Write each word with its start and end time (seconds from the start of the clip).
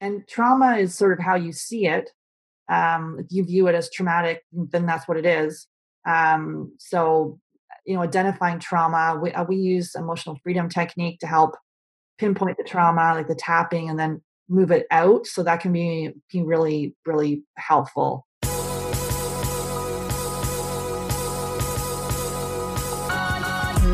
And 0.00 0.28
trauma 0.28 0.76
is 0.76 0.94
sort 0.94 1.18
of 1.18 1.24
how 1.24 1.34
you 1.34 1.50
see 1.50 1.88
it. 1.88 2.10
Um, 2.68 3.16
if 3.18 3.26
you 3.30 3.44
view 3.44 3.66
it 3.66 3.74
as 3.74 3.90
traumatic, 3.90 4.44
then 4.52 4.86
that's 4.86 5.08
what 5.08 5.16
it 5.18 5.26
is. 5.26 5.66
Um, 6.06 6.72
so, 6.78 7.40
you 7.84 7.94
know, 7.94 8.02
identifying 8.02 8.60
trauma, 8.60 9.18
we, 9.20 9.32
uh, 9.32 9.42
we 9.42 9.56
use 9.56 9.96
emotional 9.96 10.38
freedom 10.44 10.68
technique 10.68 11.18
to 11.18 11.26
help 11.26 11.56
pinpoint 12.16 12.58
the 12.58 12.62
trauma, 12.62 13.14
like 13.14 13.26
the 13.26 13.34
tapping, 13.34 13.90
and 13.90 13.98
then 13.98 14.22
move 14.48 14.70
it 14.70 14.86
out. 14.92 15.26
So 15.26 15.42
that 15.42 15.58
can 15.58 15.72
be, 15.72 16.12
be 16.32 16.42
really, 16.42 16.94
really 17.04 17.42
helpful. 17.56 18.24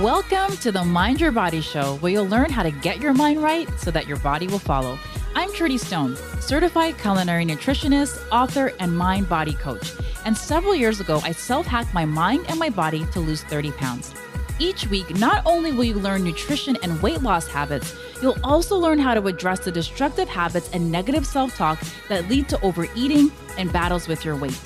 Welcome 0.02 0.55
to 0.59 0.71
the 0.71 0.84
Mind 0.84 1.18
Your 1.18 1.32
Body 1.32 1.62
Show, 1.62 1.96
where 1.96 2.12
you'll 2.12 2.29
learn 2.29 2.50
how 2.50 2.62
to 2.62 2.71
get 2.71 3.00
your 3.00 3.14
mind 3.14 3.43
right 3.43 3.66
so 3.79 3.91
that 3.91 4.07
your 4.07 4.18
body 4.18 4.48
will 4.48 4.59
follow. 4.59 4.98
I'm 5.37 5.53
Trudy 5.53 5.79
Stone, 5.79 6.16
certified 6.39 6.96
culinary 6.96 7.45
nutritionist, 7.45 8.24
author, 8.30 8.73
and 8.79 8.97
mind 8.97 9.29
body 9.29 9.55
coach. 9.55 9.93
And 10.24 10.37
several 10.37 10.77
years 10.77 11.01
ago, 11.01 11.20
I 11.24 11.33
self 11.33 11.66
hacked 11.66 11.93
my 11.93 12.05
mind 12.05 12.47
and 12.48 12.57
my 12.57 12.70
body 12.70 13.05
to 13.07 13.19
lose 13.19 13.43
30 13.43 13.73
pounds. 13.73 14.15
Each 14.60 14.87
week, 14.87 15.10
not 15.16 15.43
only 15.45 15.73
will 15.73 15.83
you 15.83 15.95
learn 15.95 16.23
nutrition 16.23 16.77
and 16.84 17.02
weight 17.02 17.20
loss 17.20 17.48
habits, 17.48 17.97
you'll 18.23 18.38
also 18.45 18.77
learn 18.77 19.01
how 19.01 19.12
to 19.12 19.27
address 19.27 19.59
the 19.59 19.73
destructive 19.73 20.29
habits 20.29 20.70
and 20.73 20.93
negative 20.93 21.27
self 21.27 21.57
talk 21.57 21.82
that 22.09 22.29
lead 22.29 22.48
to 22.51 22.60
overeating 22.60 23.32
and 23.59 23.73
battles 23.73 24.07
with 24.07 24.24
your 24.24 24.37
weight. 24.37 24.60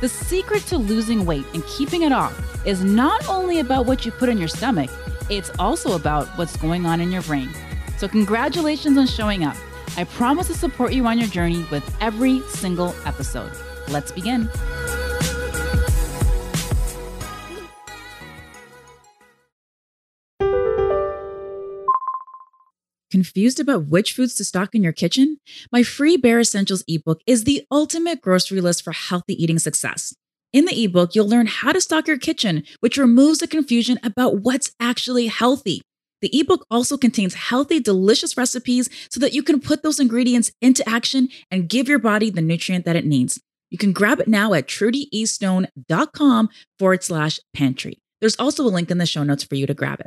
The 0.00 0.08
secret 0.08 0.62
to 0.66 0.76
losing 0.76 1.26
weight 1.26 1.46
and 1.52 1.66
keeping 1.66 2.02
it 2.02 2.12
off 2.12 2.64
is 2.64 2.84
not 2.84 3.28
only 3.28 3.58
about 3.58 3.86
what 3.86 4.06
you 4.06 4.12
put 4.12 4.28
in 4.28 4.38
your 4.38 4.46
stomach, 4.46 4.90
it's 5.28 5.50
also 5.58 5.96
about 5.96 6.28
what's 6.38 6.56
going 6.56 6.86
on 6.86 7.00
in 7.00 7.10
your 7.10 7.22
brain. 7.22 7.50
So, 7.98 8.06
congratulations 8.06 8.98
on 8.98 9.08
showing 9.08 9.42
up. 9.44 9.56
I 9.98 10.04
promise 10.04 10.48
to 10.48 10.54
support 10.54 10.92
you 10.92 11.06
on 11.06 11.18
your 11.18 11.28
journey 11.28 11.64
with 11.70 11.96
every 12.02 12.40
single 12.48 12.94
episode. 13.06 13.50
Let's 13.88 14.12
begin. 14.12 14.50
Confused 23.10 23.58
about 23.58 23.86
which 23.86 24.12
foods 24.12 24.34
to 24.34 24.44
stock 24.44 24.74
in 24.74 24.82
your 24.82 24.92
kitchen? 24.92 25.38
My 25.72 25.82
free 25.82 26.18
Bare 26.18 26.40
Essentials 26.40 26.84
ebook 26.86 27.22
is 27.26 27.44
the 27.44 27.64
ultimate 27.70 28.20
grocery 28.20 28.60
list 28.60 28.82
for 28.82 28.92
healthy 28.92 29.42
eating 29.42 29.58
success. 29.58 30.14
In 30.52 30.66
the 30.66 30.84
ebook, 30.84 31.14
you'll 31.14 31.28
learn 31.28 31.46
how 31.46 31.72
to 31.72 31.80
stock 31.80 32.06
your 32.06 32.18
kitchen, 32.18 32.64
which 32.80 32.98
removes 32.98 33.38
the 33.38 33.46
confusion 33.46 33.98
about 34.02 34.40
what's 34.42 34.72
actually 34.78 35.28
healthy. 35.28 35.80
The 36.22 36.30
ebook 36.38 36.66
also 36.70 36.96
contains 36.96 37.34
healthy, 37.34 37.80
delicious 37.80 38.36
recipes 38.36 38.88
so 39.10 39.20
that 39.20 39.32
you 39.32 39.42
can 39.42 39.60
put 39.60 39.82
those 39.82 40.00
ingredients 40.00 40.50
into 40.60 40.88
action 40.88 41.28
and 41.50 41.68
give 41.68 41.88
your 41.88 41.98
body 41.98 42.30
the 42.30 42.42
nutrient 42.42 42.84
that 42.84 42.96
it 42.96 43.04
needs. 43.04 43.40
You 43.70 43.78
can 43.78 43.92
grab 43.92 44.20
it 44.20 44.28
now 44.28 44.54
at 44.54 44.66
trudyestone.com 44.66 46.48
forward 46.78 47.04
slash 47.04 47.40
pantry. 47.52 48.00
There's 48.20 48.36
also 48.36 48.64
a 48.64 48.68
link 48.68 48.90
in 48.90 48.98
the 48.98 49.06
show 49.06 49.22
notes 49.22 49.44
for 49.44 49.56
you 49.56 49.66
to 49.66 49.74
grab 49.74 50.00
it. 50.00 50.06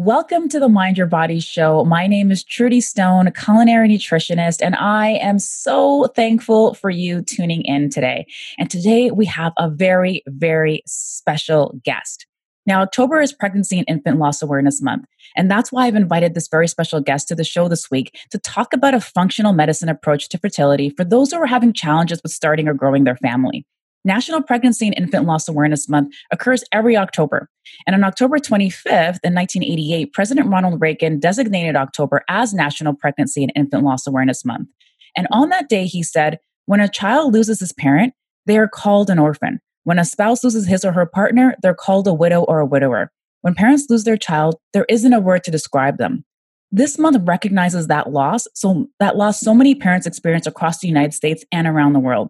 Welcome 0.00 0.48
to 0.50 0.60
the 0.60 0.68
Mind 0.68 0.96
Your 0.96 1.08
Body 1.08 1.40
Show. 1.40 1.84
My 1.84 2.06
name 2.06 2.30
is 2.30 2.44
Trudy 2.44 2.80
Stone, 2.80 3.32
culinary 3.32 3.88
nutritionist, 3.88 4.64
and 4.64 4.76
I 4.76 5.14
am 5.14 5.40
so 5.40 6.06
thankful 6.14 6.74
for 6.74 6.88
you 6.88 7.20
tuning 7.20 7.62
in 7.64 7.90
today. 7.90 8.24
And 8.60 8.70
today 8.70 9.10
we 9.10 9.26
have 9.26 9.52
a 9.58 9.68
very, 9.68 10.22
very 10.28 10.84
special 10.86 11.80
guest. 11.84 12.26
Now, 12.64 12.80
October 12.80 13.20
is 13.20 13.32
Pregnancy 13.32 13.76
and 13.76 13.88
Infant 13.88 14.20
Loss 14.20 14.40
Awareness 14.40 14.80
Month, 14.80 15.04
and 15.36 15.50
that's 15.50 15.72
why 15.72 15.88
I've 15.88 15.96
invited 15.96 16.34
this 16.34 16.46
very 16.46 16.68
special 16.68 17.00
guest 17.00 17.26
to 17.26 17.34
the 17.34 17.42
show 17.42 17.66
this 17.66 17.90
week 17.90 18.16
to 18.30 18.38
talk 18.38 18.72
about 18.72 18.94
a 18.94 19.00
functional 19.00 19.52
medicine 19.52 19.88
approach 19.88 20.28
to 20.28 20.38
fertility 20.38 20.90
for 20.90 21.02
those 21.02 21.32
who 21.32 21.38
are 21.38 21.46
having 21.46 21.72
challenges 21.72 22.22
with 22.22 22.30
starting 22.30 22.68
or 22.68 22.72
growing 22.72 23.02
their 23.02 23.16
family. 23.16 23.66
National 24.04 24.42
Pregnancy 24.42 24.86
and 24.86 24.96
Infant 24.96 25.26
Loss 25.26 25.48
Awareness 25.48 25.88
Month 25.88 26.14
occurs 26.30 26.64
every 26.72 26.96
October. 26.96 27.48
And 27.86 27.94
on 27.94 28.04
October 28.04 28.38
25th, 28.38 29.18
in 29.24 29.34
1988, 29.34 30.12
President 30.12 30.48
Ronald 30.48 30.80
Reagan 30.80 31.18
designated 31.18 31.76
October 31.76 32.24
as 32.28 32.54
National 32.54 32.94
Pregnancy 32.94 33.42
and 33.42 33.52
Infant 33.54 33.84
Loss 33.84 34.06
Awareness 34.06 34.44
Month. 34.44 34.68
And 35.16 35.26
on 35.30 35.48
that 35.50 35.68
day, 35.68 35.86
he 35.86 36.02
said, 36.02 36.38
when 36.66 36.80
a 36.80 36.88
child 36.88 37.32
loses 37.32 37.60
his 37.60 37.72
parent, 37.72 38.14
they 38.46 38.58
are 38.58 38.68
called 38.68 39.10
an 39.10 39.18
orphan. 39.18 39.60
When 39.84 39.98
a 39.98 40.04
spouse 40.04 40.44
loses 40.44 40.66
his 40.66 40.84
or 40.84 40.92
her 40.92 41.06
partner, 41.06 41.54
they're 41.62 41.74
called 41.74 42.06
a 42.06 42.14
widow 42.14 42.42
or 42.42 42.60
a 42.60 42.66
widower. 42.66 43.10
When 43.40 43.54
parents 43.54 43.86
lose 43.88 44.04
their 44.04 44.16
child, 44.16 44.56
there 44.72 44.86
isn't 44.88 45.12
a 45.12 45.20
word 45.20 45.44
to 45.44 45.50
describe 45.50 45.98
them. 45.98 46.24
This 46.70 46.98
month 46.98 47.16
recognizes 47.26 47.86
that 47.86 48.10
loss, 48.10 48.46
so 48.54 48.88
that 49.00 49.16
loss 49.16 49.40
so 49.40 49.54
many 49.54 49.74
parents 49.74 50.06
experience 50.06 50.46
across 50.46 50.80
the 50.80 50.88
United 50.88 51.14
States 51.14 51.44
and 51.50 51.66
around 51.66 51.94
the 51.94 52.00
world. 52.00 52.28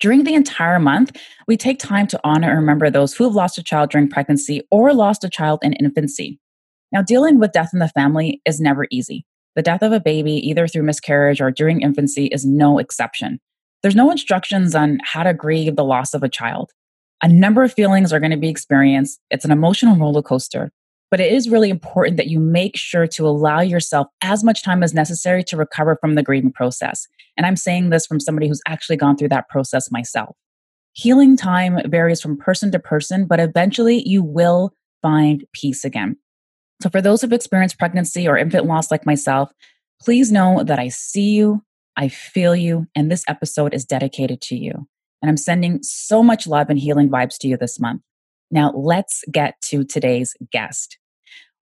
During 0.00 0.24
the 0.24 0.34
entire 0.34 0.78
month, 0.78 1.14
we 1.46 1.58
take 1.58 1.78
time 1.78 2.06
to 2.08 2.20
honor 2.24 2.48
and 2.48 2.58
remember 2.58 2.90
those 2.90 3.14
who 3.14 3.24
have 3.24 3.34
lost 3.34 3.58
a 3.58 3.62
child 3.62 3.90
during 3.90 4.08
pregnancy 4.08 4.62
or 4.70 4.94
lost 4.94 5.24
a 5.24 5.28
child 5.28 5.60
in 5.62 5.74
infancy. 5.74 6.40
Now, 6.90 7.02
dealing 7.02 7.38
with 7.38 7.52
death 7.52 7.70
in 7.74 7.80
the 7.80 7.88
family 7.88 8.40
is 8.46 8.60
never 8.60 8.86
easy. 8.90 9.26
The 9.56 9.62
death 9.62 9.82
of 9.82 9.92
a 9.92 10.00
baby, 10.00 10.32
either 10.48 10.66
through 10.66 10.84
miscarriage 10.84 11.40
or 11.40 11.50
during 11.50 11.82
infancy, 11.82 12.26
is 12.26 12.46
no 12.46 12.78
exception. 12.78 13.40
There's 13.82 13.96
no 13.96 14.10
instructions 14.10 14.74
on 14.74 14.98
how 15.04 15.22
to 15.22 15.34
grieve 15.34 15.76
the 15.76 15.84
loss 15.84 16.14
of 16.14 16.22
a 16.22 16.28
child. 16.28 16.70
A 17.22 17.28
number 17.28 17.62
of 17.62 17.72
feelings 17.72 18.12
are 18.12 18.20
going 18.20 18.30
to 18.30 18.36
be 18.38 18.48
experienced. 18.48 19.20
It's 19.30 19.44
an 19.44 19.50
emotional 19.50 19.96
roller 19.96 20.22
coaster, 20.22 20.72
but 21.10 21.20
it 21.20 21.32
is 21.32 21.48
really 21.48 21.70
important 21.70 22.16
that 22.16 22.28
you 22.28 22.38
make 22.38 22.76
sure 22.76 23.06
to 23.08 23.26
allow 23.26 23.60
yourself 23.60 24.06
as 24.22 24.44
much 24.44 24.62
time 24.62 24.82
as 24.82 24.94
necessary 24.94 25.42
to 25.44 25.56
recover 25.56 25.96
from 26.00 26.14
the 26.14 26.22
grieving 26.22 26.52
process. 26.52 27.06
And 27.36 27.46
I'm 27.46 27.56
saying 27.56 27.90
this 27.90 28.06
from 28.06 28.20
somebody 28.20 28.48
who's 28.48 28.62
actually 28.66 28.96
gone 28.96 29.16
through 29.16 29.30
that 29.30 29.48
process 29.48 29.90
myself. 29.90 30.36
Healing 30.92 31.36
time 31.36 31.78
varies 31.86 32.20
from 32.20 32.36
person 32.36 32.70
to 32.72 32.78
person, 32.78 33.26
but 33.26 33.40
eventually 33.40 34.06
you 34.06 34.22
will 34.22 34.72
find 35.02 35.44
peace 35.52 35.84
again. 35.84 36.16
So, 36.82 36.88
for 36.88 37.00
those 37.00 37.20
who've 37.20 37.32
experienced 37.32 37.78
pregnancy 37.78 38.26
or 38.26 38.36
infant 38.36 38.66
loss 38.66 38.90
like 38.90 39.06
myself, 39.06 39.52
please 40.00 40.32
know 40.32 40.64
that 40.64 40.78
I 40.78 40.88
see 40.88 41.30
you, 41.30 41.62
I 41.96 42.08
feel 42.08 42.56
you, 42.56 42.86
and 42.94 43.10
this 43.10 43.24
episode 43.28 43.74
is 43.74 43.84
dedicated 43.84 44.40
to 44.42 44.56
you. 44.56 44.72
And 45.22 45.28
I'm 45.28 45.36
sending 45.36 45.80
so 45.82 46.22
much 46.22 46.46
love 46.46 46.70
and 46.70 46.78
healing 46.78 47.10
vibes 47.10 47.36
to 47.40 47.48
you 47.48 47.56
this 47.56 47.78
month. 47.78 48.02
Now, 48.50 48.72
let's 48.72 49.22
get 49.30 49.60
to 49.66 49.84
today's 49.84 50.34
guest. 50.50 50.98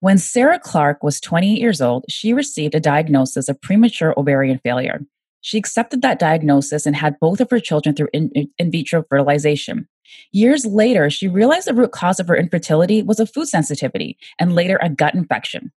When 0.01 0.19
Sarah 0.19 0.61
Clark 0.61 1.03
was 1.03 1.21
28 1.21 1.59
years 1.59 1.81
old, 1.81 2.05
she 2.09 2.33
received 2.33 2.77
a 2.77 2.81
diagnosis 2.81 3.49
of 3.49 3.61
premature 3.61 4.15
ovarian 4.17 4.61
failure. 4.63 5.01
She 5.41 5.59
accepted 5.59 6.03
that 6.03 6.21
diagnosis 6.21 6.87
and 6.87 6.95
had 6.95 7.19
both 7.21 7.41
of 7.41 7.51
her 7.51 7.59
children 7.59 7.97
through 7.97 8.09
in, 8.13 8.31
in, 8.59 8.71
vitro 8.71 9.03
fertilization. 9.09 9.89
Years 10.31 10.65
later, 10.65 11.11
she 11.11 11.27
realized 11.27 11.67
the 11.67 11.75
root 11.75 11.91
cause 11.91 12.21
of 12.21 12.29
her 12.29 12.37
infertility 12.37 13.03
was 13.03 13.19
a 13.19 13.27
food 13.27 13.49
sensitivity 13.49 14.17
and 14.39 14.55
later 14.55 14.79
a 14.81 14.89
gut 14.89 15.15
infection. 15.15 15.73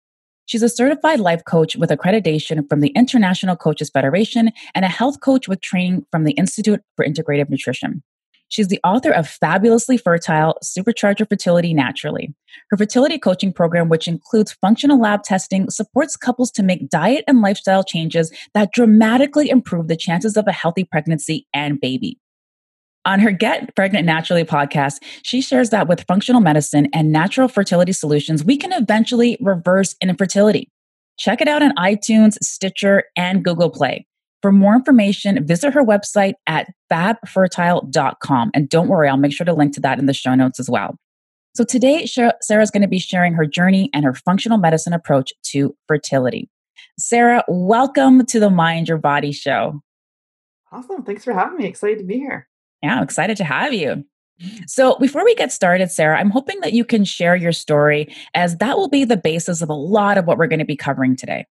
She's 0.45 0.63
a 0.63 0.69
certified 0.69 1.19
life 1.19 1.45
coach 1.45 1.77
with 1.77 1.89
accreditation 1.89 2.67
from 2.67 2.81
the 2.81 2.89
International 2.89 3.55
Coaches 3.55 3.89
Federation 3.89 4.51
and 4.75 4.83
a 4.83 4.89
health 4.89 5.21
coach 5.21 5.47
with 5.47 5.61
training 5.61 6.05
from 6.11 6.25
the 6.25 6.33
Institute 6.33 6.81
for 6.95 7.05
Integrative 7.05 7.49
Nutrition. 7.49 8.03
She's 8.49 8.67
the 8.67 8.79
author 8.83 9.11
of 9.11 9.27
Fabulously 9.27 9.97
Fertile 9.97 10.57
Supercharge 10.63 11.19
Your 11.19 11.27
Fertility 11.27 11.73
Naturally. 11.73 12.33
Her 12.71 12.77
fertility 12.77 13.19
coaching 13.19 13.53
program, 13.53 13.89
which 13.89 14.07
includes 14.07 14.57
functional 14.59 14.99
lab 14.99 15.23
testing, 15.23 15.69
supports 15.69 16.15
couples 16.15 16.51
to 16.51 16.63
make 16.63 16.89
diet 16.89 17.23
and 17.27 17.41
lifestyle 17.41 17.83
changes 17.83 18.31
that 18.53 18.73
dramatically 18.73 19.49
improve 19.49 19.87
the 19.87 19.95
chances 19.95 20.35
of 20.35 20.47
a 20.47 20.51
healthy 20.51 20.83
pregnancy 20.83 21.47
and 21.53 21.79
baby. 21.79 22.19
On 23.05 23.19
her 23.19 23.31
Get 23.31 23.75
Pregnant 23.75 24.05
Naturally 24.05 24.43
podcast, 24.43 24.97
she 25.23 25.41
shares 25.41 25.69
that 25.69 25.87
with 25.87 26.05
functional 26.07 26.41
medicine 26.41 26.89
and 26.93 27.11
natural 27.11 27.47
fertility 27.47 27.93
solutions, 27.93 28.43
we 28.43 28.57
can 28.57 28.73
eventually 28.73 29.37
reverse 29.39 29.95
infertility. 30.01 30.69
Check 31.17 31.39
it 31.41 31.47
out 31.47 31.61
on 31.61 31.75
iTunes, 31.75 32.37
Stitcher, 32.41 33.03
and 33.15 33.43
Google 33.43 33.69
Play. 33.69 34.05
For 34.41 34.51
more 34.51 34.75
information, 34.75 35.45
visit 35.45 35.73
her 35.73 35.83
website 35.83 36.33
at 36.47 36.67
fabfertile.com. 36.91 38.51
And 38.53 38.69
don't 38.69 38.87
worry, 38.87 39.09
I'll 39.09 39.17
make 39.17 39.33
sure 39.33 39.45
to 39.45 39.53
link 39.53 39.73
to 39.73 39.81
that 39.81 39.99
in 39.99 40.05
the 40.05 40.13
show 40.13 40.33
notes 40.35 40.59
as 40.59 40.69
well. 40.69 40.95
So 41.55 41.63
today, 41.63 42.05
Sarah's 42.05 42.71
going 42.71 42.83
to 42.83 42.87
be 42.87 42.99
sharing 42.99 43.33
her 43.33 43.45
journey 43.45 43.89
and 43.93 44.05
her 44.05 44.13
functional 44.13 44.57
medicine 44.57 44.93
approach 44.93 45.33
to 45.47 45.75
fertility. 45.87 46.49
Sarah, 46.97 47.43
welcome 47.47 48.25
to 48.27 48.39
the 48.39 48.49
Mind 48.49 48.87
Your 48.87 48.97
Body 48.97 49.31
show. 49.31 49.81
Awesome. 50.71 51.03
Thanks 51.03 51.23
for 51.23 51.33
having 51.33 51.57
me. 51.57 51.65
Excited 51.65 51.97
to 51.99 52.05
be 52.05 52.17
here. 52.17 52.47
Yeah, 52.81 52.95
I'm 52.95 53.03
excited 53.03 53.35
to 53.37 53.43
have 53.43 53.73
you. 53.73 54.05
So, 54.67 54.95
before 54.99 55.25
we 55.25 55.35
get 55.35 55.51
started, 55.51 55.91
Sarah, 55.91 56.17
I'm 56.17 56.29
hoping 56.29 56.61
that 56.61 56.71
you 56.71 56.85
can 56.85 57.03
share 57.03 57.35
your 57.35 57.51
story 57.51 58.15
as 58.35 58.57
that 58.57 58.77
will 58.77 58.87
be 58.87 59.03
the 59.03 59.17
basis 59.17 59.61
of 59.61 59.69
a 59.69 59.73
lot 59.73 60.17
of 60.17 60.25
what 60.25 60.37
we're 60.37 60.47
going 60.47 60.59
to 60.59 60.65
be 60.65 60.77
covering 60.77 61.17
today. 61.17 61.45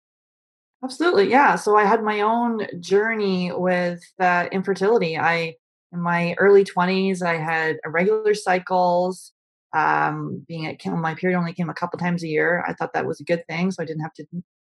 Absolutely. 0.88 1.30
Yeah. 1.30 1.56
So 1.56 1.76
I 1.76 1.84
had 1.84 2.02
my 2.02 2.22
own 2.22 2.66
journey 2.80 3.52
with 3.52 4.02
uh, 4.22 4.48
infertility. 4.54 5.18
I, 5.18 5.56
in 5.92 6.00
my 6.00 6.34
early 6.40 6.64
20s, 6.64 7.22
I 7.22 7.36
had 7.36 7.76
irregular 7.84 8.34
cycles. 8.34 9.34
Um, 9.76 10.46
being 10.48 10.66
at 10.66 10.86
my 10.86 11.14
period 11.14 11.38
only 11.38 11.52
came 11.52 11.70
a 11.70 11.74
couple 11.74 12.00
times 12.00 12.24
a 12.24 12.28
year. 12.30 12.64
I 12.66 12.72
thought 12.72 12.94
that 12.94 13.06
was 13.06 13.20
a 13.20 13.26
good 13.26 13.46
thing. 13.50 13.70
So 13.72 13.84
I 13.84 13.86
didn't 13.86 14.02
have 14.02 14.14
to 14.14 14.26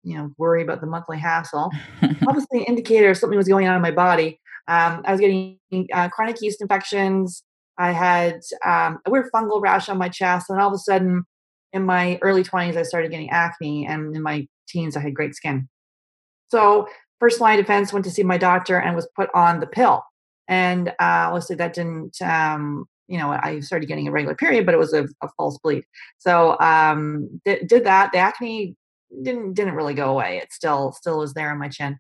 you 0.03 0.19
know, 0.19 0.33
worry 0.37 0.63
about 0.63 0.81
the 0.81 0.89
monthly 0.89 1.17
hassle. 1.17 1.71
Obviously, 2.03 2.59
an 2.59 2.65
indicator 2.65 3.11
of 3.11 3.17
something 3.17 3.37
was 3.37 3.47
going 3.47 3.69
on 3.69 3.77
in 3.77 3.83
my 3.83 3.93
body. 3.93 4.41
Um, 4.67 5.03
I 5.05 5.13
was 5.13 5.21
getting 5.21 5.59
uh, 5.95 6.09
chronic 6.09 6.43
yeast 6.43 6.61
infections. 6.61 7.45
I 7.79 7.93
had 7.93 8.41
um, 8.67 8.99
a 9.07 9.11
weird 9.13 9.31
fungal 9.33 9.63
rash 9.63 9.89
on 9.89 9.97
my 9.97 10.09
chest, 10.09 10.51
and 10.51 10.61
all 10.61 10.67
of 10.67 10.75
a 10.75 10.79
sudden, 10.79 11.23
in 11.73 11.85
my 11.85 12.19
early 12.21 12.43
20s, 12.43 12.77
I 12.77 12.83
started 12.83 13.13
getting 13.13 13.31
acne, 13.31 13.87
and 13.87 14.17
in 14.17 14.23
my 14.23 14.49
teens, 14.69 14.97
I 14.97 15.01
had 15.03 15.15
great 15.15 15.37
skin. 15.37 15.69
So, 16.51 16.89
first 17.19 17.41
line 17.41 17.59
defense, 17.59 17.93
went 17.93 18.05
to 18.05 18.11
see 18.11 18.23
my 18.23 18.39
doctor 18.39 18.79
and 18.79 18.97
was 18.97 19.09
put 19.15 19.31
on 19.35 19.61
the 19.61 19.67
pill. 19.67 20.03
And 20.49 20.89
uh, 20.89 20.93
obviously, 21.29 21.57
that 21.57 21.75
didn't, 21.75 22.21
um, 22.23 22.87
you 23.09 23.19
know, 23.19 23.31
I 23.31 23.61
started 23.61 23.87
getting 23.87 24.09
a 24.09 24.13
regular 24.13 24.35
period, 24.35 24.67
but 24.67 24.75
it 24.75 24.79
was 24.79 24.93
a, 24.93 25.07
a 25.23 25.29
false 25.37 25.59
bleed. 25.59 25.85
So, 26.19 26.59
um, 26.61 27.41
did, 27.45 27.69
did 27.69 27.85
that. 27.85 28.13
The 28.13 28.19
acne 28.19 28.77
didn't 29.23 29.55
didn't 29.55 29.75
really 29.75 29.95
go 29.95 30.11
away. 30.11 30.39
It 30.39 30.53
still 30.53 30.93
still 30.93 31.19
was 31.19 31.35
there 31.35 31.51
on 31.51 31.59
my 31.59 31.69
chin, 31.69 31.99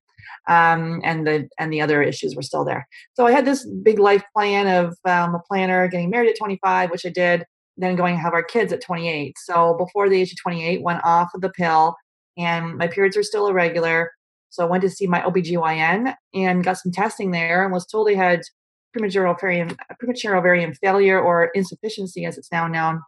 um, 0.49 1.01
and 1.05 1.27
the 1.27 1.49
and 1.59 1.73
the 1.73 1.81
other 1.81 2.03
issues 2.03 2.35
were 2.37 2.43
still 2.43 2.65
there. 2.65 2.87
So 3.15 3.27
I 3.27 3.33
had 3.33 3.45
this 3.45 3.67
big 3.67 3.99
life 3.99 4.25
plan 4.35 4.67
of 4.67 4.97
um, 5.05 5.35
a 5.35 5.41
planner, 5.49 5.89
getting 5.89 6.11
married 6.11 6.31
at 6.31 6.39
25, 6.39 6.91
which 6.91 7.07
I 7.07 7.11
did, 7.11 7.45
then 7.77 7.97
going 7.97 8.15
to 8.15 8.21
have 8.23 8.35
our 8.35 8.43
kids 8.43 8.73
at 8.73 8.83
28. 8.83 9.37
So 9.39 9.75
before 9.79 10.09
the 10.09 10.21
age 10.21 10.33
of 10.33 10.41
28, 10.41 10.83
went 10.83 11.01
off 11.05 11.31
of 11.35 11.41
the 11.41 11.51
pill, 11.51 11.97
and 12.37 12.77
my 12.77 12.87
periods 12.87 13.17
were 13.17 13.23
still 13.23 13.49
irregular. 13.49 14.11
So 14.51 14.65
I 14.65 14.69
went 14.69 14.83
to 14.83 14.91
see 14.91 15.07
my 15.07 15.21
OBGYN 15.21 16.15
and 16.35 16.65
got 16.65 16.79
some 16.79 16.93
testing 16.93 17.31
there, 17.31 17.65
and 17.65 17.73
was 17.73 17.87
told 17.87 18.09
I 18.09 18.15
had 18.15 18.43
premature 18.93 19.29
ovarian 19.29 19.77
premature 19.99 20.37
ovarian 20.37 20.75
failure 20.75 21.21
or 21.21 21.51
insufficiency, 21.55 22.25
as 22.25 22.37
it's 22.37 22.53
now 22.53 22.67
known 22.67 23.01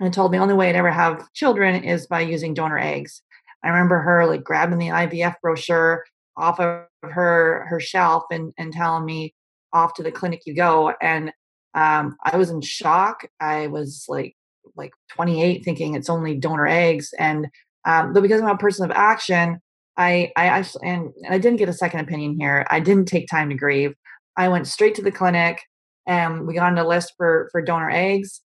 and 0.00 0.12
told 0.12 0.30
me 0.30 0.38
the 0.38 0.42
only 0.42 0.54
way 0.54 0.68
I'd 0.68 0.76
ever 0.76 0.90
have 0.90 1.32
children 1.32 1.82
is 1.82 2.06
by 2.06 2.20
using 2.20 2.54
donor 2.54 2.78
eggs. 2.78 3.22
I 3.62 3.68
remember 3.68 4.00
her 4.00 4.26
like 4.26 4.44
grabbing 4.44 4.78
the 4.78 4.88
IVF 4.88 5.34
brochure 5.42 6.04
off 6.36 6.60
of 6.60 6.86
her 7.02 7.66
her 7.68 7.80
shelf 7.80 8.24
and 8.30 8.52
and 8.58 8.72
telling 8.72 9.04
me 9.04 9.34
off 9.72 9.94
to 9.94 10.02
the 10.02 10.12
clinic 10.12 10.42
you 10.46 10.54
go. 10.54 10.92
And 11.00 11.32
um, 11.74 12.16
I 12.24 12.36
was 12.36 12.50
in 12.50 12.60
shock. 12.60 13.26
I 13.40 13.66
was 13.68 14.04
like 14.08 14.36
like 14.76 14.92
28, 15.10 15.64
thinking 15.64 15.94
it's 15.94 16.10
only 16.10 16.36
donor 16.36 16.66
eggs. 16.66 17.10
And 17.18 17.48
um, 17.84 18.12
but 18.12 18.22
because 18.22 18.40
I'm 18.40 18.48
a 18.48 18.56
person 18.56 18.84
of 18.84 18.90
action, 18.94 19.60
I 19.96 20.32
I 20.36 20.46
actually 20.46 20.88
and, 20.88 21.12
and 21.22 21.34
I 21.34 21.38
didn't 21.38 21.58
get 21.58 21.68
a 21.68 21.74
second 21.74 22.00
opinion 22.00 22.36
here. 22.38 22.66
I 22.70 22.80
didn't 22.80 23.06
take 23.06 23.28
time 23.28 23.48
to 23.50 23.54
grieve. 23.54 23.94
I 24.36 24.48
went 24.48 24.66
straight 24.66 24.94
to 24.96 25.02
the 25.02 25.12
clinic 25.12 25.62
and 26.06 26.46
we 26.46 26.54
got 26.54 26.68
on 26.68 26.74
the 26.74 26.84
list 26.84 27.14
for 27.16 27.48
for 27.52 27.62
donor 27.62 27.90
eggs 27.90 28.42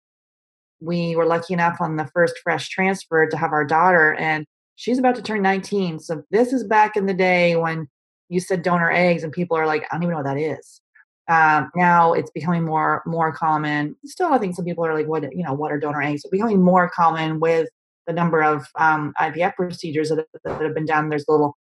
we 0.82 1.16
were 1.16 1.26
lucky 1.26 1.54
enough 1.54 1.78
on 1.82 1.98
the 1.98 2.10
first 2.14 2.36
fresh 2.44 2.70
transfer 2.70 3.28
to 3.28 3.38
have 3.38 3.52
our 3.52 3.66
daughter 3.66 4.14
and 4.16 4.46
she's 4.76 4.98
about 4.98 5.16
to 5.16 5.22
turn 5.22 5.42
19 5.42 6.00
so 6.00 6.24
this 6.32 6.54
is 6.54 6.64
back 6.64 6.96
in 6.96 7.06
the 7.06 7.14
day 7.14 7.56
when 7.56 7.88
you 8.30 8.40
said 8.40 8.62
donor 8.62 8.92
eggs 8.92 9.24
and 9.24 9.34
people 9.34 9.58
are 9.58 9.68
like 9.68 9.84
i 9.84 9.96
don't 9.96 10.04
even 10.04 10.12
know 10.12 10.18
what 10.18 10.26
that 10.26 10.38
is 10.38 10.82
um, 11.28 11.70
now 11.76 12.14
it's 12.14 12.32
becoming 12.32 12.66
more 12.66 13.04
more 13.06 13.32
common 13.32 13.96
still 14.06 14.34
i 14.34 14.38
think 14.38 14.56
some 14.56 14.66
people 14.66 14.86
are 14.86 14.94
like 14.94 15.08
what 15.08 15.24
you 15.36 15.44
know 15.44 15.54
what 15.54 15.72
are 15.72 15.80
donor 15.80 16.02
eggs 16.02 16.24
it's 16.24 16.32
becoming 16.32 16.62
more 16.62 16.90
common 16.90 17.40
with 17.40 17.70
the 18.10 18.14
number 18.14 18.42
of 18.42 18.66
um, 18.78 19.14
ivf 19.20 19.56
procedures 19.56 20.10
that, 20.10 20.26
that 20.44 20.62
have 20.62 20.74
been 20.74 20.86
done 20.86 21.10
there's 21.10 21.26
little 21.28 21.56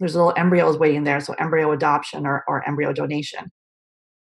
there's 0.00 0.16
little 0.16 0.34
embryos 0.36 0.76
waiting 0.78 1.04
there 1.04 1.20
so 1.20 1.32
embryo 1.34 1.72
adoption 1.72 2.26
or, 2.26 2.44
or 2.48 2.66
embryo 2.68 2.92
donation 2.92 3.50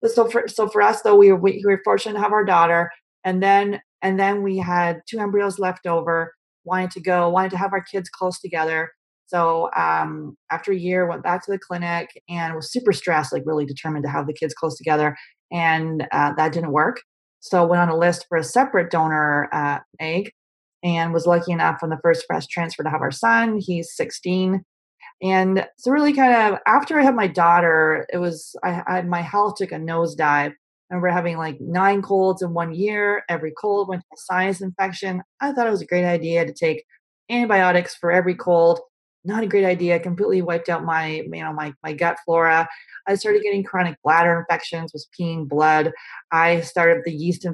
so 0.05 0.29
for 0.29 0.47
so 0.47 0.67
for 0.67 0.81
us 0.81 1.01
though 1.01 1.15
we 1.15 1.31
were, 1.31 1.39
we 1.39 1.61
were 1.65 1.81
fortunate 1.83 2.13
to 2.13 2.19
have 2.19 2.31
our 2.31 2.45
daughter 2.45 2.91
and 3.23 3.41
then 3.41 3.81
and 4.05 4.19
then 4.19 4.43
we 4.43 4.57
had 4.57 5.01
two 5.09 5.19
embryos 5.19 5.57
left 5.57 5.87
over, 5.87 6.31
wanted 6.63 6.91
to 6.91 7.01
go, 7.01 7.27
wanted 7.27 7.49
to 7.49 7.57
have 7.57 7.73
our 7.73 7.81
kids 7.81 8.07
close 8.07 8.39
together. 8.39 8.91
So 9.25 9.71
um, 9.75 10.37
after 10.51 10.71
a 10.71 10.77
year, 10.77 11.07
went 11.07 11.23
back 11.23 11.43
to 11.45 11.51
the 11.51 11.57
clinic 11.57 12.09
and 12.29 12.53
was 12.53 12.71
super 12.71 12.93
stressed, 12.93 13.33
like 13.33 13.41
really 13.47 13.65
determined 13.65 14.03
to 14.03 14.11
have 14.11 14.27
the 14.27 14.33
kids 14.33 14.53
close 14.53 14.77
together. 14.77 15.17
And 15.51 16.07
uh, 16.11 16.33
that 16.35 16.53
didn't 16.53 16.71
work. 16.71 17.01
So 17.39 17.65
went 17.65 17.81
on 17.81 17.89
a 17.89 17.97
list 17.97 18.27
for 18.29 18.37
a 18.37 18.43
separate 18.43 18.91
donor 18.91 19.49
uh, 19.51 19.79
egg 19.99 20.31
and 20.83 21.13
was 21.13 21.25
lucky 21.25 21.51
enough 21.51 21.79
on 21.81 21.89
the 21.89 21.99
first 22.03 22.25
fresh 22.27 22.47
transfer 22.47 22.83
to 22.83 22.89
have 22.89 23.01
our 23.01 23.11
son. 23.11 23.59
He's 23.59 23.95
16. 23.95 24.63
And 25.21 25.65
so 25.77 25.91
really 25.91 26.13
kind 26.13 26.53
of 26.53 26.59
after 26.67 26.99
I 26.99 27.03
had 27.03 27.15
my 27.15 27.27
daughter, 27.27 28.05
it 28.11 28.17
was 28.17 28.55
I, 28.63 28.83
I 28.87 29.01
my 29.03 29.21
health 29.21 29.55
took 29.57 29.71
a 29.71 29.75
nosedive 29.75 30.53
I 30.89 30.93
remember 30.93 31.09
having 31.09 31.37
like 31.37 31.59
nine 31.59 32.01
colds 32.03 32.43
in 32.43 32.53
one 32.53 32.73
year. 32.73 33.23
Every 33.27 33.51
cold 33.59 33.87
went 33.89 34.03
to 34.03 34.07
a 34.13 34.17
sinus 34.17 34.61
infection. 34.61 35.23
I 35.41 35.51
thought 35.51 35.65
it 35.65 35.71
was 35.71 35.81
a 35.81 35.85
great 35.85 36.05
idea 36.05 36.45
to 36.45 36.53
take 36.53 36.85
antibiotics 37.29 37.95
for 37.95 38.11
every 38.11 38.35
cold. 38.35 38.79
Not 39.23 39.43
a 39.43 39.47
great 39.47 39.65
idea. 39.65 39.99
Completely 39.99 40.43
wiped 40.43 40.69
out 40.69 40.85
my, 40.85 41.07
you 41.07 41.43
know, 41.43 41.53
my 41.53 41.73
my 41.83 41.93
gut 41.93 42.17
flora. 42.23 42.67
I 43.07 43.15
started 43.15 43.41
getting 43.41 43.63
chronic 43.63 43.97
bladder 44.03 44.39
infections, 44.39 44.93
was 44.93 45.07
peeing 45.19 45.49
blood. 45.49 45.91
I 46.31 46.61
started 46.61 47.01
the 47.03 47.13
yeast 47.13 47.45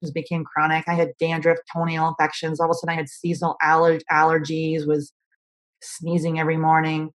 infections 0.00 0.12
became 0.12 0.44
chronic. 0.44 0.84
I 0.88 0.94
had 0.94 1.12
dandruff, 1.18 1.58
toenail 1.72 2.08
infections. 2.08 2.60
All 2.60 2.66
of 2.66 2.70
a 2.70 2.74
sudden, 2.74 2.92
I 2.92 2.96
had 2.96 3.08
seasonal 3.08 3.56
aller- 3.62 4.00
allergies. 4.10 4.86
Was 4.86 5.12
sneezing 5.82 6.38
every 6.38 6.56
morning. 6.56 7.10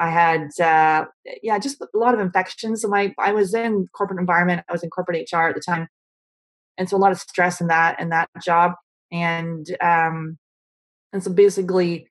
I 0.00 0.10
had, 0.10 0.48
uh, 0.60 1.06
yeah, 1.42 1.58
just 1.58 1.80
a 1.80 1.88
lot 1.98 2.14
of 2.14 2.20
infections. 2.20 2.82
So 2.82 2.88
my, 2.88 3.12
I 3.18 3.32
was 3.32 3.52
in 3.52 3.86
corporate 3.96 4.20
environment. 4.20 4.64
I 4.68 4.72
was 4.72 4.84
in 4.84 4.90
corporate 4.90 5.28
HR 5.32 5.48
at 5.48 5.56
the 5.56 5.60
time, 5.60 5.88
and 6.76 6.88
so 6.88 6.96
a 6.96 6.98
lot 6.98 7.12
of 7.12 7.18
stress 7.18 7.60
in 7.60 7.68
that 7.68 8.00
in 8.00 8.10
that 8.10 8.28
job. 8.42 8.72
And 9.10 9.66
um, 9.80 10.38
and 11.12 11.22
so 11.22 11.32
basically, 11.32 12.08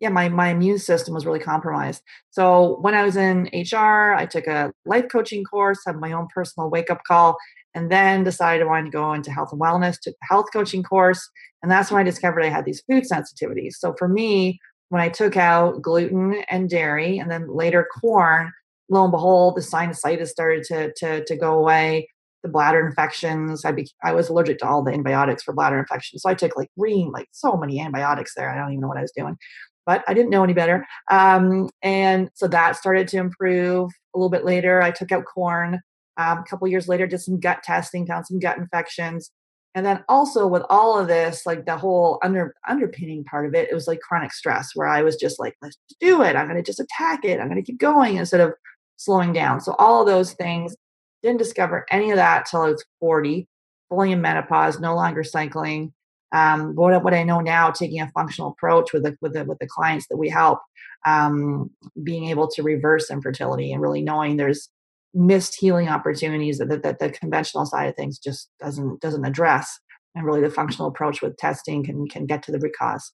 yeah, 0.00 0.08
my 0.08 0.28
my 0.28 0.48
immune 0.48 0.78
system 0.78 1.14
was 1.14 1.24
really 1.24 1.38
compromised. 1.38 2.02
So 2.30 2.78
when 2.80 2.94
I 2.94 3.04
was 3.04 3.16
in 3.16 3.48
HR, 3.52 4.14
I 4.14 4.26
took 4.26 4.46
a 4.46 4.72
life 4.84 5.06
coaching 5.10 5.44
course, 5.44 5.80
had 5.86 5.96
my 5.96 6.12
own 6.12 6.28
personal 6.34 6.70
wake 6.70 6.90
up 6.90 7.02
call, 7.04 7.36
and 7.74 7.90
then 7.90 8.24
decided 8.24 8.62
I 8.62 8.68
wanted 8.68 8.86
to 8.86 8.90
go 8.90 9.12
into 9.12 9.30
health 9.30 9.52
and 9.52 9.60
wellness. 9.60 9.98
Took 10.00 10.14
the 10.20 10.26
health 10.28 10.46
coaching 10.52 10.82
course, 10.82 11.28
and 11.62 11.70
that's 11.70 11.90
when 11.90 12.00
I 12.00 12.04
discovered 12.04 12.44
I 12.44 12.48
had 12.48 12.64
these 12.64 12.82
food 12.90 13.04
sensitivities. 13.04 13.74
So 13.74 13.94
for 13.98 14.08
me, 14.08 14.58
when 14.88 15.02
I 15.02 15.08
took 15.08 15.36
out 15.36 15.82
gluten 15.82 16.44
and 16.48 16.68
dairy 16.68 17.18
and 17.18 17.30
then 17.30 17.48
later 17.48 17.88
corn, 18.00 18.52
lo 18.88 19.04
and 19.04 19.10
behold, 19.10 19.56
the 19.56 19.60
sinusitis 19.60 20.28
started 20.28 20.64
to, 20.64 20.92
to, 20.98 21.24
to 21.24 21.36
go 21.36 21.58
away. 21.58 22.08
The 22.42 22.48
bladder 22.50 22.86
infections, 22.86 23.64
I, 23.64 23.72
be, 23.72 23.88
I 24.02 24.12
was 24.12 24.28
allergic 24.28 24.58
to 24.58 24.68
all 24.68 24.84
the 24.84 24.92
antibiotics 24.92 25.42
for 25.42 25.54
bladder 25.54 25.78
infections. 25.78 26.22
So 26.22 26.28
I 26.28 26.34
took 26.34 26.56
like 26.56 26.68
green, 26.78 27.10
like 27.10 27.26
so 27.32 27.56
many 27.56 27.80
antibiotics 27.80 28.34
there. 28.36 28.50
I 28.50 28.56
don't 28.56 28.72
even 28.72 28.82
know 28.82 28.88
what 28.88 28.98
I 28.98 29.02
was 29.02 29.12
doing, 29.16 29.38
but 29.86 30.04
I 30.08 30.14
didn't 30.14 30.30
know 30.30 30.44
any 30.44 30.54
better. 30.54 30.86
Um, 31.10 31.68
and 31.82 32.30
so 32.34 32.48
that 32.48 32.76
started 32.76 33.08
to 33.08 33.18
improve 33.18 33.90
a 34.14 34.18
little 34.18 34.30
bit 34.30 34.44
later. 34.44 34.82
I 34.82 34.90
took 34.90 35.12
out 35.12 35.24
corn. 35.24 35.80
Um, 36.16 36.38
a 36.38 36.44
couple 36.44 36.68
years 36.68 36.86
later, 36.86 37.06
did 37.06 37.20
some 37.20 37.40
gut 37.40 37.62
testing, 37.64 38.06
found 38.06 38.26
some 38.26 38.38
gut 38.38 38.56
infections 38.56 39.30
and 39.74 39.84
then 39.84 40.04
also 40.08 40.46
with 40.46 40.62
all 40.70 40.98
of 40.98 41.08
this 41.08 41.44
like 41.44 41.66
the 41.66 41.76
whole 41.76 42.18
under 42.22 42.54
underpinning 42.68 43.24
part 43.24 43.46
of 43.46 43.54
it 43.54 43.68
it 43.70 43.74
was 43.74 43.88
like 43.88 44.00
chronic 44.00 44.32
stress 44.32 44.70
where 44.74 44.86
i 44.86 45.02
was 45.02 45.16
just 45.16 45.38
like 45.38 45.54
let's 45.60 45.76
do 46.00 46.22
it 46.22 46.36
i'm 46.36 46.46
going 46.46 46.56
to 46.56 46.62
just 46.62 46.80
attack 46.80 47.24
it 47.24 47.40
i'm 47.40 47.48
going 47.48 47.62
to 47.62 47.66
keep 47.66 47.78
going 47.78 48.16
instead 48.16 48.40
of 48.40 48.52
slowing 48.96 49.32
down 49.32 49.60
so 49.60 49.74
all 49.78 50.00
of 50.00 50.06
those 50.06 50.32
things 50.34 50.74
didn't 51.22 51.38
discover 51.38 51.84
any 51.90 52.10
of 52.10 52.16
that 52.16 52.46
till 52.48 52.62
i 52.62 52.70
was 52.70 52.84
40 53.00 53.48
fully 53.88 54.12
in 54.12 54.20
menopause 54.20 54.80
no 54.80 54.94
longer 54.94 55.24
cycling 55.24 55.92
um, 56.34 56.74
what, 56.74 57.02
what 57.02 57.14
i 57.14 57.22
know 57.22 57.40
now 57.40 57.70
taking 57.70 58.00
a 58.00 58.10
functional 58.10 58.50
approach 58.50 58.92
with 58.92 59.04
the 59.04 59.16
with 59.22 59.32
the 59.32 59.44
with 59.44 59.58
the 59.58 59.66
clients 59.66 60.06
that 60.08 60.18
we 60.18 60.28
help 60.28 60.58
um, 61.06 61.70
being 62.02 62.26
able 62.30 62.48
to 62.48 62.62
reverse 62.62 63.10
infertility 63.10 63.72
and 63.72 63.82
really 63.82 64.02
knowing 64.02 64.36
there's 64.36 64.70
missed 65.14 65.54
healing 65.54 65.88
opportunities 65.88 66.58
that, 66.58 66.82
that, 66.82 66.98
the 66.98 67.10
conventional 67.10 67.64
side 67.64 67.88
of 67.88 67.94
things 67.94 68.18
just 68.18 68.50
doesn't 68.60 69.00
doesn't 69.00 69.24
address. 69.24 69.78
And 70.14 70.24
really 70.24 70.40
the 70.40 70.50
functional 70.50 70.88
approach 70.88 71.22
with 71.22 71.36
testing 71.36 71.84
can 71.84 72.06
can 72.08 72.26
get 72.26 72.42
to 72.44 72.52
the 72.52 72.58
root 72.58 72.74
cause 72.78 73.12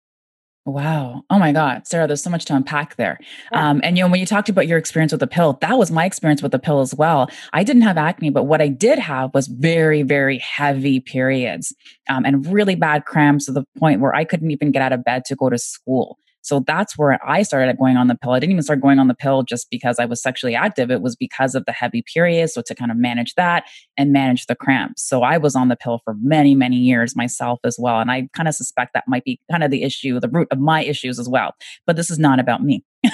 Wow. 0.67 1.23
Oh 1.31 1.39
my 1.39 1.53
God. 1.53 1.87
Sarah, 1.87 2.07
there's 2.07 2.23
so 2.23 2.29
much 2.29 2.45
to 2.47 2.55
unpack 2.55 2.97
there. 2.97 3.19
Yeah. 3.51 3.71
Um, 3.71 3.81
and 3.83 3.97
you 3.97 4.05
know, 4.05 4.11
when 4.11 4.21
you 4.21 4.27
talked 4.27 4.51
about 4.51 4.67
your 4.67 4.77
experience 4.77 5.11
with 5.11 5.21
the 5.21 5.27
pill, 5.27 5.55
that 5.63 5.79
was 5.79 5.91
my 5.91 6.05
experience 6.05 6.43
with 6.43 6.53
the 6.53 6.59
pill 6.59 6.81
as 6.81 6.95
well. 6.95 7.31
I 7.55 7.65
didn't 7.65 7.83
have 7.83 7.97
acne, 7.97 8.29
but 8.31 8.45
what 8.45 8.61
I 8.61 8.69
did 8.69 8.99
have 8.99 9.33
was 9.33 9.47
very, 9.47 10.03
very 10.03 10.39
heavy 10.39 11.01
periods 11.01 11.75
um, 12.11 12.27
and 12.27 12.47
really 12.47 12.75
bad 12.75 13.07
cramps 13.07 13.47
to 13.47 13.53
the 13.53 13.65
point 13.79 14.01
where 14.01 14.15
I 14.15 14.25
couldn't 14.25 14.51
even 14.51 14.71
get 14.71 14.83
out 14.83 14.93
of 14.93 15.03
bed 15.03 15.25
to 15.27 15.35
go 15.37 15.49
to 15.49 15.59
school. 15.59 16.19
So 16.43 16.65
that's 16.67 16.97
where 16.97 17.19
I 17.27 17.43
started 17.43 17.77
going 17.79 17.97
on 17.97 18.09
the 18.09 18.17
pill. 18.17 18.33
I 18.33 18.39
didn't 18.39 18.53
even 18.53 18.63
start 18.63 18.81
going 18.81 18.99
on 18.99 19.09
the 19.09 19.15
pill 19.15 19.43
just 19.43 19.69
because 19.71 19.99
I 19.99 20.05
was 20.05 20.23
sexually 20.23 20.55
active. 20.55 20.91
It 20.91 21.03
was 21.03 21.17
because 21.17 21.55
of 21.55 21.65
the 21.67 21.73
heavy 21.73 22.03
periods. 22.03 22.55
So 22.55 22.63
to 22.63 22.75
kind 22.75 22.91
of 22.91 22.97
manage 22.97 23.35
that 23.35 23.65
and 23.97 24.13
manage 24.13 24.47
the 24.47 24.55
cramps. 24.55 25.03
So 25.03 25.23
I 25.23 25.39
was 25.39 25.55
on 25.55 25.69
the 25.69 25.77
pill 25.77 26.01
for 26.05 26.15
many, 26.21 26.55
many 26.55 26.77
years 26.77 27.17
myself 27.17 27.61
as 27.65 27.77
well. 27.79 28.01
And 28.01 28.11
I 28.11 28.29
kind 28.35 28.49
of 28.49 28.55
suspect 28.55 28.95
that 28.95 29.05
might 29.07 29.25
be 29.25 29.41
kind 29.51 29.63
of 29.63 29.71
the 29.71 29.83
issue, 29.83 30.19
the 30.21 30.29
root 30.29 30.49
of 30.51 30.59
my 30.59 30.83
issues 30.83 31.19
as 31.19 31.29
well. 31.29 31.55
But 31.87 31.97
this 31.97 32.11
is 32.11 32.19
not 32.19 32.41
about 32.41 32.63
me. 32.63 32.85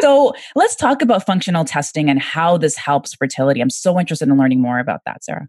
so 0.00 0.32
let's 0.54 0.76
talk 0.76 1.02
about 1.02 1.24
functional 1.26 1.64
testing 1.64 2.10
and 2.10 2.20
how 2.20 2.56
this 2.58 2.76
helps 2.76 3.14
fertility. 3.14 3.60
I'm 3.60 3.70
so 3.70 3.98
interested 3.98 4.28
in 4.28 4.36
learning 4.36 4.60
more 4.60 4.78
about 4.78 5.00
that, 5.06 5.24
Sarah. 5.24 5.48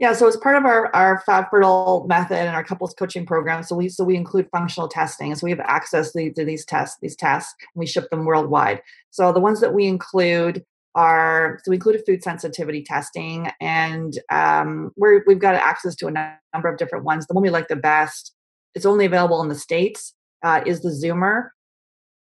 Yeah, 0.00 0.14
so 0.14 0.26
as 0.26 0.36
part 0.38 0.56
of 0.56 0.64
our, 0.64 0.94
our 0.96 1.20
Fab 1.26 1.50
Fertile 1.50 2.06
method 2.08 2.38
and 2.38 2.56
our 2.56 2.64
couples 2.64 2.94
coaching 2.94 3.26
program, 3.26 3.62
so 3.62 3.76
we 3.76 3.90
so 3.90 4.02
we 4.02 4.16
include 4.16 4.48
functional 4.50 4.88
testing, 4.88 5.34
so 5.34 5.44
we 5.44 5.50
have 5.50 5.60
access 5.60 6.10
to, 6.12 6.32
to 6.32 6.42
these 6.42 6.64
tests. 6.64 6.96
These 7.02 7.16
tests, 7.16 7.54
and 7.60 7.78
we 7.78 7.86
ship 7.86 8.08
them 8.08 8.24
worldwide. 8.24 8.80
So 9.10 9.30
the 9.30 9.40
ones 9.40 9.60
that 9.60 9.74
we 9.74 9.86
include 9.86 10.64
are 10.94 11.60
so 11.62 11.70
we 11.70 11.76
included 11.76 12.02
food 12.06 12.22
sensitivity 12.22 12.82
testing, 12.82 13.50
and 13.60 14.18
um, 14.30 14.90
we're, 14.96 15.22
we've 15.26 15.38
got 15.38 15.54
access 15.54 15.94
to 15.96 16.06
a 16.06 16.38
number 16.54 16.68
of 16.70 16.78
different 16.78 17.04
ones. 17.04 17.26
The 17.26 17.34
one 17.34 17.42
we 17.42 17.50
like 17.50 17.68
the 17.68 17.76
best, 17.76 18.34
it's 18.74 18.86
only 18.86 19.04
available 19.04 19.42
in 19.42 19.50
the 19.50 19.54
states, 19.54 20.14
uh, 20.42 20.62
is 20.64 20.80
the 20.80 20.88
Zoomer, 20.88 21.50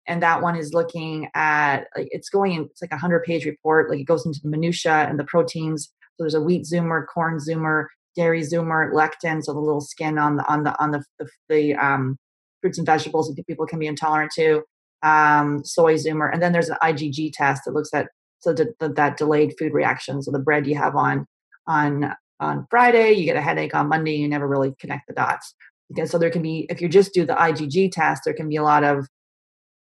and 0.06 0.22
that 0.22 0.42
one 0.42 0.54
is 0.54 0.74
looking 0.74 1.28
at 1.34 1.86
it's 1.96 2.28
going 2.28 2.52
in 2.52 2.64
it's 2.64 2.82
like 2.82 2.92
a 2.92 2.98
hundred 2.98 3.24
page 3.24 3.46
report 3.46 3.88
like 3.88 4.00
it 4.00 4.04
goes 4.04 4.26
into 4.26 4.40
the 4.42 4.50
minutia 4.50 5.06
and 5.08 5.18
the 5.18 5.24
proteins 5.24 5.90
so 6.16 6.24
there's 6.24 6.34
a 6.34 6.40
wheat 6.40 6.64
zoomer 6.64 7.04
corn 7.06 7.38
zoomer 7.38 7.86
dairy 8.16 8.42
zoomer 8.42 8.92
lectin 8.92 9.42
so 9.42 9.52
the 9.52 9.58
little 9.58 9.80
skin 9.80 10.18
on 10.18 10.36
the 10.36 10.46
on 10.46 10.64
the 10.64 10.80
on 10.82 10.90
the 10.90 11.04
the, 11.18 11.28
the 11.48 11.74
um, 11.74 12.16
fruits 12.64 12.78
and 12.78 12.86
vegetables 12.86 13.28
that 13.28 13.46
people 13.46 13.66
can 13.66 13.78
be 13.78 13.86
intolerant 13.86 14.32
to 14.32 14.62
um, 15.04 15.62
soy 15.64 15.94
zoomer. 15.94 16.32
And 16.32 16.42
then 16.42 16.52
there's 16.52 16.70
an 16.70 16.78
igg 16.82 17.32
test 17.34 17.62
that 17.66 17.74
looks 17.74 17.92
at 17.92 18.08
so 18.38 18.52
the, 18.52 18.74
that 18.80 19.16
delayed 19.16 19.54
food 19.58 19.72
reaction. 19.72 20.22
So 20.22 20.30
the 20.30 20.38
bread 20.38 20.66
you 20.66 20.76
have 20.76 20.96
on 20.96 21.26
on 21.66 22.14
on 22.40 22.66
friday 22.68 23.12
you 23.12 23.24
get 23.24 23.36
a 23.36 23.40
headache 23.40 23.74
on 23.74 23.88
monday 23.88 24.16
you 24.16 24.28
never 24.28 24.48
really 24.48 24.74
connect 24.80 25.06
the 25.06 25.14
dots. 25.14 25.54
Because 25.88 26.10
so 26.10 26.18
there 26.18 26.30
can 26.30 26.42
be 26.42 26.66
if 26.70 26.80
you 26.80 26.88
just 26.88 27.12
do 27.12 27.26
the 27.26 27.34
igg 27.34 27.92
test 27.92 28.22
there 28.24 28.34
can 28.34 28.48
be 28.48 28.56
a 28.56 28.62
lot 28.62 28.82
of 28.82 29.06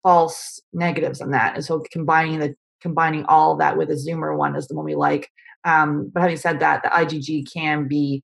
false 0.01 0.59
negatives 0.73 1.21
on 1.21 1.31
that. 1.31 1.55
And 1.55 1.65
so 1.65 1.83
combining 1.91 2.39
the 2.39 2.55
combining 2.81 3.25
all 3.25 3.55
that 3.57 3.77
with 3.77 3.89
a 3.89 3.93
Zoomer 3.93 4.35
one 4.35 4.55
is 4.55 4.67
the 4.67 4.75
one 4.75 4.85
we 4.85 4.95
like. 4.95 5.29
Um, 5.63 6.09
but 6.13 6.21
having 6.21 6.37
said 6.37 6.59
that, 6.59 6.83
the 6.83 6.89
IgG 6.89 7.51
can 7.51 7.87
be 7.87 8.23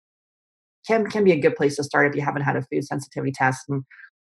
can 0.87 1.07
can 1.07 1.25
be 1.25 1.33
a 1.33 1.41
good 1.41 1.57
place 1.57 1.77
to 1.77 1.85
start 1.85 2.09
if 2.09 2.17
you 2.17 2.23
haven't 2.23 2.43
had 2.43 2.57
a 2.57 2.63
food 2.63 2.85
sensitivity 2.85 3.33
test. 3.33 3.65
And 3.69 3.85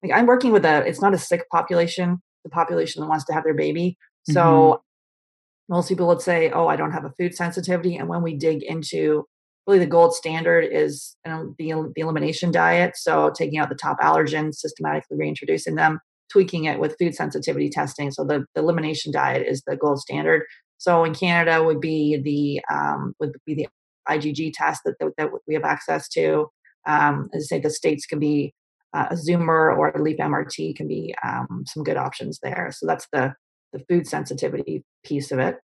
like 0.03 0.11
I'm 0.13 0.25
working 0.25 0.51
with 0.51 0.65
a 0.65 0.85
it's 0.85 1.01
not 1.01 1.13
a 1.13 1.17
sick 1.17 1.49
population, 1.49 2.21
the 2.43 2.49
population 2.49 3.01
that 3.01 3.07
wants 3.07 3.25
to 3.25 3.33
have 3.33 3.43
their 3.43 3.53
baby. 3.53 3.97
So 4.29 4.41
mm-hmm. 4.41 5.73
most 5.73 5.87
people 5.87 6.07
would 6.07 6.21
say, 6.21 6.51
"Oh, 6.51 6.67
I 6.67 6.75
don't 6.75 6.91
have 6.91 7.05
a 7.05 7.13
food 7.17 7.35
sensitivity." 7.35 7.95
And 7.95 8.09
when 8.09 8.21
we 8.21 8.35
dig 8.35 8.63
into 8.63 9.25
really 9.67 9.79
the 9.79 9.85
gold 9.85 10.13
standard 10.13 10.65
is 10.65 11.15
you 11.25 11.31
know, 11.31 11.55
the 11.57 11.91
the 11.95 12.01
elimination 12.01 12.51
diet, 12.51 12.97
so 12.97 13.31
taking 13.31 13.59
out 13.59 13.69
the 13.69 13.75
top 13.75 13.99
allergens, 13.99 14.55
systematically 14.55 15.17
reintroducing 15.17 15.75
them 15.75 15.99
tweaking 16.31 16.65
it 16.65 16.79
with 16.79 16.95
food 16.97 17.15
sensitivity 17.15 17.69
testing. 17.69 18.11
So 18.11 18.23
the, 18.23 18.45
the 18.55 18.61
elimination 18.61 19.11
diet 19.11 19.45
is 19.47 19.61
the 19.65 19.75
gold 19.75 19.99
standard. 19.99 20.43
So 20.77 21.03
in 21.03 21.13
Canada 21.13 21.63
would 21.63 21.79
be 21.79 22.17
the 22.17 22.61
um, 22.73 23.13
would 23.19 23.35
be 23.45 23.53
the 23.53 23.67
IgG 24.09 24.53
test 24.55 24.81
that, 24.85 24.95
that, 24.99 25.11
that 25.17 25.29
we 25.47 25.53
have 25.53 25.63
access 25.63 26.07
to. 26.09 26.47
Um, 26.87 27.29
as 27.33 27.43
I 27.43 27.57
say, 27.57 27.59
the 27.59 27.69
states 27.69 28.05
can 28.05 28.19
be 28.19 28.53
uh, 28.93 29.07
a 29.11 29.15
Zoomer 29.15 29.77
or 29.77 29.89
a 29.89 30.01
Leap 30.01 30.17
MRT 30.17 30.75
can 30.75 30.87
be 30.87 31.13
um, 31.23 31.63
some 31.67 31.83
good 31.83 31.97
options 31.97 32.39
there. 32.41 32.71
So 32.75 32.85
that's 32.87 33.07
the 33.13 33.33
the 33.73 33.79
food 33.87 34.05
sensitivity 34.05 34.83
piece 35.05 35.31
of 35.31 35.39
it. 35.39 35.57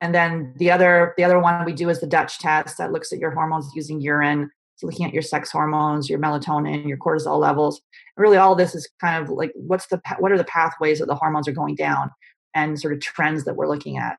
And 0.00 0.14
then 0.14 0.52
the 0.56 0.70
other 0.70 1.14
the 1.16 1.24
other 1.24 1.38
one 1.38 1.64
we 1.64 1.72
do 1.72 1.88
is 1.88 2.00
the 2.00 2.06
Dutch 2.06 2.38
test 2.38 2.78
that 2.78 2.92
looks 2.92 3.12
at 3.12 3.18
your 3.18 3.30
hormones 3.30 3.70
using 3.74 4.00
urine. 4.00 4.50
So 4.76 4.86
looking 4.86 5.06
at 5.06 5.12
your 5.12 5.22
sex 5.22 5.50
hormones, 5.50 6.08
your 6.08 6.18
melatonin, 6.18 6.88
your 6.88 6.98
cortisol 6.98 7.38
levels. 7.38 7.80
Really, 8.16 8.36
all 8.36 8.54
this 8.54 8.74
is 8.74 8.88
kind 9.00 9.22
of 9.22 9.30
like 9.30 9.52
what's 9.54 9.86
the 9.86 10.00
what 10.18 10.32
are 10.32 10.38
the 10.38 10.44
pathways 10.44 10.98
that 10.98 11.06
the 11.06 11.14
hormones 11.14 11.46
are 11.48 11.52
going 11.52 11.76
down, 11.76 12.10
and 12.54 12.78
sort 12.78 12.94
of 12.94 13.00
trends 13.00 13.44
that 13.44 13.56
we're 13.56 13.68
looking 13.68 13.98
at. 13.98 14.16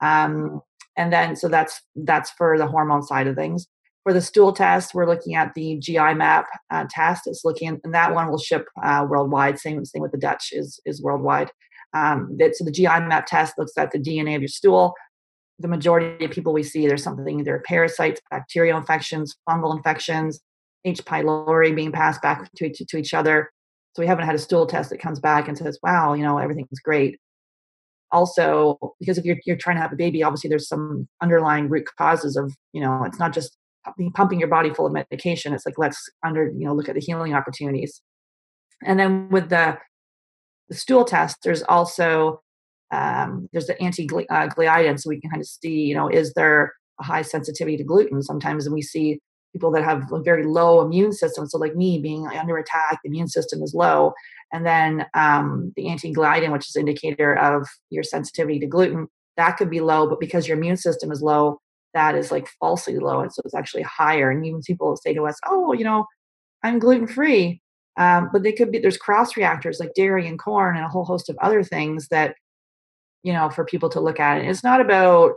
Um, 0.00 0.60
and 0.96 1.12
then 1.12 1.36
so 1.36 1.48
that's 1.48 1.80
that's 1.96 2.30
for 2.30 2.58
the 2.58 2.66
hormone 2.66 3.02
side 3.02 3.26
of 3.26 3.36
things. 3.36 3.66
For 4.02 4.12
the 4.12 4.20
stool 4.20 4.52
test, 4.52 4.94
we're 4.94 5.08
looking 5.08 5.34
at 5.34 5.54
the 5.54 5.78
GI 5.78 6.14
map 6.14 6.44
uh, 6.70 6.84
test. 6.90 7.22
It's 7.26 7.44
looking, 7.44 7.80
and 7.82 7.94
that 7.94 8.14
one 8.14 8.28
will 8.28 8.38
ship 8.38 8.66
uh, 8.82 9.06
worldwide. 9.08 9.58
Same 9.58 9.84
same 9.84 10.02
with 10.02 10.12
the 10.12 10.18
Dutch 10.18 10.50
is 10.52 10.78
is 10.84 11.02
worldwide. 11.02 11.50
Um, 11.94 12.36
that, 12.38 12.56
so 12.56 12.64
the 12.64 12.72
GI 12.72 13.00
map 13.00 13.26
test 13.26 13.54
looks 13.56 13.78
at 13.78 13.92
the 13.92 13.98
DNA 13.98 14.34
of 14.34 14.42
your 14.42 14.48
stool, 14.48 14.94
the 15.64 15.68
majority 15.68 16.22
of 16.22 16.30
people 16.30 16.52
we 16.52 16.62
see, 16.62 16.86
there's 16.86 17.02
something 17.02 17.40
either 17.40 17.62
parasites, 17.66 18.20
bacterial 18.30 18.76
infections, 18.76 19.34
fungal 19.48 19.74
infections, 19.74 20.40
H. 20.84 21.02
pylori 21.06 21.74
being 21.74 21.90
passed 21.90 22.20
back 22.20 22.52
to, 22.56 22.68
to, 22.70 22.84
to 22.84 22.98
each 22.98 23.14
other. 23.14 23.50
So 23.94 24.02
we 24.02 24.06
haven't 24.06 24.26
had 24.26 24.34
a 24.34 24.38
stool 24.38 24.66
test 24.66 24.90
that 24.90 24.98
comes 24.98 25.20
back 25.20 25.48
and 25.48 25.56
says, 25.56 25.78
wow, 25.82 26.12
you 26.12 26.22
know, 26.22 26.36
everything's 26.36 26.80
great. 26.84 27.18
Also, 28.12 28.78
because 29.00 29.16
if 29.16 29.24
you're, 29.24 29.38
you're 29.46 29.56
trying 29.56 29.76
to 29.76 29.80
have 29.80 29.90
a 29.90 29.96
baby, 29.96 30.22
obviously 30.22 30.50
there's 30.50 30.68
some 30.68 31.08
underlying 31.22 31.70
root 31.70 31.88
causes 31.96 32.36
of, 32.36 32.54
you 32.74 32.82
know, 32.82 33.02
it's 33.04 33.18
not 33.18 33.32
just 33.32 33.56
pumping 34.12 34.38
your 34.38 34.50
body 34.50 34.68
full 34.68 34.84
of 34.84 34.92
medication. 34.92 35.54
It's 35.54 35.64
like, 35.64 35.78
let's 35.78 36.10
under, 36.22 36.44
you 36.44 36.66
know, 36.66 36.74
look 36.74 36.90
at 36.90 36.94
the 36.94 37.00
healing 37.00 37.32
opportunities. 37.32 38.02
And 38.84 39.00
then 39.00 39.30
with 39.30 39.48
the, 39.48 39.78
the 40.68 40.74
stool 40.74 41.06
test, 41.06 41.38
there's 41.42 41.62
also 41.62 42.42
um, 42.92 43.48
there's 43.52 43.66
the 43.66 43.80
anti-gliadin, 43.80 45.00
so 45.00 45.08
we 45.08 45.20
can 45.20 45.30
kind 45.30 45.40
of 45.40 45.48
see, 45.48 45.82
you 45.82 45.94
know, 45.94 46.08
is 46.08 46.32
there 46.34 46.72
a 47.00 47.04
high 47.04 47.22
sensitivity 47.22 47.76
to 47.76 47.84
gluten? 47.84 48.22
Sometimes, 48.22 48.66
and 48.66 48.74
we 48.74 48.82
see 48.82 49.18
people 49.52 49.70
that 49.70 49.84
have 49.84 50.10
a 50.12 50.20
very 50.20 50.44
low 50.44 50.80
immune 50.80 51.12
system. 51.12 51.46
So, 51.46 51.58
like 51.58 51.76
me, 51.76 51.98
being 51.98 52.26
under 52.26 52.56
attack, 52.58 52.98
the 53.02 53.08
immune 53.08 53.28
system 53.28 53.62
is 53.62 53.74
low, 53.74 54.12
and 54.52 54.66
then 54.66 55.06
um, 55.14 55.72
the 55.76 55.88
anti-gliadin, 55.88 56.52
which 56.52 56.68
is 56.68 56.76
indicator 56.76 57.36
of 57.36 57.66
your 57.90 58.02
sensitivity 58.02 58.58
to 58.60 58.66
gluten, 58.66 59.08
that 59.36 59.56
could 59.56 59.70
be 59.70 59.80
low, 59.80 60.08
but 60.08 60.20
because 60.20 60.46
your 60.46 60.56
immune 60.56 60.76
system 60.76 61.10
is 61.10 61.22
low, 61.22 61.58
that 61.94 62.14
is 62.14 62.30
like 62.30 62.48
falsely 62.60 62.98
low, 62.98 63.20
and 63.20 63.32
so 63.32 63.42
it's 63.44 63.54
actually 63.54 63.82
higher. 63.82 64.30
And 64.30 64.44
even 64.46 64.60
people 64.66 64.96
say 64.96 65.14
to 65.14 65.26
us, 65.26 65.36
"Oh, 65.46 65.72
you 65.72 65.84
know, 65.84 66.04
I'm 66.62 66.78
gluten 66.78 67.06
free," 67.06 67.60
um, 67.96 68.30
but 68.32 68.42
they 68.42 68.52
could 68.52 68.70
be 68.72 68.78
there's 68.78 68.96
cross 68.96 69.36
reactors 69.36 69.80
like 69.80 69.94
dairy 69.94 70.26
and 70.26 70.38
corn 70.38 70.76
and 70.76 70.84
a 70.84 70.88
whole 70.88 71.04
host 71.04 71.28
of 71.30 71.36
other 71.40 71.62
things 71.62 72.08
that 72.08 72.34
you 73.24 73.32
know 73.32 73.50
for 73.50 73.64
people 73.64 73.88
to 73.88 74.00
look 74.00 74.20
at 74.20 74.38
it 74.38 74.48
it's 74.48 74.62
not 74.62 74.80
about 74.80 75.32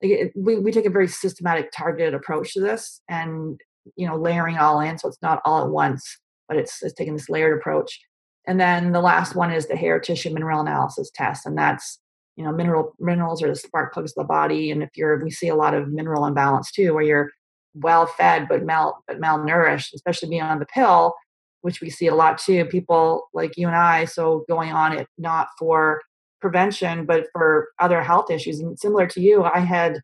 it, 0.00 0.32
we, 0.36 0.58
we 0.58 0.70
take 0.70 0.86
a 0.86 0.90
very 0.90 1.08
systematic 1.08 1.72
targeted 1.72 2.14
approach 2.14 2.52
to 2.52 2.60
this 2.60 3.00
and 3.08 3.60
you 3.96 4.06
know 4.06 4.16
layering 4.16 4.56
all 4.58 4.80
in 4.80 4.96
so 4.96 5.08
it's 5.08 5.22
not 5.22 5.42
all 5.44 5.64
at 5.64 5.70
once 5.70 6.18
but 6.48 6.56
it's, 6.56 6.82
it's 6.82 6.94
taking 6.94 7.14
this 7.14 7.28
layered 7.28 7.58
approach. 7.58 8.00
And 8.46 8.60
then 8.60 8.92
the 8.92 9.00
last 9.00 9.34
one 9.34 9.50
is 9.50 9.66
the 9.66 9.76
hair 9.76 9.98
tissue 9.98 10.30
mineral 10.30 10.60
analysis 10.60 11.10
test 11.14 11.46
and 11.46 11.56
that's 11.56 11.98
you 12.36 12.44
know 12.44 12.52
mineral 12.52 12.92
minerals 12.98 13.42
are 13.42 13.48
the 13.48 13.56
spark 13.56 13.94
plugs 13.94 14.12
of 14.12 14.22
the 14.22 14.28
body 14.28 14.70
and 14.70 14.82
if 14.82 14.90
you're 14.96 15.22
we 15.24 15.30
see 15.30 15.48
a 15.48 15.54
lot 15.54 15.72
of 15.72 15.88
mineral 15.88 16.26
imbalance 16.26 16.70
too 16.70 16.92
where 16.92 17.02
you're 17.04 17.30
well 17.74 18.06
fed 18.06 18.46
but 18.48 18.64
mal 18.64 19.02
but 19.06 19.18
malnourished 19.18 19.94
especially 19.94 20.28
being 20.28 20.42
on 20.42 20.58
the 20.58 20.66
pill 20.66 21.14
which 21.62 21.80
we 21.80 21.88
see 21.88 22.08
a 22.08 22.14
lot 22.14 22.36
too 22.36 22.66
people 22.66 23.28
like 23.32 23.56
you 23.56 23.66
and 23.66 23.76
i 23.76 24.04
so 24.04 24.44
going 24.48 24.72
on 24.72 24.92
it 24.92 25.06
not 25.16 25.46
for 25.58 26.02
prevention, 26.44 27.06
but 27.06 27.28
for 27.32 27.70
other 27.78 28.02
health 28.02 28.30
issues. 28.30 28.60
And 28.60 28.78
similar 28.78 29.06
to 29.06 29.20
you, 29.20 29.44
I 29.44 29.60
had 29.60 30.02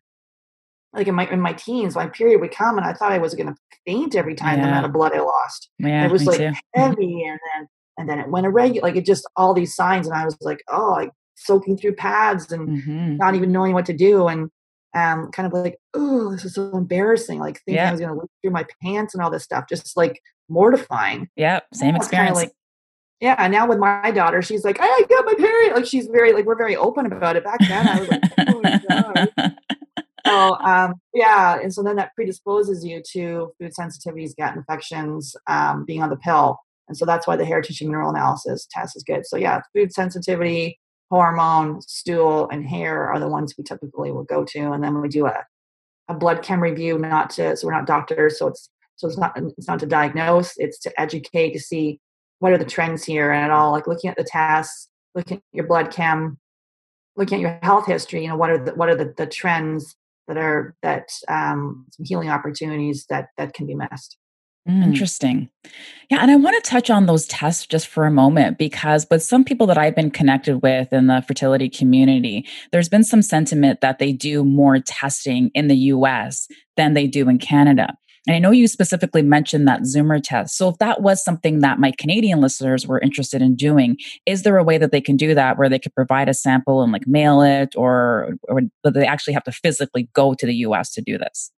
like 0.91 1.07
in 1.07 1.13
my 1.13 1.29
in 1.29 1.39
my 1.39 1.53
teens, 1.53 1.95
my 1.95 2.07
period 2.07 2.41
would 2.41 2.51
come 2.51 2.79
and 2.79 2.87
I 2.87 2.93
thought 2.93 3.11
I 3.11 3.19
was 3.19 3.35
gonna 3.35 3.55
faint 3.85 4.15
every 4.15 4.33
time 4.33 4.57
yeah. 4.57 4.65
the 4.65 4.71
amount 4.71 4.87
of 4.87 4.93
blood 4.93 5.13
I 5.13 5.19
lost. 5.19 5.69
Yeah, 5.77 6.03
it 6.03 6.11
was 6.11 6.25
like 6.25 6.39
too. 6.39 6.51
heavy 6.73 7.23
and 7.25 7.39
then 7.53 7.67
and 7.99 8.09
then 8.09 8.19
it 8.19 8.27
went 8.27 8.47
irregular 8.47 8.87
like 8.87 8.95
it 8.95 9.05
just 9.05 9.23
all 9.35 9.53
these 9.53 9.75
signs 9.75 10.07
and 10.07 10.15
I 10.15 10.25
was 10.25 10.35
like, 10.41 10.63
oh 10.67 10.89
like 10.89 11.11
soaking 11.35 11.77
through 11.77 11.93
pads 11.93 12.51
and 12.51 12.67
mm-hmm. 12.67 13.17
not 13.17 13.35
even 13.35 13.51
knowing 13.51 13.73
what 13.73 13.85
to 13.85 13.93
do 13.93 14.27
and 14.27 14.49
um 14.95 15.29
kind 15.31 15.45
of 15.45 15.53
like, 15.53 15.77
oh, 15.93 16.31
this 16.31 16.43
is 16.43 16.55
so 16.55 16.75
embarrassing. 16.75 17.37
Like 17.37 17.61
thinking 17.65 17.75
yeah. 17.75 17.89
I 17.89 17.91
was 17.91 18.01
gonna 18.01 18.15
look 18.15 18.31
through 18.41 18.51
my 18.51 18.65
pants 18.81 19.13
and 19.13 19.23
all 19.23 19.29
this 19.29 19.43
stuff, 19.43 19.65
just 19.69 19.95
like 19.95 20.19
mortifying. 20.49 21.29
Yeah, 21.35 21.59
same 21.71 21.95
experience. 21.95 22.35
Like, 22.35 22.51
yeah 23.21 23.47
now 23.47 23.67
with 23.67 23.77
my 23.77 24.11
daughter 24.11 24.41
she's 24.41 24.65
like 24.65 24.77
i 24.81 25.05
got 25.09 25.25
my 25.25 25.35
period. 25.35 25.75
Like 25.75 25.85
she's 25.85 26.07
very 26.07 26.33
like 26.33 26.45
we're 26.45 26.57
very 26.57 26.75
open 26.75 27.05
about 27.05 27.35
it. 27.35 27.43
Back 27.43 27.59
then 27.59 27.87
i 27.87 27.99
was 27.99 28.09
like 28.09 28.23
oh 28.47 28.61
my 28.61 28.81
god. 28.89 29.55
So 30.23 30.55
um 30.59 30.93
yeah 31.13 31.59
and 31.59 31.73
so 31.73 31.81
then 31.81 31.95
that 31.95 32.13
predisposes 32.15 32.85
you 32.85 33.01
to 33.13 33.51
food 33.59 33.71
sensitivities 33.77 34.35
gut 34.37 34.55
infections 34.55 35.35
um, 35.47 35.83
being 35.83 36.03
on 36.03 36.09
the 36.09 36.15
pill. 36.15 36.57
And 36.87 36.95
so 36.95 37.05
that's 37.05 37.25
why 37.25 37.35
the 37.35 37.45
hair 37.45 37.61
tissue 37.61 37.85
mineral 37.85 38.11
analysis 38.11 38.67
test 38.69 38.95
is 38.95 39.03
good. 39.03 39.25
So 39.25 39.35
yeah 39.35 39.61
food 39.73 39.91
sensitivity 39.91 40.79
hormone 41.11 41.81
stool 41.81 42.47
and 42.49 42.65
hair 42.65 43.09
are 43.09 43.19
the 43.19 43.27
ones 43.27 43.53
we 43.57 43.63
typically 43.65 44.11
will 44.11 44.23
go 44.23 44.45
to 44.45 44.71
and 44.71 44.81
then 44.81 45.01
we 45.01 45.09
do 45.09 45.25
a, 45.25 45.45
a 46.07 46.13
blood 46.13 46.41
chem 46.41 46.61
review 46.61 46.97
not 46.97 47.29
to 47.29 47.55
so 47.57 47.67
we're 47.67 47.73
not 47.73 47.85
doctors 47.85 48.39
so 48.39 48.47
it's 48.47 48.69
so 48.95 49.07
it's 49.07 49.17
not 49.17 49.33
it's 49.57 49.67
not 49.67 49.77
to 49.77 49.85
diagnose 49.85 50.53
it's 50.57 50.79
to 50.79 51.01
educate 51.01 51.51
to 51.51 51.59
see 51.59 51.99
what 52.41 52.51
are 52.51 52.57
the 52.57 52.65
trends 52.65 53.03
here 53.03 53.31
and 53.31 53.45
at 53.45 53.51
all 53.51 53.71
like 53.71 53.87
looking 53.87 54.09
at 54.09 54.17
the 54.17 54.23
tests 54.23 54.89
looking 55.15 55.37
at 55.37 55.43
your 55.53 55.67
blood 55.67 55.91
chem 55.91 56.37
looking 57.15 57.35
at 57.35 57.41
your 57.41 57.59
health 57.61 57.85
history 57.85 58.23
you 58.23 58.27
know 58.27 58.35
what 58.35 58.49
are 58.49 58.63
the 58.63 58.71
what 58.73 58.89
are 58.89 58.95
the, 58.95 59.13
the 59.17 59.27
trends 59.27 59.95
that 60.27 60.37
are 60.37 60.75
that 60.81 61.09
um, 61.27 61.85
some 61.91 62.05
healing 62.05 62.29
opportunities 62.29 63.05
that 63.09 63.29
that 63.37 63.53
can 63.53 63.67
be 63.67 63.75
missed 63.75 64.17
Mm, 64.69 64.83
interesting. 64.83 65.49
Yeah, 66.11 66.19
and 66.21 66.29
I 66.29 66.35
want 66.35 66.63
to 66.63 66.69
touch 66.69 66.91
on 66.91 67.07
those 67.07 67.25
tests 67.25 67.65
just 67.65 67.87
for 67.87 68.05
a 68.05 68.11
moment 68.11 68.59
because 68.59 69.07
with 69.09 69.23
some 69.23 69.43
people 69.43 69.65
that 69.67 69.77
I've 69.77 69.95
been 69.95 70.11
connected 70.11 70.61
with 70.61 70.93
in 70.93 71.07
the 71.07 71.23
fertility 71.27 71.67
community, 71.67 72.45
there's 72.71 72.89
been 72.89 73.03
some 73.03 73.23
sentiment 73.23 73.81
that 73.81 73.97
they 73.97 74.11
do 74.11 74.43
more 74.43 74.77
testing 74.79 75.49
in 75.55 75.67
the 75.67 75.75
US 75.75 76.47
than 76.77 76.93
they 76.93 77.07
do 77.07 77.27
in 77.27 77.39
Canada. 77.39 77.97
And 78.27 78.35
I 78.35 78.39
know 78.39 78.51
you 78.51 78.67
specifically 78.67 79.23
mentioned 79.23 79.67
that 79.67 79.81
Zoomer 79.81 80.21
test. 80.23 80.55
So 80.55 80.69
if 80.69 80.77
that 80.77 81.01
was 81.01 81.23
something 81.23 81.59
that 81.59 81.79
my 81.79 81.91
Canadian 81.97 82.39
listeners 82.39 82.85
were 82.85 82.99
interested 82.99 83.41
in 83.41 83.55
doing, 83.55 83.97
is 84.25 84.43
there 84.43 84.57
a 84.57 84.63
way 84.63 84.77
that 84.77 84.91
they 84.91 85.01
can 85.01 85.17
do 85.17 85.33
that 85.33 85.57
where 85.57 85.69
they 85.69 85.79
could 85.79 85.95
provide 85.95 86.29
a 86.29 86.33
sample 86.33 86.83
and 86.83 86.91
like 86.91 87.07
mail 87.07 87.41
it 87.41 87.75
or 87.75 88.35
or 88.43 88.61
do 88.61 88.91
they 88.91 89.07
actually 89.07 89.33
have 89.33 89.43
to 89.45 89.51
physically 89.51 90.07
go 90.13 90.33
to 90.35 90.45
the 90.45 90.55
US 90.55 90.91
to 90.91 91.01
do 91.01 91.17
this? 91.17 91.51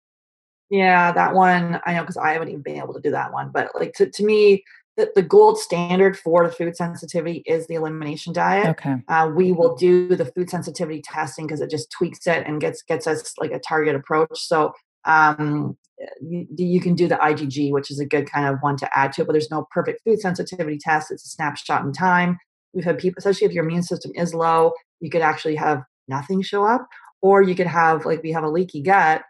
Yeah, 0.69 1.11
that 1.11 1.33
one 1.33 1.81
I 1.85 1.95
know 1.95 2.01
because 2.01 2.17
I 2.17 2.33
haven't 2.33 2.49
even 2.49 2.61
been 2.61 2.77
able 2.77 2.93
to 2.93 3.01
do 3.01 3.11
that 3.11 3.33
one. 3.33 3.49
But 3.51 3.71
like 3.73 3.93
to, 3.93 4.09
to 4.09 4.23
me, 4.23 4.63
the, 4.97 5.11
the 5.15 5.23
gold 5.23 5.57
standard 5.57 6.17
for 6.17 6.45
the 6.45 6.53
food 6.53 6.75
sensitivity 6.75 7.43
is 7.45 7.65
the 7.67 7.75
elimination 7.75 8.33
diet. 8.33 8.67
Okay. 8.67 8.97
Uh, 9.07 9.31
we 9.33 9.51
will 9.51 9.75
do 9.75 10.15
the 10.15 10.25
food 10.25 10.49
sensitivity 10.49 11.01
testing 11.01 11.47
because 11.47 11.61
it 11.61 11.71
just 11.71 11.91
tweaks 11.91 12.27
it 12.27 12.45
and 12.45 12.61
gets 12.61 12.83
gets 12.83 13.07
us 13.07 13.33
like 13.39 13.51
a 13.51 13.59
target 13.59 13.95
approach. 13.95 14.39
So 14.39 14.73
um, 15.05 15.77
you, 16.21 16.47
you, 16.57 16.81
can 16.81 16.95
do 16.95 17.07
the 17.07 17.15
IgG, 17.15 17.71
which 17.71 17.91
is 17.91 17.99
a 17.99 18.05
good 18.05 18.29
kind 18.29 18.47
of 18.47 18.59
one 18.61 18.77
to 18.77 18.89
add 18.95 19.13
to 19.13 19.21
it. 19.21 19.25
But 19.25 19.33
there's 19.33 19.51
no 19.51 19.67
perfect 19.71 20.01
food 20.03 20.19
sensitivity 20.19 20.77
test. 20.77 21.11
It's 21.11 21.25
a 21.25 21.29
snapshot 21.29 21.83
in 21.85 21.93
time. 21.93 22.37
We've 22.73 22.83
had 22.83 22.97
people, 22.97 23.19
especially 23.19 23.47
if 23.47 23.53
your 23.53 23.65
immune 23.65 23.83
system 23.83 24.11
is 24.15 24.33
low, 24.33 24.73
you 24.99 25.09
could 25.09 25.21
actually 25.21 25.55
have 25.55 25.83
nothing 26.07 26.41
show 26.41 26.65
up, 26.65 26.87
or 27.21 27.41
you 27.41 27.55
could 27.55 27.67
have 27.67 28.05
like 28.05 28.23
we 28.23 28.31
have 28.31 28.43
a 28.43 28.49
leaky 28.49 28.81
gut 28.81 29.23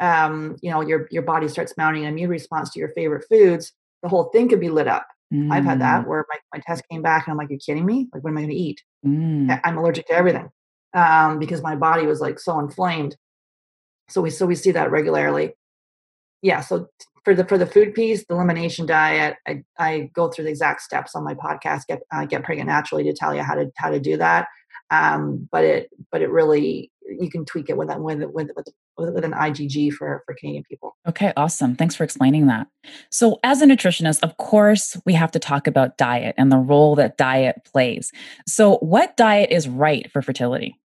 um, 0.00 0.56
you 0.60 0.70
know, 0.70 0.80
your 0.80 1.06
your 1.10 1.22
body 1.22 1.48
starts 1.48 1.74
mounting 1.76 2.04
an 2.04 2.10
immune 2.10 2.30
response 2.30 2.70
to 2.70 2.78
your 2.78 2.90
favorite 2.90 3.24
foods, 3.28 3.72
the 4.02 4.08
whole 4.08 4.24
thing 4.24 4.48
could 4.48 4.60
be 4.60 4.68
lit 4.70 4.88
up. 4.88 5.06
Mm. 5.32 5.52
I've 5.52 5.64
had 5.64 5.80
that 5.80 6.04
mm. 6.04 6.08
where 6.08 6.24
my, 6.30 6.38
my 6.54 6.62
test 6.66 6.82
came 6.90 7.02
back 7.02 7.26
and 7.26 7.32
I'm 7.32 7.38
like, 7.38 7.48
you're 7.48 7.58
kidding 7.58 7.86
me? 7.86 8.08
Like, 8.12 8.22
what 8.22 8.30
am 8.30 8.38
I 8.38 8.42
going 8.42 8.50
to 8.50 8.56
eat? 8.56 8.82
Mm. 9.06 9.60
I'm 9.64 9.78
allergic 9.78 10.06
to 10.08 10.12
everything 10.12 10.48
um, 10.94 11.38
because 11.38 11.62
my 11.62 11.76
body 11.76 12.06
was 12.06 12.20
like 12.20 12.38
so 12.38 12.58
inflamed. 12.58 13.16
So 14.08 14.20
we 14.20 14.30
so 14.30 14.46
we 14.46 14.54
see 14.54 14.72
that 14.72 14.90
regularly. 14.90 15.54
Yeah. 16.42 16.60
So 16.60 16.88
for 17.24 17.34
the 17.34 17.44
for 17.44 17.56
the 17.56 17.66
food 17.66 17.94
piece, 17.94 18.24
the 18.26 18.34
elimination 18.34 18.86
diet, 18.86 19.36
I, 19.46 19.64
I 19.78 20.10
go 20.14 20.28
through 20.28 20.44
the 20.44 20.50
exact 20.50 20.82
steps 20.82 21.14
on 21.14 21.24
my 21.24 21.34
podcast. 21.34 21.86
Get 21.88 22.02
uh, 22.12 22.26
get 22.26 22.44
pregnant 22.44 22.68
naturally 22.68 23.04
to 23.04 23.12
tell 23.12 23.34
you 23.34 23.42
how 23.42 23.54
to 23.54 23.70
how 23.76 23.90
to 23.90 23.98
do 23.98 24.16
that. 24.18 24.48
Um, 24.90 25.48
but 25.50 25.64
it 25.64 25.90
but 26.12 26.20
it 26.20 26.30
really 26.30 26.90
you 27.18 27.30
can 27.30 27.44
tweak 27.44 27.68
it 27.70 27.76
with 27.76 27.88
with 27.96 28.22
with 28.34 28.50
with, 28.96 29.14
with 29.14 29.24
an 29.24 29.32
IgG 29.32 29.92
for 29.92 30.22
for 30.26 30.34
Canadian 30.34 30.64
people. 30.68 30.96
Okay, 31.08 31.32
awesome. 31.36 31.76
Thanks 31.76 31.94
for 31.94 32.04
explaining 32.04 32.46
that. 32.46 32.66
So, 33.10 33.40
as 33.42 33.62
a 33.62 33.66
nutritionist, 33.66 34.22
of 34.22 34.36
course, 34.36 34.96
we 35.04 35.14
have 35.14 35.30
to 35.32 35.38
talk 35.38 35.66
about 35.66 35.96
diet 35.96 36.34
and 36.38 36.52
the 36.52 36.58
role 36.58 36.94
that 36.96 37.16
diet 37.16 37.64
plays. 37.64 38.12
So, 38.46 38.76
what 38.78 39.16
diet 39.16 39.50
is 39.50 39.68
right 39.68 40.10
for 40.12 40.22
fertility? 40.22 40.78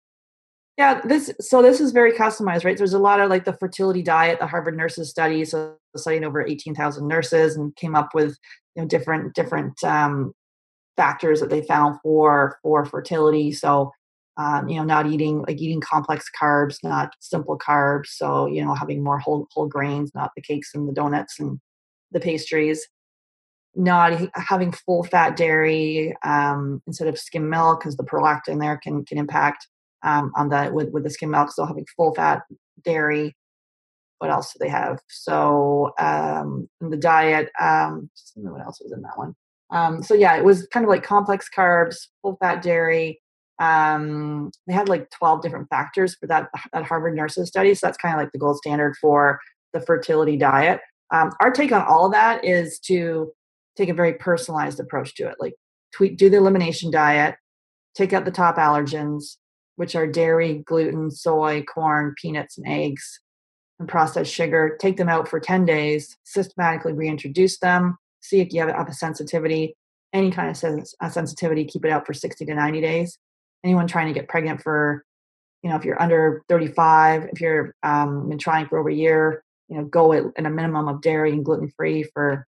Yeah, 0.79 1.01
this 1.03 1.29
so 1.41 1.61
this 1.61 1.81
is 1.81 1.91
very 1.91 2.13
customized, 2.13 2.63
right? 2.63 2.77
There's 2.77 2.93
a 2.93 2.99
lot 2.99 3.19
of 3.19 3.29
like 3.29 3.43
the 3.43 3.51
fertility 3.51 4.01
diet, 4.01 4.39
the 4.39 4.47
Harvard 4.47 4.77
nurses 4.77 5.09
study, 5.09 5.43
so 5.43 5.75
studying 5.97 6.23
over 6.23 6.41
18,000 6.41 7.05
nurses 7.05 7.57
and 7.57 7.75
came 7.75 7.97
up 7.97 8.11
with 8.13 8.37
you 8.75 8.83
know 8.83 8.87
different 8.87 9.35
different 9.35 9.83
um, 9.83 10.31
factors 10.95 11.41
that 11.41 11.49
they 11.49 11.63
found 11.63 11.99
for 12.01 12.59
for 12.63 12.85
fertility. 12.85 13.51
So 13.51 13.91
um, 14.37 14.69
you 14.69 14.77
know, 14.77 14.85
not 14.85 15.05
eating 15.07 15.41
like 15.41 15.59
eating 15.59 15.81
complex 15.81 16.27
carbs, 16.41 16.77
not 16.81 17.11
simple 17.19 17.57
carbs. 17.57 18.07
So 18.11 18.45
you 18.45 18.63
know, 18.63 18.73
having 18.73 19.03
more 19.03 19.19
whole 19.19 19.49
whole 19.51 19.67
grains, 19.67 20.11
not 20.15 20.31
the 20.33 20.41
cakes 20.41 20.71
and 20.73 20.87
the 20.87 20.93
donuts 20.93 21.41
and 21.41 21.59
the 22.11 22.21
pastries. 22.21 22.87
Not 23.75 24.29
having 24.33 24.71
full 24.71 25.03
fat 25.03 25.35
dairy 25.35 26.15
um, 26.23 26.81
instead 26.87 27.09
of 27.09 27.19
skim 27.19 27.49
milk 27.49 27.81
because 27.81 27.97
the 27.97 28.05
prolactin 28.05 28.61
there 28.61 28.79
can 28.81 29.03
can 29.03 29.17
impact 29.17 29.67
um, 30.03 30.31
on 30.35 30.49
the 30.49 30.71
with 30.73 30.89
with 30.91 31.03
the 31.03 31.09
skim 31.09 31.31
milk. 31.31 31.51
So 31.51 31.65
having 31.65 31.85
full 31.95 32.13
fat 32.13 32.43
dairy. 32.83 33.35
What 34.19 34.31
else 34.31 34.51
do 34.51 34.57
they 34.59 34.69
have? 34.69 34.99
So 35.07 35.93
um, 35.97 36.69
the 36.81 36.97
diet. 36.97 37.49
Um, 37.59 38.09
what 38.35 38.61
else 38.61 38.81
was 38.81 38.91
in 38.91 39.01
that 39.03 39.17
one? 39.17 39.33
Um, 39.71 40.03
so 40.03 40.13
yeah, 40.13 40.35
it 40.35 40.43
was 40.43 40.67
kind 40.67 40.83
of 40.83 40.89
like 40.89 41.03
complex 41.03 41.47
carbs, 41.55 42.07
full 42.21 42.35
fat 42.41 42.61
dairy, 42.61 43.21
um, 43.59 44.51
they 44.67 44.73
had 44.73 44.89
like 44.89 45.09
12 45.11 45.41
different 45.41 45.69
factors 45.69 46.15
for 46.15 46.27
that, 46.27 46.49
that 46.71 46.85
Harvard 46.85 47.15
nurses 47.15 47.49
study. 47.49 47.75
So 47.75 47.87
that's 47.87 47.97
kind 47.97 48.15
of 48.15 48.21
like 48.21 48.31
the 48.31 48.39
gold 48.39 48.57
standard 48.57 48.95
for 48.97 49.39
the 49.73 49.81
fertility 49.81 50.37
diet. 50.37 50.79
Um, 51.11 51.31
our 51.41 51.51
take 51.51 51.71
on 51.71 51.81
all 51.81 52.05
of 52.05 52.13
that 52.13 52.45
is 52.45 52.79
to 52.81 53.31
take 53.75 53.89
a 53.89 53.93
very 53.93 54.13
personalized 54.13 54.79
approach 54.79 55.15
to 55.15 55.27
it. 55.27 55.35
Like 55.39 55.53
tweet, 55.93 56.17
do 56.17 56.29
the 56.29 56.37
elimination 56.37 56.89
diet, 56.89 57.35
take 57.95 58.13
out 58.13 58.25
the 58.25 58.31
top 58.31 58.55
allergens, 58.55 59.35
which 59.79 59.95
are 59.95 60.05
dairy, 60.05 60.63
gluten, 60.65 61.09
soy, 61.09 61.63
corn, 61.63 62.13
peanuts, 62.21 62.57
and 62.57 62.67
eggs, 62.67 63.19
and 63.79 63.87
processed 63.87 64.33
sugar. 64.33 64.77
Take 64.79 64.97
them 64.97 65.09
out 65.09 65.27
for 65.27 65.39
10 65.39 65.65
days, 65.65 66.17
systematically 66.23 66.93
reintroduce 66.93 67.59
them, 67.59 67.97
see 68.21 68.41
if 68.41 68.51
you 68.51 68.59
have, 68.65 68.87
a 68.87 68.93
sensitivity, 68.93 69.75
any 70.13 70.31
kind 70.31 70.49
of 70.49 70.57
sens- 70.57 70.95
sensitivity, 71.09 71.65
keep 71.65 71.85
it 71.85 71.91
out 71.91 72.05
for 72.05 72.13
60 72.13 72.45
to 72.45 72.53
90 72.53 72.81
days 72.81 73.17
anyone 73.63 73.87
trying 73.87 74.07
to 74.07 74.17
get 74.17 74.29
pregnant 74.29 74.61
for 74.61 75.03
you 75.63 75.69
know 75.69 75.75
if 75.75 75.83
you're 75.83 76.01
under 76.01 76.43
35 76.49 77.29
if 77.31 77.41
you're 77.41 77.75
um, 77.83 78.29
been 78.29 78.37
trying 78.37 78.67
for 78.67 78.79
over 78.79 78.89
a 78.89 78.93
year 78.93 79.43
you 79.67 79.77
know 79.77 79.85
go 79.85 80.13
at, 80.13 80.23
at 80.37 80.45
a 80.45 80.49
minimum 80.49 80.87
of 80.87 81.01
dairy 81.01 81.31
and 81.31 81.45
gluten 81.45 81.71
free 81.75 82.03
for 82.13 82.45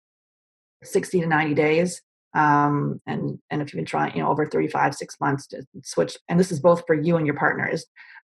60 0.84 1.22
to 1.22 1.28
90 1.28 1.54
days 1.54 2.02
um, 2.34 3.02
and 3.08 3.40
and 3.50 3.62
if 3.62 3.74
you've 3.74 3.78
been 3.78 3.86
trying 3.86 4.16
you 4.16 4.22
know 4.22 4.30
over 4.30 4.46
35 4.46 4.96
six 4.96 5.16
months 5.20 5.48
to 5.48 5.66
switch 5.84 6.18
and 6.30 6.40
this 6.40 6.52
is 6.52 6.60
both 6.60 6.84
for 6.86 6.96
you 6.96 7.18
and 7.18 7.26
your 7.26 7.36
partner 7.36 7.68
is 7.68 7.86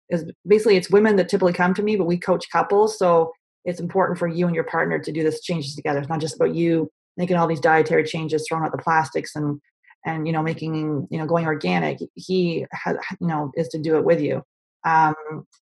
is 0.09 0.31
basically 0.47 0.77
it's 0.77 0.89
women 0.89 1.15
that 1.17 1.29
typically 1.29 1.53
come 1.53 1.73
to 1.73 1.83
me 1.83 1.95
but 1.95 2.05
we 2.05 2.17
coach 2.17 2.45
couples 2.51 2.97
so 2.97 3.31
it's 3.67 3.81
important 3.81 4.17
for 4.17 4.27
you 4.27 4.45
and 4.45 4.55
your 4.55 4.63
partner 4.63 4.97
to 4.97 5.11
do 5.11 5.23
this 5.23 5.41
changes 5.41 5.75
together. 5.75 5.99
It's 5.99 6.07
not 6.07 6.21
just 6.21 6.37
about 6.37 6.55
you 6.55 6.89
making 7.17 7.35
all 7.35 7.47
these 7.47 7.59
dietary 7.59 8.05
changes 8.05 8.45
throwing 8.47 8.63
out 8.63 8.71
the 8.71 8.77
plastics 8.77 9.35
and 9.35 9.59
and 10.05 10.25
you 10.25 10.31
know 10.31 10.41
making 10.41 11.05
you 11.11 11.19
know 11.19 11.25
going 11.25 11.45
organic. 11.45 11.99
He 12.15 12.65
has 12.71 12.95
you 13.19 13.27
know 13.27 13.51
is 13.55 13.67
to 13.69 13.79
do 13.79 13.97
it 13.97 14.05
with 14.05 14.21
you. 14.21 14.41
Um, 14.85 15.15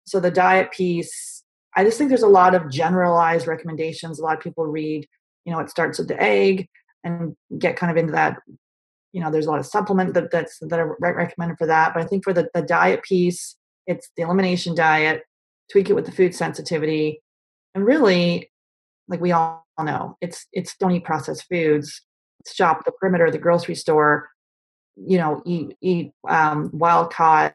so 0.06 0.20
the 0.20 0.30
diet 0.30 0.72
piece 0.72 1.44
i 1.76 1.84
just 1.84 1.98
think 1.98 2.10
there's 2.10 2.24
a 2.24 2.28
lot 2.28 2.54
of 2.54 2.70
generalized 2.70 3.48
recommendations. 3.48 4.20
A 4.20 4.24
lot 4.24 4.38
of 4.38 4.44
people 4.44 4.66
read 4.66 5.08
you 5.46 5.54
know 5.54 5.60
it 5.60 5.70
starts 5.70 5.98
with 5.98 6.10
the 6.10 6.22
egg 6.22 6.68
and 7.04 7.36
get 7.58 7.76
kind 7.76 7.92
of 7.92 7.98
into 7.98 8.14
that 8.14 8.38
you 9.14 9.22
know 9.22 9.32
there's 9.32 9.46
a 9.46 9.50
lot 9.50 9.60
of 9.60 9.66
supplement 9.66 10.14
that 10.14 10.32
that's 10.32 10.58
that 10.60 10.80
are 10.80 10.98
recommended 11.00 11.58
for 11.58 11.68
that 11.68 11.94
but 11.94 12.04
i 12.04 12.06
think 12.06 12.24
for 12.24 12.34
the, 12.34 12.50
the 12.54 12.62
diet 12.62 13.04
piece 13.04 13.56
it's 13.88 14.10
the 14.18 14.24
elimination 14.24 14.76
diet 14.76 15.24
tweak 15.72 15.90
it 15.90 15.94
with 15.94 16.06
the 16.06 16.12
food 16.12 16.36
sensitivity 16.36 17.22
and 17.76 17.86
really 17.86 18.52
like 19.08 19.22
we 19.22 19.32
all 19.32 19.66
know 19.82 20.18
it's 20.22 20.48
it's 20.52 20.76
don't 20.78 20.92
eat 20.92 21.04
processed 21.04 21.46
foods 21.50 22.02
shop 22.46 22.84
the 22.84 22.92
perimeter 22.92 23.26
of 23.26 23.32
the 23.32 23.38
grocery 23.38 23.76
store 23.76 24.30
you 24.96 25.18
know 25.18 25.42
eat 25.46 25.76
eat 25.82 26.12
um, 26.28 26.70
wild 26.74 27.12
caught 27.12 27.54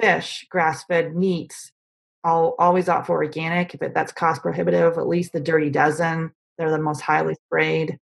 fish 0.00 0.46
grass 0.50 0.84
fed 0.84 1.14
meats 1.14 1.72
I'll 2.24 2.56
always 2.58 2.88
opt 2.88 3.06
for 3.06 3.22
organic 3.22 3.74
if 3.74 3.82
it, 3.82 3.94
that's 3.94 4.12
cost 4.12 4.42
prohibitive 4.42 4.98
at 4.98 5.08
least 5.08 5.32
the 5.32 5.40
dirty 5.40 5.70
dozen 5.70 6.32
they're 6.56 6.70
the 6.70 6.78
most 6.78 7.00
highly 7.00 7.34
sprayed 7.46 7.98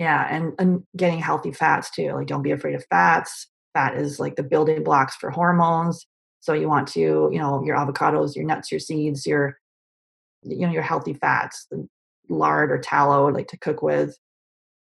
yeah 0.00 0.26
and, 0.34 0.54
and 0.58 0.82
getting 0.96 1.18
healthy 1.18 1.52
fats 1.52 1.90
too 1.90 2.12
like 2.14 2.26
don't 2.26 2.42
be 2.42 2.52
afraid 2.52 2.74
of 2.74 2.84
fats. 2.88 3.46
Fat 3.74 3.96
is 3.96 4.18
like 4.18 4.34
the 4.34 4.42
building 4.42 4.82
blocks 4.82 5.14
for 5.14 5.30
hormones. 5.30 6.06
So 6.40 6.54
you 6.54 6.68
want 6.68 6.88
to 6.88 7.28
you 7.30 7.38
know 7.38 7.62
your 7.62 7.76
avocados 7.76 8.34
your 8.34 8.46
nuts 8.46 8.72
your 8.72 8.80
seeds 8.80 9.26
your 9.26 9.58
you 10.42 10.66
know 10.66 10.72
your 10.72 10.82
healthy 10.82 11.12
fats 11.12 11.68
lard 12.30 12.72
or 12.72 12.78
tallow 12.78 13.28
like 13.28 13.48
to 13.48 13.58
cook 13.58 13.82
with 13.82 14.16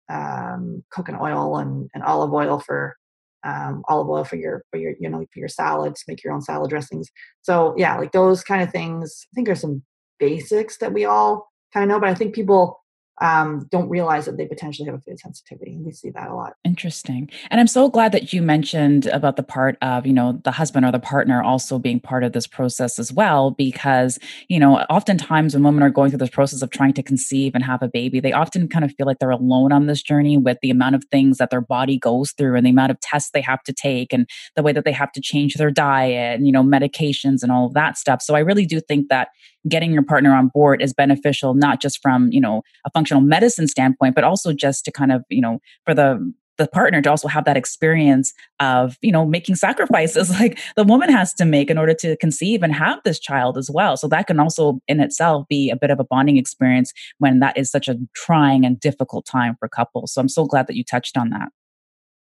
um, 0.08 0.84
coconut 0.94 1.20
oil 1.20 1.56
and, 1.58 1.90
and 1.94 2.04
olive 2.04 2.32
oil 2.32 2.60
for 2.60 2.96
um, 3.44 3.82
olive 3.88 4.08
oil 4.08 4.22
for 4.22 4.36
your 4.36 4.62
for 4.70 4.76
your 4.78 4.94
you 5.00 5.08
know 5.10 5.26
for 5.32 5.40
your 5.40 5.48
salads 5.48 6.04
make 6.06 6.22
your 6.22 6.32
own 6.32 6.42
salad 6.42 6.70
dressings. 6.70 7.10
So 7.40 7.74
yeah 7.76 7.96
like 7.98 8.12
those 8.12 8.44
kind 8.44 8.62
of 8.62 8.70
things 8.70 9.26
i 9.32 9.34
think 9.34 9.48
are 9.48 9.56
some 9.56 9.82
basics 10.20 10.78
that 10.78 10.92
we 10.92 11.04
all 11.04 11.50
kind 11.74 11.82
of 11.82 11.88
know 11.88 11.98
but 11.98 12.08
i 12.08 12.14
think 12.14 12.36
people 12.36 12.81
um, 13.22 13.68
don't 13.70 13.88
realize 13.88 14.24
that 14.26 14.36
they 14.36 14.46
potentially 14.46 14.86
have 14.86 14.96
a 14.96 15.00
food 15.00 15.20
sensitivity. 15.20 15.78
We 15.78 15.92
see 15.92 16.10
that 16.10 16.28
a 16.28 16.34
lot. 16.34 16.54
Interesting. 16.64 17.30
And 17.50 17.60
I'm 17.60 17.68
so 17.68 17.88
glad 17.88 18.10
that 18.10 18.32
you 18.32 18.42
mentioned 18.42 19.06
about 19.06 19.36
the 19.36 19.44
part 19.44 19.78
of, 19.80 20.06
you 20.06 20.12
know, 20.12 20.40
the 20.42 20.50
husband 20.50 20.84
or 20.84 20.90
the 20.90 20.98
partner 20.98 21.40
also 21.40 21.78
being 21.78 22.00
part 22.00 22.24
of 22.24 22.32
this 22.32 22.48
process 22.48 22.98
as 22.98 23.12
well, 23.12 23.52
because, 23.52 24.18
you 24.48 24.58
know, 24.58 24.78
oftentimes 24.90 25.54
when 25.54 25.62
women 25.62 25.84
are 25.84 25.90
going 25.90 26.10
through 26.10 26.18
this 26.18 26.30
process 26.30 26.62
of 26.62 26.70
trying 26.70 26.94
to 26.94 27.02
conceive 27.02 27.54
and 27.54 27.62
have 27.62 27.80
a 27.80 27.88
baby, 27.88 28.18
they 28.18 28.32
often 28.32 28.68
kind 28.68 28.84
of 28.84 28.92
feel 28.96 29.06
like 29.06 29.20
they're 29.20 29.30
alone 29.30 29.70
on 29.70 29.86
this 29.86 30.02
journey 30.02 30.36
with 30.36 30.58
the 30.60 30.70
amount 30.70 30.96
of 30.96 31.04
things 31.12 31.38
that 31.38 31.50
their 31.50 31.60
body 31.60 31.98
goes 31.98 32.32
through 32.32 32.56
and 32.56 32.66
the 32.66 32.70
amount 32.70 32.90
of 32.90 32.98
tests 32.98 33.30
they 33.32 33.40
have 33.40 33.62
to 33.62 33.72
take 33.72 34.12
and 34.12 34.28
the 34.56 34.62
way 34.64 34.72
that 34.72 34.84
they 34.84 34.90
have 34.92 35.12
to 35.12 35.20
change 35.20 35.54
their 35.54 35.70
diet 35.70 36.36
and, 36.36 36.46
you 36.46 36.52
know, 36.52 36.64
medications 36.64 37.44
and 37.44 37.52
all 37.52 37.66
of 37.66 37.74
that 37.74 37.96
stuff. 37.96 38.20
So 38.20 38.34
I 38.34 38.40
really 38.40 38.66
do 38.66 38.80
think 38.80 39.08
that 39.10 39.28
getting 39.68 39.92
your 39.92 40.02
partner 40.02 40.34
on 40.34 40.48
board 40.48 40.82
is 40.82 40.92
beneficial, 40.92 41.54
not 41.54 41.80
just 41.80 42.00
from, 42.02 42.32
you 42.32 42.40
know, 42.40 42.62
a 42.84 42.90
functional 42.90 43.11
functional 43.12 43.28
medicine 43.28 43.68
standpoint, 43.68 44.14
but 44.14 44.24
also 44.24 44.52
just 44.52 44.84
to 44.84 44.92
kind 44.92 45.12
of, 45.12 45.24
you 45.28 45.40
know, 45.40 45.58
for 45.84 45.94
the 45.94 46.32
the 46.58 46.68
partner 46.68 47.00
to 47.00 47.10
also 47.10 47.28
have 47.28 47.46
that 47.46 47.56
experience 47.56 48.34
of 48.60 48.98
you 49.00 49.10
know 49.10 49.24
making 49.24 49.54
sacrifices 49.54 50.28
like 50.40 50.58
the 50.76 50.84
woman 50.84 51.10
has 51.10 51.32
to 51.32 51.46
make 51.46 51.70
in 51.70 51.78
order 51.78 51.94
to 51.94 52.14
conceive 52.18 52.62
and 52.62 52.74
have 52.74 53.00
this 53.04 53.18
child 53.18 53.56
as 53.56 53.70
well 53.70 53.96
so 53.96 54.06
that 54.06 54.26
can 54.26 54.38
also 54.38 54.78
in 54.86 55.00
itself 55.00 55.48
be 55.48 55.70
a 55.70 55.76
bit 55.76 55.90
of 55.90 55.98
a 55.98 56.04
bonding 56.04 56.36
experience 56.36 56.92
when 57.18 57.40
that 57.40 57.56
is 57.56 57.70
such 57.70 57.88
a 57.88 57.96
trying 58.14 58.66
and 58.66 58.78
difficult 58.78 59.24
time 59.24 59.56
for 59.58 59.66
couples 59.66 60.12
so 60.12 60.20
i'm 60.20 60.28
so 60.28 60.44
glad 60.44 60.66
that 60.66 60.76
you 60.76 60.84
touched 60.84 61.16
on 61.16 61.30
that 61.30 61.48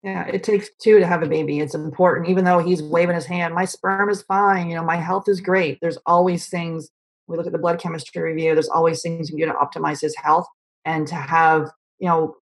yeah, 0.02 0.24
it 0.26 0.44
takes 0.44 0.68
two 0.80 1.00
to 1.00 1.06
have 1.06 1.24
a 1.24 1.28
baby. 1.28 1.58
It's 1.58 1.74
important, 1.74 2.28
even 2.28 2.44
though 2.44 2.60
he's 2.60 2.80
waving 2.80 3.16
his 3.16 3.26
hand. 3.26 3.54
My 3.54 3.64
sperm 3.64 4.08
is 4.08 4.22
fine. 4.22 4.68
You 4.68 4.76
know, 4.76 4.84
my 4.84 4.96
health 4.96 5.24
is 5.26 5.40
great. 5.40 5.78
There's 5.80 5.98
always 6.06 6.48
things. 6.48 6.90
We 7.26 7.36
look 7.36 7.46
at 7.46 7.52
the 7.52 7.58
blood 7.58 7.80
chemistry 7.80 8.22
review. 8.22 8.54
There's 8.54 8.68
always 8.68 9.02
things 9.02 9.30
you 9.30 9.36
can 9.36 9.48
do 9.48 9.52
to 9.52 9.58
optimize 9.58 10.00
his 10.00 10.14
health 10.16 10.46
and 10.86 11.06
to 11.08 11.16
have, 11.16 11.70
you 11.98 12.08
know, 12.08 12.36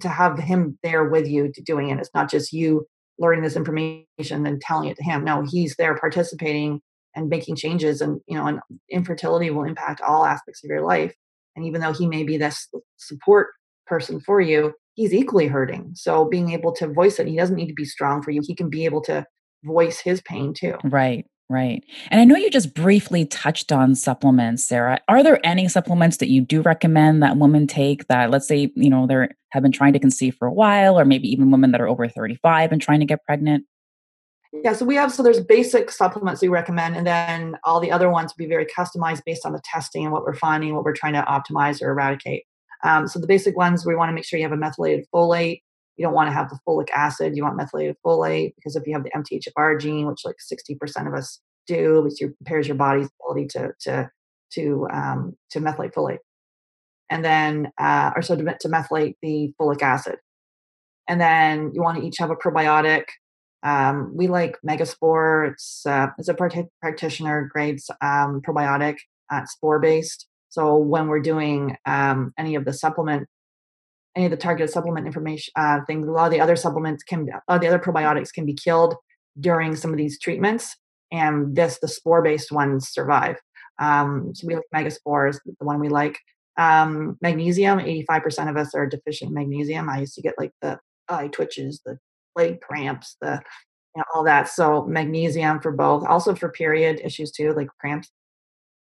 to 0.00 0.08
have 0.08 0.38
him 0.38 0.78
there 0.82 1.08
with 1.08 1.28
you 1.28 1.52
to 1.52 1.62
doing 1.62 1.90
it. 1.90 1.98
It's 1.98 2.10
not 2.14 2.30
just 2.30 2.52
you 2.52 2.86
learning 3.18 3.42
this 3.42 3.56
information 3.56 4.06
and 4.28 4.60
telling 4.60 4.88
it 4.88 4.96
to 4.96 5.04
him. 5.04 5.22
No, 5.22 5.44
he's 5.48 5.76
there 5.76 5.96
participating 5.96 6.80
and 7.14 7.28
making 7.28 7.56
changes. 7.56 8.00
And 8.00 8.20
you 8.26 8.36
know, 8.36 8.46
and 8.46 8.60
infertility 8.90 9.50
will 9.50 9.64
impact 9.64 10.00
all 10.00 10.24
aspects 10.24 10.64
of 10.64 10.68
your 10.68 10.82
life. 10.82 11.14
And 11.54 11.64
even 11.66 11.80
though 11.80 11.92
he 11.92 12.06
may 12.06 12.24
be 12.24 12.38
this 12.38 12.68
support 12.96 13.48
person 13.86 14.20
for 14.20 14.40
you, 14.40 14.72
he's 14.94 15.12
equally 15.12 15.46
hurting. 15.46 15.92
So 15.94 16.24
being 16.24 16.52
able 16.52 16.72
to 16.76 16.88
voice 16.88 17.18
it, 17.18 17.28
he 17.28 17.36
doesn't 17.36 17.56
need 17.56 17.68
to 17.68 17.74
be 17.74 17.84
strong 17.84 18.22
for 18.22 18.30
you. 18.30 18.40
He 18.42 18.54
can 18.54 18.70
be 18.70 18.86
able 18.86 19.02
to 19.02 19.26
voice 19.64 20.00
his 20.00 20.22
pain 20.22 20.54
too. 20.54 20.76
Right. 20.84 21.26
Right. 21.50 21.84
And 22.10 22.20
I 22.20 22.24
know 22.24 22.36
you 22.36 22.48
just 22.48 22.72
briefly 22.72 23.26
touched 23.26 23.72
on 23.72 23.94
supplements, 23.94 24.64
Sarah. 24.64 25.00
Are 25.08 25.22
there 25.22 25.38
any 25.44 25.68
supplements 25.68 26.16
that 26.18 26.30
you 26.30 26.40
do 26.40 26.62
recommend 26.62 27.22
that 27.22 27.36
women 27.36 27.66
take 27.66 28.06
that, 28.08 28.30
let's 28.30 28.48
say, 28.48 28.72
you 28.74 28.88
know, 28.88 29.06
they 29.06 29.28
have 29.50 29.62
been 29.62 29.72
trying 29.72 29.92
to 29.92 29.98
conceive 29.98 30.34
for 30.36 30.48
a 30.48 30.52
while, 30.52 30.98
or 30.98 31.04
maybe 31.04 31.28
even 31.28 31.50
women 31.50 31.72
that 31.72 31.80
are 31.80 31.88
over 31.88 32.08
35 32.08 32.72
and 32.72 32.80
trying 32.80 33.00
to 33.00 33.06
get 33.06 33.24
pregnant? 33.26 33.66
Yeah, 34.52 34.74
so 34.74 34.84
we 34.84 34.94
have 34.96 35.12
so 35.12 35.22
there's 35.22 35.40
basic 35.40 35.90
supplements 35.90 36.42
we 36.42 36.48
recommend, 36.48 36.96
and 36.96 37.06
then 37.06 37.56
all 37.64 37.80
the 37.80 37.90
other 37.90 38.10
ones 38.10 38.32
be 38.34 38.46
very 38.46 38.66
customized 38.66 39.22
based 39.24 39.46
on 39.46 39.52
the 39.52 39.62
testing 39.64 40.04
and 40.04 40.12
what 40.12 40.24
we're 40.24 40.34
finding, 40.34 40.74
what 40.74 40.84
we're 40.84 40.92
trying 40.94 41.14
to 41.14 41.22
optimize 41.22 41.82
or 41.82 41.90
eradicate. 41.90 42.44
Um, 42.84 43.08
so 43.08 43.18
the 43.18 43.26
basic 43.26 43.56
ones 43.56 43.86
we 43.86 43.94
want 43.94 44.10
to 44.10 44.12
make 44.12 44.24
sure 44.24 44.38
you 44.38 44.44
have 44.44 44.52
a 44.52 44.56
methylated 44.56 45.06
folate. 45.14 45.62
You 45.96 46.06
don't 46.06 46.14
want 46.14 46.28
to 46.28 46.32
have 46.32 46.48
the 46.48 46.58
folic 46.66 46.90
acid. 46.90 47.36
You 47.36 47.42
want 47.42 47.56
methylated 47.56 47.96
folate 48.04 48.54
because 48.56 48.76
if 48.76 48.86
you 48.86 48.94
have 48.94 49.04
the 49.04 49.10
MTHFR 49.10 49.80
gene, 49.80 50.06
which 50.06 50.24
like 50.24 50.36
60% 50.36 51.06
of 51.06 51.14
us 51.14 51.40
do, 51.66 52.02
which 52.02 52.20
impairs 52.20 52.66
your 52.66 52.76
body's 52.76 53.08
ability 53.20 53.48
to 53.48 53.72
to 53.82 54.10
to 54.54 54.86
um, 54.92 55.36
to 55.50 55.60
methylate 55.60 55.92
folate, 55.92 56.18
and 57.10 57.24
then 57.24 57.70
uh, 57.78 58.10
or 58.16 58.22
so 58.22 58.36
to, 58.36 58.42
to 58.42 58.68
methylate 58.68 59.14
the 59.22 59.52
folic 59.60 59.82
acid, 59.82 60.16
and 61.08 61.20
then 61.20 61.70
you 61.74 61.82
want 61.82 61.98
to 61.98 62.06
each 62.06 62.16
have 62.18 62.30
a 62.30 62.36
probiotic. 62.36 63.04
Um, 63.62 64.12
we 64.16 64.26
like 64.26 64.58
Megaspore. 64.66 65.52
It's 65.52 65.86
uh, 65.86 66.08
it's 66.18 66.28
a 66.28 66.34
practitioner 66.34 67.48
grade 67.52 67.78
um, 68.00 68.40
probiotic. 68.46 68.96
Uh, 69.32 69.46
spore 69.46 69.80
based. 69.80 70.26
So 70.50 70.76
when 70.76 71.08
we're 71.08 71.20
doing 71.20 71.76
um, 71.86 72.34
any 72.38 72.54
of 72.54 72.66
the 72.66 72.74
supplement 72.74 73.26
any 74.16 74.26
of 74.26 74.30
the 74.30 74.36
targeted 74.36 74.70
supplement 74.70 75.06
information 75.06 75.52
uh, 75.56 75.80
things. 75.86 76.06
A 76.06 76.10
lot 76.10 76.26
of 76.26 76.32
the 76.32 76.40
other 76.40 76.56
supplements 76.56 77.02
can, 77.02 77.28
a 77.30 77.54
of 77.54 77.60
the 77.60 77.68
other 77.68 77.78
probiotics 77.78 78.32
can 78.32 78.44
be 78.44 78.54
killed 78.54 78.94
during 79.40 79.74
some 79.76 79.90
of 79.90 79.96
these 79.96 80.18
treatments, 80.18 80.76
and 81.10 81.56
this 81.56 81.78
the 81.80 81.88
spore-based 81.88 82.52
ones 82.52 82.88
survive. 82.88 83.36
Um, 83.78 84.34
so 84.34 84.46
we 84.46 84.56
like 84.56 84.64
megaspores, 84.74 85.38
the 85.44 85.64
one 85.64 85.80
we 85.80 85.88
like. 85.88 86.18
Um, 86.58 87.16
magnesium, 87.22 87.78
85% 87.78 88.50
of 88.50 88.56
us 88.56 88.74
are 88.74 88.86
deficient 88.86 89.30
in 89.30 89.34
magnesium. 89.34 89.88
I 89.88 90.00
used 90.00 90.14
to 90.14 90.22
get 90.22 90.34
like 90.38 90.52
the 90.60 90.78
eye 91.08 91.28
twitches, 91.28 91.80
the 91.84 91.98
leg 92.36 92.60
cramps, 92.60 93.16
the 93.20 93.42
you 93.94 94.00
know, 94.00 94.04
all 94.14 94.24
that. 94.24 94.48
So 94.48 94.84
magnesium 94.86 95.60
for 95.60 95.72
both, 95.72 96.06
also 96.06 96.34
for 96.34 96.50
period 96.50 97.00
issues 97.02 97.30
too, 97.30 97.52
like 97.52 97.68
cramps 97.80 98.10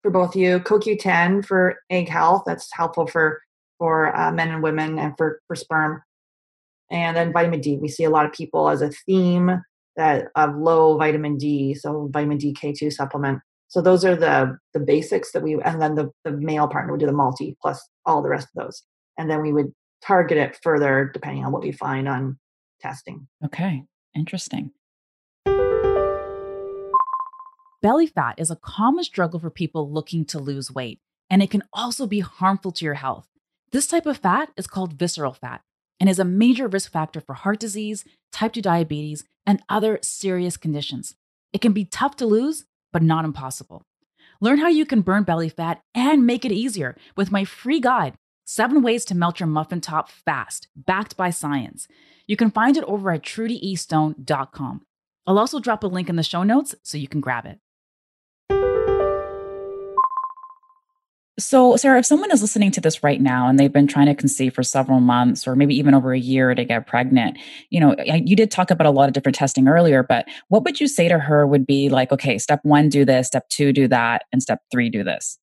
for 0.02 0.12
both 0.12 0.36
you. 0.36 0.60
CoQ10 0.60 1.46
for 1.46 1.78
egg 1.90 2.10
health. 2.10 2.44
That's 2.46 2.70
helpful 2.74 3.08
for 3.08 3.42
for 3.80 4.16
uh, 4.16 4.32
men 4.32 4.52
and 4.52 4.62
women 4.62 5.00
and 5.00 5.16
for, 5.18 5.42
for 5.48 5.56
sperm. 5.56 6.04
And 6.92 7.18
then 7.18 7.34
vitamin 7.34 7.62
D. 7.62 7.78
We 7.78 7.88
see 7.88 8.04
a 8.04 8.10
lot 8.10 8.26
of 8.26 8.34
people 8.34 8.70
as 8.70 8.82
a 8.82 8.92
theme 9.08 9.64
that 9.96 10.28
of 10.36 10.56
low 10.56 10.98
vitamin 10.98 11.38
D, 11.38 11.74
so 11.74 12.10
vitamin 12.12 12.38
D 12.38 12.54
K2 12.54 12.92
supplement. 12.94 13.40
So 13.68 13.82
those 13.82 14.04
are 14.04 14.16
the 14.16 14.58
the 14.74 14.80
basics 14.80 15.32
that 15.32 15.44
we 15.44 15.60
and 15.64 15.82
then 15.82 15.96
the, 15.96 16.10
the 16.24 16.32
male 16.32 16.68
partner 16.68 16.92
would 16.92 17.00
do 17.00 17.06
the 17.06 17.12
multi 17.12 17.56
plus 17.62 17.88
all 18.06 18.22
the 18.22 18.30
rest 18.30 18.48
of 18.56 18.64
those. 18.64 18.84
And 19.18 19.30
then 19.30 19.42
we 19.42 19.54
would 19.54 19.72
target 20.04 20.38
it 20.38 20.58
further 20.64 21.12
depending 21.14 21.46
on 21.46 21.52
what 21.52 21.62
we 21.62 21.72
find 21.72 22.08
on 22.08 22.40
testing. 22.82 23.28
Okay. 23.46 23.84
Interesting. 24.16 24.72
Belly 27.82 28.08
fat 28.08 28.36
is 28.38 28.52
a 28.52 28.58
common 28.58 29.04
struggle 29.04 29.40
for 29.40 29.50
people 29.50 29.90
looking 29.90 30.26
to 30.26 30.40
lose 30.40 30.70
weight, 30.72 31.00
and 31.30 31.42
it 31.42 31.50
can 31.50 31.64
also 31.72 32.08
be 32.08 32.20
harmful 32.20 32.72
to 32.74 32.84
your 32.84 32.96
health. 32.96 33.28
This 33.72 33.88
type 33.88 34.08
of 34.08 34.18
fat 34.18 34.50
is 34.58 34.66
called 34.66 34.94
visceral 34.94 35.34
fat 35.34 35.62
and 36.00 36.10
is 36.10 36.18
a 36.18 36.26
major 36.26 36.68
risk 36.68 36.92
factor 36.92 37.22
for 37.22 37.36
heart 37.36 37.60
disease, 37.60 38.04
type 38.32 38.54
2 38.54 38.62
diabetes, 38.62 39.26
and 39.46 39.62
other 39.70 40.00
serious 40.02 40.58
conditions. 40.58 41.16
It 41.54 41.62
can 41.62 41.74
be 41.74 41.86
tough 41.86 42.16
to 42.18 42.26
lose, 42.26 42.66
but 42.92 43.04
not 43.04 43.26
impossible. 43.26 43.84
Learn 44.42 44.60
how 44.60 44.70
you 44.70 44.86
can 44.86 45.02
burn 45.02 45.24
belly 45.24 45.50
fat 45.50 45.82
and 45.94 46.26
make 46.26 46.46
it 46.46 46.52
easier 46.52 46.96
with 47.16 47.32
my 47.32 47.46
free 47.46 47.80
guide, 47.80 48.16
Seven 48.46 48.82
Ways 48.82 49.06
to 49.06 49.16
Melt 49.16 49.40
Your 49.40 49.48
Muffin 49.48 49.82
Top 49.82 50.10
Fast, 50.10 50.68
backed 50.76 51.16
by 51.16 51.30
science. 51.30 51.88
You 52.26 52.38
can 52.38 52.50
find 52.50 52.78
it 52.78 52.84
over 52.86 53.12
at 53.12 53.22
trudyestone.com. 53.22 54.82
I'll 55.28 55.40
also 55.40 55.60
drop 55.60 55.84
a 55.84 55.88
link 55.88 56.10
in 56.10 56.16
the 56.16 56.24
show 56.24 56.42
notes 56.42 56.74
so 56.82 56.98
you 56.98 57.08
can 57.08 57.22
grab 57.22 57.46
it. 57.46 57.60
So, 61.40 61.76
Sarah, 61.78 62.00
if 62.00 62.06
someone 62.06 62.32
is 62.32 62.42
listening 62.42 62.72
to 62.72 62.82
this 62.82 63.02
right 63.04 63.22
now 63.22 63.48
and 63.48 63.58
they've 63.58 63.72
been 63.72 63.88
trying 63.88 64.08
to 64.08 64.16
conceive 64.16 64.54
for 64.54 64.62
several 64.62 65.00
months 65.00 65.48
or 65.48 65.56
maybe 65.56 65.76
even 65.76 65.94
over 65.94 66.14
a 66.14 66.20
year 66.20 66.54
to 66.54 66.66
get 66.66 66.86
pregnant, 66.86 67.38
you 67.70 67.80
know, 67.80 67.96
you 68.06 68.36
did 68.36 68.52
talk 68.52 68.70
about 68.70 68.86
a 68.86 68.92
lot 68.92 69.08
of 69.08 69.14
different 69.14 69.36
testing 69.36 69.68
earlier, 69.68 70.04
but 70.04 70.28
what 70.50 70.64
would 70.64 70.80
you 70.80 70.88
say 70.88 71.08
to 71.08 71.18
her 71.18 71.48
would 71.48 71.66
be 71.66 71.90
like, 71.90 72.12
okay, 72.12 72.38
step 72.38 72.60
one, 72.64 72.90
do 72.90 73.06
this, 73.06 73.28
step 73.28 73.48
two, 73.50 73.72
do 73.72 73.88
that, 73.88 74.24
and 74.32 74.44
step 74.44 74.62
three, 74.72 74.90
do 74.90 75.04
this? 75.04 75.40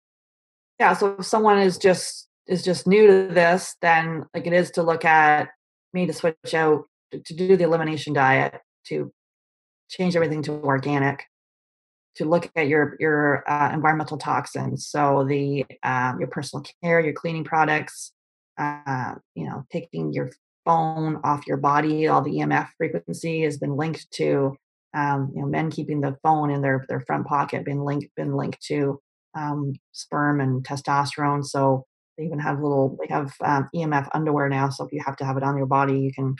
Yeah. 0.80 0.94
So 0.94 1.16
if 1.18 1.26
someone 1.26 1.58
is 1.58 1.78
just 1.78 2.28
is 2.46 2.64
just 2.64 2.86
new 2.86 3.06
to 3.06 3.32
this, 3.32 3.76
then 3.82 4.24
like 4.34 4.46
it 4.46 4.52
is 4.52 4.70
to 4.72 4.82
look 4.82 5.04
at 5.04 5.50
me 5.92 6.06
to 6.06 6.12
switch 6.12 6.54
out 6.54 6.84
to, 7.12 7.20
to 7.20 7.34
do 7.34 7.56
the 7.56 7.64
elimination 7.64 8.14
diet 8.14 8.60
to 8.86 9.12
change 9.88 10.16
everything 10.16 10.42
to 10.42 10.52
organic 10.52 11.26
to 12.16 12.24
look 12.24 12.50
at 12.56 12.68
your 12.68 12.96
your 13.00 13.50
uh, 13.50 13.70
environmental 13.72 14.18
toxins. 14.18 14.86
So 14.86 15.24
the 15.28 15.64
um, 15.82 16.18
your 16.18 16.28
personal 16.28 16.64
care, 16.82 17.00
your 17.00 17.12
cleaning 17.12 17.44
products, 17.44 18.12
uh, 18.58 19.14
you 19.34 19.46
know, 19.46 19.64
taking 19.72 20.12
your 20.12 20.30
phone 20.64 21.20
off 21.24 21.46
your 21.46 21.56
body. 21.56 22.08
All 22.08 22.22
the 22.22 22.30
EMF 22.30 22.68
frequency 22.76 23.42
has 23.42 23.58
been 23.58 23.76
linked 23.76 24.10
to 24.12 24.56
um, 24.94 25.32
you 25.34 25.42
know 25.42 25.48
men 25.48 25.70
keeping 25.70 26.00
the 26.00 26.16
phone 26.22 26.50
in 26.50 26.60
their 26.60 26.84
their 26.88 27.00
front 27.00 27.26
pocket. 27.26 27.64
Been 27.64 27.84
linked 27.84 28.14
been 28.16 28.34
linked 28.34 28.62
to 28.66 29.00
um, 29.34 29.74
sperm 29.92 30.40
and 30.40 30.62
testosterone. 30.64 31.44
So 31.44 31.86
they 32.16 32.24
even 32.24 32.38
have 32.38 32.60
little 32.60 32.96
they 33.00 33.12
have 33.12 33.32
um, 33.40 33.68
EMF 33.74 34.08
underwear 34.12 34.48
now. 34.48 34.68
So 34.68 34.84
if 34.84 34.92
you 34.92 35.02
have 35.04 35.16
to 35.16 35.24
have 35.24 35.36
it 35.36 35.42
on 35.42 35.56
your 35.56 35.66
body, 35.66 35.98
you 35.98 36.12
can 36.12 36.36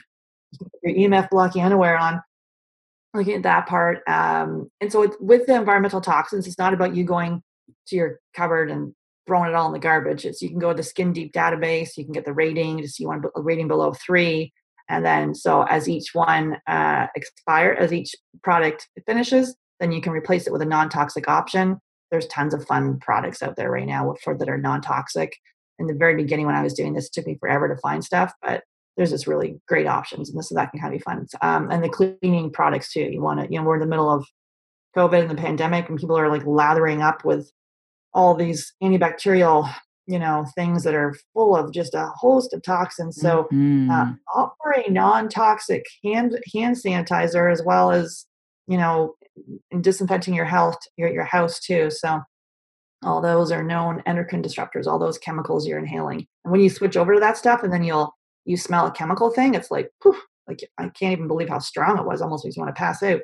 your 0.83 0.93
EMF 0.93 1.29
blocking 1.29 1.63
underwear 1.63 1.97
on 1.97 2.21
looking 3.13 3.35
at 3.35 3.43
that 3.43 3.67
part. 3.67 4.01
Um, 4.07 4.69
and 4.81 4.91
so 4.91 5.11
with 5.19 5.45
the 5.45 5.55
environmental 5.55 6.01
toxins, 6.01 6.47
it's 6.47 6.57
not 6.57 6.73
about 6.73 6.95
you 6.95 7.03
going 7.03 7.41
to 7.87 7.95
your 7.95 8.19
cupboard 8.33 8.71
and 8.71 8.93
throwing 9.25 9.49
it 9.49 9.55
all 9.55 9.67
in 9.67 9.73
the 9.73 9.79
garbage. 9.79 10.25
It's 10.25 10.41
you 10.41 10.49
can 10.49 10.59
go 10.59 10.69
to 10.69 10.77
the 10.77 10.83
Skin 10.83 11.13
Deep 11.13 11.33
database, 11.33 11.95
you 11.97 12.03
can 12.03 12.13
get 12.13 12.25
the 12.25 12.33
rating, 12.33 12.81
just 12.81 12.99
you 12.99 13.07
want 13.07 13.25
a 13.35 13.41
rating 13.41 13.67
below 13.67 13.93
three. 13.93 14.51
And 14.89 15.05
then 15.05 15.33
so 15.33 15.63
as 15.63 15.87
each 15.87 16.09
one 16.13 16.57
uh, 16.67 17.07
expire, 17.15 17.71
as 17.79 17.93
each 17.93 18.15
product 18.43 18.89
finishes, 19.05 19.55
then 19.79 19.91
you 19.91 20.01
can 20.01 20.11
replace 20.11 20.45
it 20.45 20.53
with 20.53 20.61
a 20.61 20.65
non-toxic 20.65 21.27
option. 21.29 21.79
There's 22.11 22.27
tons 22.27 22.53
of 22.53 22.65
fun 22.65 22.99
products 22.99 23.41
out 23.41 23.55
there 23.55 23.71
right 23.71 23.87
now 23.87 24.13
for 24.23 24.37
that 24.37 24.49
are 24.49 24.57
non-toxic. 24.57 25.35
In 25.79 25.87
the 25.87 25.95
very 25.95 26.15
beginning, 26.15 26.45
when 26.45 26.55
I 26.55 26.61
was 26.61 26.73
doing 26.73 26.93
this, 26.93 27.07
it 27.07 27.13
took 27.13 27.25
me 27.25 27.37
forever 27.39 27.67
to 27.67 27.77
find 27.77 28.03
stuff, 28.03 28.33
but 28.41 28.63
there's 28.97 29.11
just 29.11 29.27
really 29.27 29.59
great 29.67 29.87
options 29.87 30.29
and 30.29 30.37
this 30.37 30.49
so 30.49 30.55
that 30.55 30.71
can 30.71 30.79
kind 30.79 30.93
of 30.93 30.99
be 30.99 31.03
fun. 31.03 31.25
Um, 31.41 31.71
and 31.71 31.83
the 31.83 31.89
cleaning 31.89 32.51
products 32.51 32.91
too 32.91 33.09
you 33.11 33.21
want 33.21 33.39
to 33.39 33.47
you 33.51 33.59
know 33.59 33.65
we're 33.65 33.75
in 33.75 33.81
the 33.81 33.87
middle 33.87 34.09
of 34.09 34.25
covid 34.95 35.21
and 35.21 35.29
the 35.29 35.35
pandemic 35.35 35.89
and 35.89 35.97
people 35.97 36.17
are 36.17 36.29
like 36.29 36.45
lathering 36.45 37.01
up 37.01 37.25
with 37.25 37.51
all 38.13 38.35
these 38.35 38.73
antibacterial 38.83 39.73
you 40.07 40.19
know 40.19 40.45
things 40.55 40.83
that 40.83 40.93
are 40.93 41.15
full 41.33 41.55
of 41.55 41.71
just 41.73 41.93
a 41.93 42.07
host 42.15 42.53
of 42.53 42.61
toxins. 42.61 43.17
So 43.17 43.47
mm-hmm. 43.51 43.89
uh, 43.89 44.13
offer 44.33 44.71
a 44.75 44.91
non-toxic 44.91 45.85
hand 46.03 46.37
hand 46.53 46.75
sanitizer 46.75 47.51
as 47.51 47.61
well 47.65 47.91
as 47.91 48.25
you 48.67 48.77
know 48.77 49.15
disinfecting 49.81 50.33
your 50.33 50.45
health 50.45 50.77
your, 50.97 51.09
your 51.09 51.23
house 51.23 51.59
too. 51.59 51.89
So 51.89 52.21
all 53.03 53.21
those 53.21 53.51
are 53.51 53.63
known 53.63 54.01
endocrine 54.05 54.43
disruptors 54.43 54.87
all 54.87 54.99
those 54.99 55.17
chemicals 55.17 55.67
you're 55.67 55.79
inhaling. 55.79 56.25
And 56.43 56.51
when 56.51 56.61
you 56.61 56.69
switch 56.69 56.97
over 56.97 57.13
to 57.13 57.19
that 57.19 57.37
stuff 57.37 57.63
and 57.63 57.71
then 57.71 57.83
you'll 57.83 58.13
you 58.45 58.57
smell 58.57 58.87
a 58.87 58.91
chemical 58.91 59.29
thing 59.29 59.53
it's 59.53 59.71
like 59.71 59.89
like 60.47 60.59
i 60.77 60.83
can't 60.89 61.13
even 61.13 61.27
believe 61.27 61.49
how 61.49 61.59
strong 61.59 61.97
it 61.97 62.05
was 62.05 62.21
almost 62.21 62.45
makes 62.45 62.55
you 62.55 62.61
want 62.61 62.73
to 62.73 62.79
pass 62.79 63.01
out 63.03 63.21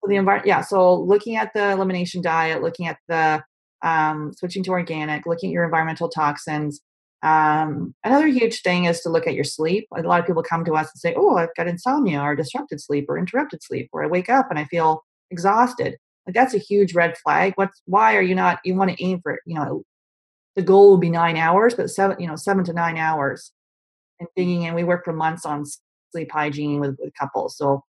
so 0.00 0.08
the 0.08 0.16
environment 0.16 0.46
yeah 0.46 0.60
so 0.60 0.94
looking 0.94 1.36
at 1.36 1.52
the 1.54 1.70
elimination 1.70 2.22
diet 2.22 2.62
looking 2.62 2.86
at 2.86 2.98
the 3.08 3.42
um, 3.80 4.32
switching 4.36 4.64
to 4.64 4.70
organic 4.70 5.24
looking 5.24 5.50
at 5.50 5.52
your 5.52 5.64
environmental 5.64 6.08
toxins 6.08 6.80
um, 7.22 7.94
another 8.04 8.26
huge 8.26 8.62
thing 8.62 8.84
is 8.84 9.00
to 9.00 9.08
look 9.08 9.26
at 9.26 9.34
your 9.34 9.44
sleep 9.44 9.86
a 9.96 10.02
lot 10.02 10.20
of 10.20 10.26
people 10.26 10.42
come 10.42 10.64
to 10.64 10.74
us 10.74 10.90
and 10.92 11.00
say 11.00 11.14
oh 11.16 11.36
i've 11.36 11.54
got 11.56 11.68
insomnia 11.68 12.20
or 12.20 12.34
disrupted 12.34 12.80
sleep 12.80 13.06
or 13.08 13.18
interrupted 13.18 13.62
sleep 13.62 13.88
where 13.92 14.04
i 14.04 14.08
wake 14.08 14.28
up 14.28 14.48
and 14.50 14.58
i 14.58 14.64
feel 14.64 15.04
exhausted 15.30 15.96
like 16.28 16.34
that's 16.34 16.52
a 16.52 16.58
huge 16.58 16.94
red 16.94 17.16
flag. 17.16 17.54
What's 17.56 17.80
why 17.86 18.14
are 18.14 18.22
you 18.22 18.34
not? 18.34 18.58
You 18.62 18.74
want 18.74 18.90
to 18.90 19.02
aim 19.02 19.20
for 19.22 19.40
you 19.46 19.54
know 19.54 19.82
the 20.56 20.62
goal 20.62 20.92
would 20.92 21.00
be 21.00 21.08
nine 21.08 21.38
hours, 21.38 21.74
but 21.74 21.88
seven 21.88 22.20
you 22.20 22.26
know 22.26 22.36
seven 22.36 22.64
to 22.64 22.74
nine 22.74 22.98
hours. 22.98 23.50
And 24.20 24.28
digging 24.36 24.62
in, 24.62 24.74
we 24.74 24.84
work 24.84 25.04
for 25.04 25.12
months 25.12 25.44
on 25.46 25.64
sleep 26.12 26.30
hygiene 26.32 26.80
with, 26.80 26.96
with 26.98 27.12
couples. 27.18 27.56
So 27.56 27.84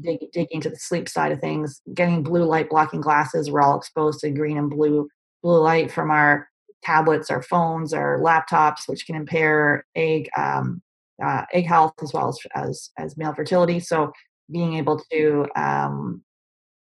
dig, 0.00 0.20
digging 0.32 0.56
into 0.56 0.70
the 0.70 0.76
sleep 0.76 1.08
side 1.08 1.32
of 1.32 1.40
things, 1.40 1.80
getting 1.94 2.22
blue 2.22 2.44
light 2.44 2.70
blocking 2.70 3.00
glasses. 3.00 3.50
We're 3.50 3.62
all 3.62 3.78
exposed 3.78 4.20
to 4.20 4.30
green 4.30 4.58
and 4.58 4.70
blue 4.70 5.08
blue 5.42 5.60
light 5.60 5.90
from 5.90 6.10
our 6.10 6.48
tablets, 6.82 7.30
our 7.30 7.42
phones, 7.42 7.92
our 7.92 8.18
laptops, 8.20 8.86
which 8.86 9.06
can 9.06 9.14
impair 9.14 9.84
egg 9.94 10.28
um, 10.36 10.82
uh, 11.22 11.44
egg 11.52 11.66
health 11.66 11.94
as 12.02 12.12
well 12.12 12.28
as, 12.28 12.38
as 12.54 12.90
as 12.98 13.16
male 13.16 13.34
fertility. 13.34 13.80
So 13.80 14.12
being 14.50 14.74
able 14.74 15.02
to 15.10 15.46
um, 15.56 16.22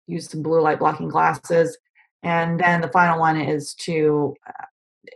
use 0.06 0.28
some 0.28 0.42
blue 0.42 0.60
light 0.60 0.78
blocking 0.78 1.08
glasses 1.08 1.76
and 2.22 2.60
then 2.60 2.80
the 2.80 2.88
final 2.88 3.18
one 3.18 3.40
is 3.40 3.74
to 3.74 4.34
uh, 4.46 4.64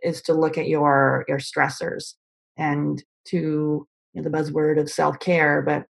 is 0.02 0.22
to 0.22 0.34
look 0.34 0.56
at 0.56 0.68
your 0.68 1.24
your 1.28 1.38
stressors 1.38 2.14
and 2.56 3.02
to 3.26 3.86
you 4.12 4.22
know, 4.22 4.22
the 4.22 4.36
buzzword 4.36 4.80
of 4.80 4.90
self-care 4.90 5.62
but 5.62 5.86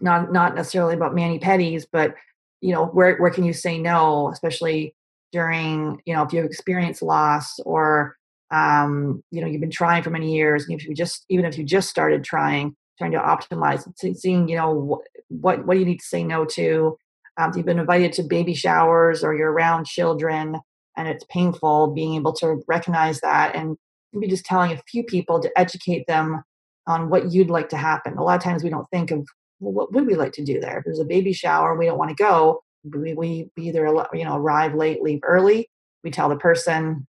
not 0.00 0.32
not 0.32 0.54
necessarily 0.54 0.94
about 0.94 1.14
mani 1.14 1.38
pedis 1.38 1.84
but 1.90 2.14
you 2.60 2.72
know 2.72 2.86
where 2.86 3.16
where 3.16 3.30
can 3.30 3.44
you 3.44 3.52
say 3.52 3.78
no 3.78 4.30
especially 4.32 4.94
during 5.32 6.00
you 6.06 6.14
know 6.14 6.22
if 6.22 6.32
you 6.32 6.38
have 6.38 6.46
experience 6.46 7.02
loss 7.02 7.58
or 7.60 8.16
um 8.50 9.22
you 9.30 9.40
know 9.40 9.46
you've 9.46 9.60
been 9.60 9.70
trying 9.70 10.02
for 10.02 10.10
many 10.10 10.34
years 10.34 10.64
and 10.64 10.78
if 10.78 10.86
you 10.86 10.94
just 10.94 11.24
even 11.28 11.44
if 11.44 11.58
you 11.58 11.64
just 11.64 11.88
started 11.88 12.22
trying 12.22 12.74
trying 12.98 13.12
to 13.12 13.18
optimize 13.18 13.86
seeing 14.16 14.48
you 14.48 14.56
know 14.56 15.02
what 15.28 15.64
what 15.66 15.74
do 15.74 15.80
you 15.80 15.86
need 15.86 16.00
to 16.00 16.06
say 16.06 16.24
no 16.24 16.44
to? 16.44 16.96
Um, 17.38 17.52
you've 17.54 17.66
been 17.66 17.78
invited 17.78 18.12
to 18.14 18.22
baby 18.22 18.54
showers 18.54 19.22
or 19.22 19.34
you're 19.34 19.52
around 19.52 19.86
children 19.86 20.58
and 20.96 21.08
it's 21.08 21.24
painful, 21.28 21.88
being 21.88 22.14
able 22.14 22.32
to 22.34 22.62
recognize 22.66 23.20
that 23.20 23.54
and 23.54 23.76
maybe 24.16 24.30
just 24.30 24.44
telling 24.44 24.72
a 24.72 24.82
few 24.88 25.04
people 25.04 25.40
to 25.40 25.50
educate 25.58 26.06
them 26.06 26.42
on 26.86 27.10
what 27.10 27.32
you'd 27.32 27.50
like 27.50 27.68
to 27.70 27.76
happen. 27.76 28.16
A 28.16 28.22
lot 28.22 28.36
of 28.36 28.42
times 28.42 28.62
we 28.62 28.70
don't 28.70 28.86
think 28.90 29.10
of 29.10 29.26
well, 29.60 29.72
what 29.72 29.92
would 29.92 30.06
we 30.06 30.14
like 30.14 30.32
to 30.32 30.44
do 30.44 30.60
there. 30.60 30.78
If 30.78 30.84
there's 30.84 31.00
a 31.00 31.04
baby 31.04 31.32
shower, 31.32 31.76
we 31.76 31.86
don't 31.86 31.98
want 31.98 32.10
to 32.10 32.22
go. 32.22 32.62
We, 32.84 33.14
we 33.14 33.50
either 33.58 33.86
you 34.12 34.24
know 34.24 34.36
arrive 34.36 34.74
late, 34.74 35.02
leave 35.02 35.20
early. 35.22 35.68
We 36.04 36.10
tell 36.10 36.28
the 36.28 36.36
person, 36.36 37.06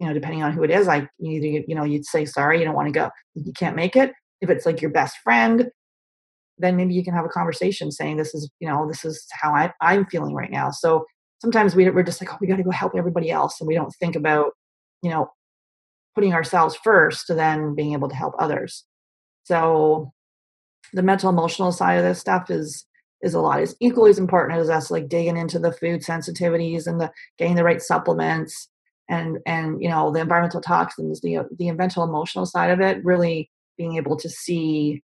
you 0.00 0.06
know, 0.06 0.14
depending 0.14 0.42
on 0.42 0.52
who 0.52 0.64
it 0.64 0.70
is, 0.70 0.86
like 0.86 1.08
either 1.20 1.64
you 1.66 1.74
know 1.74 1.84
you'd 1.84 2.06
say 2.06 2.24
sorry, 2.24 2.58
you 2.58 2.64
don't 2.64 2.74
want 2.74 2.88
to 2.88 2.98
go, 2.98 3.10
you 3.34 3.52
can't 3.52 3.76
make 3.76 3.94
it. 3.94 4.12
If 4.40 4.50
it's 4.50 4.66
like 4.66 4.80
your 4.80 4.90
best 4.90 5.18
friend, 5.22 5.70
then 6.58 6.76
maybe 6.76 6.94
you 6.94 7.04
can 7.04 7.14
have 7.14 7.24
a 7.24 7.28
conversation 7.28 7.90
saying 7.90 8.16
this 8.16 8.34
is 8.34 8.50
you 8.60 8.68
know 8.68 8.86
this 8.88 9.04
is 9.04 9.26
how 9.32 9.54
I, 9.54 9.72
i'm 9.80 10.06
feeling 10.06 10.34
right 10.34 10.50
now 10.50 10.70
so 10.70 11.04
sometimes 11.40 11.74
we, 11.74 11.88
we're 11.90 12.02
just 12.02 12.20
like 12.22 12.32
oh 12.32 12.38
we 12.40 12.46
got 12.46 12.56
to 12.56 12.62
go 12.62 12.70
help 12.70 12.92
everybody 12.96 13.30
else 13.30 13.60
and 13.60 13.68
we 13.68 13.74
don't 13.74 13.94
think 14.00 14.16
about 14.16 14.52
you 15.02 15.10
know 15.10 15.30
putting 16.14 16.34
ourselves 16.34 16.76
first 16.82 17.26
to 17.26 17.34
then 17.34 17.74
being 17.74 17.92
able 17.92 18.08
to 18.08 18.14
help 18.14 18.34
others. 18.38 18.84
So 19.44 20.12
the 20.92 21.02
mental 21.02 21.30
emotional 21.30 21.72
side 21.72 21.94
of 21.94 22.04
this 22.04 22.20
stuff 22.20 22.50
is 22.50 22.86
is 23.22 23.34
a 23.34 23.40
lot. 23.40 23.62
Is 23.62 23.76
equally 23.80 24.10
as 24.10 24.18
important 24.18 24.58
as 24.58 24.68
us 24.68 24.90
like 24.90 25.08
digging 25.08 25.36
into 25.36 25.58
the 25.58 25.72
food 25.72 26.02
sensitivities 26.02 26.86
and 26.86 27.00
the 27.00 27.10
getting 27.38 27.54
the 27.54 27.64
right 27.64 27.80
supplements 27.80 28.68
and 29.08 29.38
and 29.46 29.82
you 29.82 29.88
know 29.88 30.10
the 30.10 30.20
environmental 30.20 30.60
toxins 30.60 31.20
the 31.20 31.40
the 31.58 31.70
mental 31.72 32.04
emotional 32.04 32.46
side 32.46 32.70
of 32.70 32.80
it 32.80 33.04
really 33.04 33.50
being 33.76 33.96
able 33.96 34.16
to 34.16 34.28
see 34.28 35.02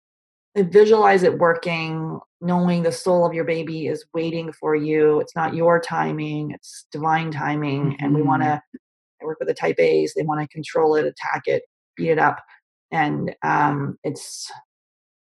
visualize 0.56 1.22
it 1.22 1.38
working 1.38 2.18
knowing 2.40 2.82
the 2.82 2.92
soul 2.92 3.24
of 3.24 3.32
your 3.32 3.44
baby 3.44 3.86
is 3.86 4.04
waiting 4.12 4.52
for 4.52 4.74
you. 4.74 5.20
It's 5.20 5.36
not 5.36 5.54
your 5.54 5.80
timing 5.80 6.52
it's 6.52 6.86
divine 6.92 7.30
timing 7.30 7.92
mm-hmm. 7.92 8.04
and 8.04 8.14
we 8.14 8.22
want 8.22 8.42
to 8.42 8.62
work 9.24 9.38
with 9.38 9.48
the 9.48 9.54
type 9.54 9.78
a's 9.78 10.12
they 10.14 10.22
want 10.22 10.40
to 10.40 10.48
control 10.48 10.94
it 10.94 11.06
attack 11.06 11.42
it 11.46 11.62
beat 11.96 12.10
it 12.10 12.18
up 12.18 12.42
and 12.90 13.34
um, 13.42 13.98
it's 14.04 14.50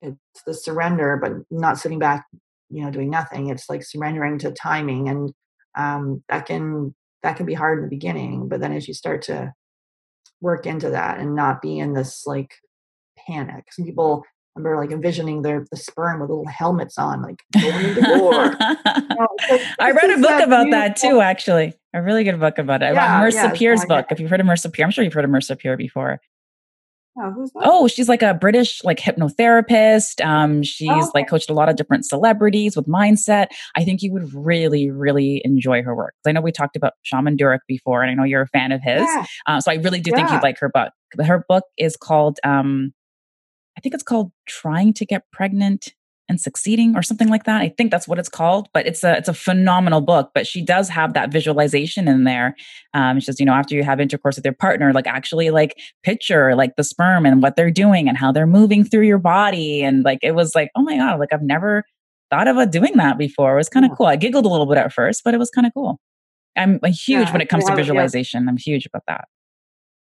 it's 0.02 0.18
the 0.46 0.54
surrender 0.54 1.18
but 1.22 1.32
not 1.50 1.78
sitting 1.78 2.00
back 2.00 2.26
you 2.70 2.84
know 2.84 2.92
doing 2.92 3.10
nothing 3.10 3.50
it's 3.50 3.70
like 3.70 3.84
surrendering 3.84 4.38
to 4.38 4.52
timing 4.52 5.10
and 5.10 5.34
um, 5.76 6.24
that 6.30 6.46
can 6.46 6.94
that 7.24 7.38
can 7.38 7.46
be 7.46 7.54
hard 7.54 7.80
in 7.80 7.86
the 7.86 7.90
beginning 7.90 8.48
but 8.48 8.60
then 8.60 8.74
as 8.74 8.88
you 8.88 8.94
start 8.94 9.22
to 9.22 9.54
work 10.42 10.66
into 10.66 10.90
that 10.90 11.20
and 11.20 11.36
not 11.36 11.62
be 11.62 11.80
in 11.80 11.94
this 11.94 12.26
like 12.26 12.54
panic 13.28 13.66
some 13.72 13.86
people 13.86 14.24
remember 14.56 14.80
like 14.80 14.92
envisioning 14.92 15.42
their 15.42 15.66
the 15.72 15.78
sperm 15.78 16.20
with 16.20 16.30
little 16.30 16.48
helmets 16.48 16.98
on, 16.98 17.22
like 17.22 17.44
going 17.60 17.86
into 17.86 18.20
war. 18.20 18.34
know, 18.34 19.28
I 19.80 19.92
read 19.92 20.12
a 20.12 20.22
book 20.22 20.42
about 20.42 20.70
that 20.72 20.96
too, 20.96 21.22
actually. 21.22 21.74
A 21.94 22.02
really 22.02 22.24
good 22.24 22.40
book 22.40 22.58
about 22.58 22.82
it. 22.82 22.94
Yeah, 22.94 23.22
Marissa 23.22 23.60
yeah, 23.60 23.86
book. 23.86 24.08
If 24.10 24.20
you've 24.20 24.30
heard 24.30 24.40
of 24.40 24.48
Marissa 24.48 24.72
Peer, 24.72 24.86
I'm 24.86 24.92
sure 24.92 25.04
you've 25.04 25.14
heard 25.14 25.26
of 25.26 25.32
Marissa 25.32 25.58
Peer 25.58 25.78
before. 25.78 26.20
Oh, 27.16 27.48
oh, 27.58 27.88
she's 27.88 28.10
like 28.10 28.24
a 28.24 28.34
British 28.34 28.84
like 28.84 29.00
hypnotherapist. 29.00 30.26
Um, 30.26 30.64
she's 30.64 30.90
oh, 30.90 30.98
okay. 31.00 31.10
like 31.14 31.30
coached 31.30 31.50
a 31.50 31.54
lot 31.54 31.70
of 31.70 31.76
different 31.76 32.06
celebrities 32.06 32.76
with 32.76 32.88
mindset. 32.88 33.48
I 33.76 33.84
think 33.84 34.02
you 34.02 34.12
would 34.14 34.34
really, 34.34 34.90
really 34.90 35.40
enjoy 35.46 35.84
her 35.84 35.96
work. 35.96 36.16
I 36.26 36.32
know 36.32 36.42
we 36.42 36.52
talked 36.52 36.76
about 36.76 36.94
Shaman 37.04 37.38
Durek 37.38 37.60
before, 37.68 38.02
and 38.02 38.10
I 38.10 38.16
know 38.16 38.24
you're 38.24 38.42
a 38.42 38.48
fan 38.48 38.72
of 38.72 38.82
his. 38.82 39.02
Yeah. 39.02 39.26
Uh, 39.46 39.62
so 39.62 39.72
I 39.72 39.76
really 39.76 40.00
do 40.00 40.10
yeah. 40.10 40.18
think 40.18 40.32
you'd 40.32 40.42
like 40.42 40.58
her 40.58 40.70
book. 40.70 40.92
Her 41.24 41.46
book 41.48 41.66
is 41.78 41.96
called 41.96 42.40
um, 42.44 42.94
I 43.78 43.82
think 43.82 43.94
it's 43.94 44.04
called 44.04 44.32
Trying 44.48 44.94
to 44.94 45.06
Get 45.06 45.24
Pregnant 45.32 45.94
and 46.30 46.40
Succeeding 46.40 46.96
or 46.96 47.04
something 47.04 47.28
like 47.28 47.44
that. 47.44 47.62
I 47.62 47.70
think 47.70 47.92
that's 47.92 48.08
what 48.08 48.18
it's 48.18 48.30
called, 48.30 48.70
but 48.74 48.86
it's 48.88 49.04
a 49.04 49.18
it's 49.18 49.28
a 49.28 49.34
phenomenal 49.34 50.02
book. 50.02 50.32
But 50.34 50.48
she 50.48 50.64
does 50.64 50.90
have 50.90 51.14
that 51.14 51.32
visualization 51.32 52.08
in 52.08 52.24
there. 52.24 52.56
Um, 52.94 53.20
she 53.20 53.26
says, 53.26 53.40
you 53.40 53.46
know, 53.46 53.54
after 53.54 53.76
you 53.76 53.84
have 53.84 54.00
intercourse 54.00 54.36
with 54.38 54.46
your 54.46 54.54
partner, 54.54 54.94
like 54.94 55.08
actually 55.08 55.50
like 55.50 55.78
picture 56.04 56.56
like 56.56 56.76
the 56.76 56.84
sperm 56.84 57.26
and 57.26 57.42
what 57.42 57.56
they're 57.56 57.72
doing 57.72 58.08
and 58.08 58.18
how 58.18 58.32
they're 58.32 58.48
moving 58.48 58.84
through 58.84 59.06
your 59.06 59.20
body. 59.20 59.84
And 59.84 60.04
like 60.04 60.20
it 60.22 60.32
was 60.32 60.56
like, 60.56 60.70
oh 60.76 60.82
my 60.82 60.98
God, 60.98 61.20
like 61.20 61.34
I've 61.34 61.44
never 61.44 61.84
thought 62.30 62.48
about 62.48 62.72
doing 62.72 62.94
that 62.96 63.18
before. 63.18 63.54
It 63.54 63.58
was 63.58 63.70
kind 63.70 63.86
of 63.86 63.92
yeah. 63.92 63.96
cool. 63.96 64.06
I 64.08 64.16
giggled 64.16 64.46
a 64.46 64.50
little 64.50 64.66
bit 64.66 64.78
at 64.78 64.94
first, 64.94 65.24
but 65.24 65.34
it 65.34 65.38
was 65.38 65.50
kind 65.50 65.68
of 65.68 65.74
cool. 65.74 66.00
I'm 66.56 66.80
a 66.84 66.90
huge 66.90 67.28
yeah, 67.28 67.32
when 67.32 67.42
it 67.42 67.50
comes 67.50 67.66
to 67.66 67.76
visualization. 67.76 68.44
Yeah. 68.44 68.50
I'm 68.50 68.58
huge 68.58 68.86
about 68.86 69.04
that. 69.08 69.26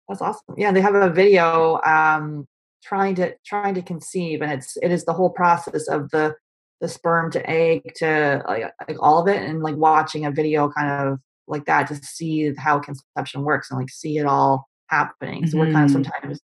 That's 0.10 0.21
awesome. 0.21 0.56
Yeah, 0.58 0.71
they 0.71 0.82
have 0.82 0.95
a 0.95 1.10
video 1.10 1.80
um, 1.86 2.47
trying 2.84 3.15
to 3.15 3.34
trying 3.46 3.74
to 3.76 3.82
conceive 3.82 4.41
and 4.41 4.52
it's 4.52 4.78
it 4.82 4.91
is 4.91 5.06
the 5.06 5.13
whole 5.13 5.30
process 5.30 5.88
of 5.88 6.10
the 6.12 6.36
the 6.82 6.88
sperm 6.88 7.32
to 7.32 7.50
egg 7.50 7.82
to 7.96 8.44
like, 8.48 8.63
like 8.88 8.98
all 9.00 9.22
of 9.22 9.28
it 9.28 9.41
and 9.41 9.62
like 9.62 9.76
watching 9.76 10.26
a 10.26 10.32
video 10.32 10.70
kind 10.70 10.89
of 10.89 11.20
like 11.48 11.65
that 11.65 11.88
to 11.88 11.96
see 11.96 12.54
how 12.58 12.80
conception 12.80 13.44
works 13.44 13.70
and 13.70 13.80
like 13.80 13.89
see 13.89 14.17
it 14.17 14.26
all 14.26 14.67
happening. 14.88 15.46
So 15.46 15.58
mm-hmm. 15.58 15.67
we're 15.67 15.74
kind 15.74 15.86
of 15.86 15.91
sometimes 15.91 16.39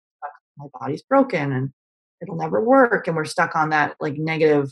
my 0.58 0.67
body's 0.80 1.04
broken 1.04 1.52
and 1.52 1.69
it'll 2.21 2.36
never 2.36 2.62
work 2.62 3.08
and 3.08 3.15
we're 3.15 3.26
stuck 3.26 3.56
on 3.56 3.69
that 3.69 3.95
like 4.00 4.17
negative 4.17 4.71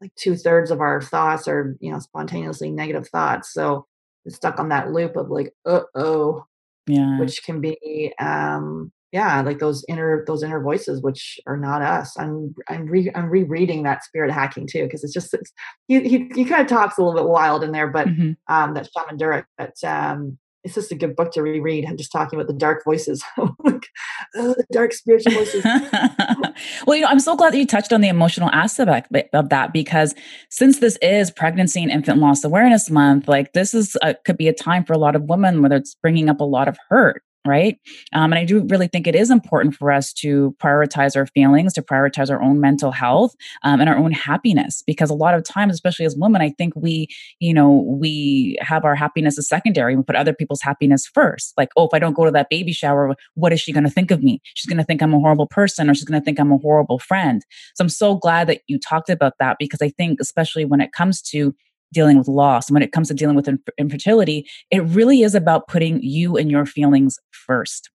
like 0.00 0.14
two-thirds 0.16 0.70
of 0.70 0.80
our 0.80 1.00
thoughts 1.00 1.48
are 1.48 1.76
you 1.80 1.90
know 1.90 1.98
spontaneously 1.98 2.70
negative 2.70 3.08
thoughts. 3.08 3.52
So 3.54 3.86
it's 4.26 4.36
stuck 4.36 4.58
on 4.58 4.68
that 4.68 4.92
loop 4.92 5.16
of 5.16 5.30
like 5.30 5.54
uh-oh 5.64 6.44
yeah. 6.86 7.18
which 7.18 7.42
can 7.42 7.60
be 7.60 8.12
um 8.18 8.92
yeah 9.14 9.40
like 9.42 9.60
those 9.60 9.84
inner 9.88 10.24
those 10.26 10.42
inner 10.42 10.60
voices 10.60 11.00
which 11.00 11.38
are 11.46 11.56
not 11.56 11.80
us 11.80 12.18
i'm 12.18 12.52
i'm, 12.68 12.84
re, 12.84 13.10
I'm 13.14 13.30
rereading 13.30 13.84
that 13.84 14.02
spirit 14.02 14.32
hacking 14.32 14.66
too 14.66 14.82
because 14.82 15.04
it's 15.04 15.14
just 15.14 15.32
it's, 15.32 15.52
he, 15.86 16.00
he, 16.00 16.28
he 16.34 16.44
kind 16.44 16.60
of 16.60 16.66
talks 16.66 16.98
a 16.98 17.02
little 17.02 17.18
bit 17.18 17.30
wild 17.30 17.62
in 17.62 17.70
there 17.70 17.86
but 17.86 18.08
mm-hmm. 18.08 18.32
um 18.54 18.74
that 18.74 18.90
shaman 18.92 19.16
durek 19.16 19.44
but 19.56 19.82
um 19.84 20.36
it's 20.64 20.74
just 20.74 20.90
a 20.90 20.94
good 20.94 21.14
book 21.14 21.30
to 21.32 21.42
reread. 21.42 21.84
I'm 21.84 21.98
just 21.98 22.10
talking 22.10 22.38
about 22.38 22.46
the 22.46 22.58
dark 22.58 22.84
voices, 22.84 23.22
like, 23.58 23.86
oh, 24.34 24.54
the 24.54 24.64
dark 24.72 24.94
spiritual 24.94 25.34
voices. 25.34 25.62
well, 26.86 26.96
you 26.96 27.02
know, 27.02 27.08
I'm 27.08 27.20
so 27.20 27.36
glad 27.36 27.52
that 27.52 27.58
you 27.58 27.66
touched 27.66 27.92
on 27.92 28.00
the 28.00 28.08
emotional 28.08 28.48
aspect 28.50 29.14
of 29.34 29.50
that 29.50 29.74
because 29.74 30.14
since 30.48 30.78
this 30.78 30.96
is 31.02 31.30
Pregnancy 31.30 31.82
and 31.82 31.92
Infant 31.92 32.18
Loss 32.18 32.44
Awareness 32.44 32.88
Month, 32.88 33.28
like 33.28 33.52
this 33.52 33.74
is 33.74 33.94
a, 34.00 34.14
could 34.24 34.38
be 34.38 34.48
a 34.48 34.54
time 34.54 34.84
for 34.84 34.94
a 34.94 34.98
lot 34.98 35.14
of 35.14 35.24
women 35.24 35.60
where 35.60 35.74
it's 35.74 35.96
bringing 35.96 36.30
up 36.30 36.40
a 36.40 36.44
lot 36.44 36.66
of 36.66 36.78
hurt 36.88 37.22
right? 37.46 37.78
Um, 38.12 38.32
and 38.32 38.38
I 38.38 38.44
do 38.44 38.64
really 38.68 38.88
think 38.88 39.06
it 39.06 39.14
is 39.14 39.30
important 39.30 39.74
for 39.74 39.92
us 39.92 40.12
to 40.14 40.56
prioritize 40.62 41.16
our 41.16 41.26
feelings, 41.26 41.72
to 41.74 41.82
prioritize 41.82 42.30
our 42.30 42.42
own 42.42 42.60
mental 42.60 42.90
health 42.90 43.34
um, 43.62 43.80
and 43.80 43.88
our 43.88 43.96
own 43.96 44.12
happiness, 44.12 44.82
because 44.86 45.10
a 45.10 45.14
lot 45.14 45.34
of 45.34 45.44
times, 45.44 45.74
especially 45.74 46.06
as 46.06 46.16
women, 46.16 46.40
I 46.40 46.50
think 46.50 46.74
we, 46.74 47.08
you 47.40 47.52
know, 47.52 47.84
we 47.86 48.56
have 48.60 48.84
our 48.84 48.94
happiness 48.94 49.38
as 49.38 49.48
secondary. 49.48 49.96
We 49.96 50.02
put 50.02 50.16
other 50.16 50.32
people's 50.32 50.62
happiness 50.62 51.06
first. 51.06 51.52
Like, 51.56 51.68
oh, 51.76 51.84
if 51.86 51.90
I 51.92 51.98
don't 51.98 52.14
go 52.14 52.24
to 52.24 52.30
that 52.30 52.48
baby 52.50 52.72
shower, 52.72 53.14
what 53.34 53.52
is 53.52 53.60
she 53.60 53.72
going 53.72 53.84
to 53.84 53.90
think 53.90 54.10
of 54.10 54.22
me? 54.22 54.40
She's 54.54 54.66
going 54.66 54.78
to 54.78 54.84
think 54.84 55.02
I'm 55.02 55.14
a 55.14 55.20
horrible 55.20 55.46
person, 55.46 55.90
or 55.90 55.94
she's 55.94 56.04
going 56.04 56.20
to 56.20 56.24
think 56.24 56.40
I'm 56.40 56.52
a 56.52 56.58
horrible 56.58 56.98
friend. 56.98 57.44
So 57.74 57.82
I'm 57.82 57.88
so 57.88 58.16
glad 58.16 58.48
that 58.48 58.62
you 58.68 58.78
talked 58.78 59.10
about 59.10 59.34
that 59.38 59.56
because 59.58 59.82
I 59.82 59.90
think, 59.90 60.18
especially 60.20 60.64
when 60.64 60.80
it 60.80 60.92
comes 60.92 61.20
to 61.22 61.54
dealing 61.94 62.18
with 62.18 62.28
loss 62.28 62.68
and 62.68 62.74
when 62.74 62.82
it 62.82 62.92
comes 62.92 63.08
to 63.08 63.14
dealing 63.14 63.36
with 63.36 63.48
infertility 63.78 64.46
it 64.70 64.82
really 64.84 65.22
is 65.22 65.34
about 65.34 65.68
putting 65.68 66.02
you 66.02 66.36
and 66.36 66.50
your 66.50 66.66
feelings 66.66 67.18
first 67.30 67.90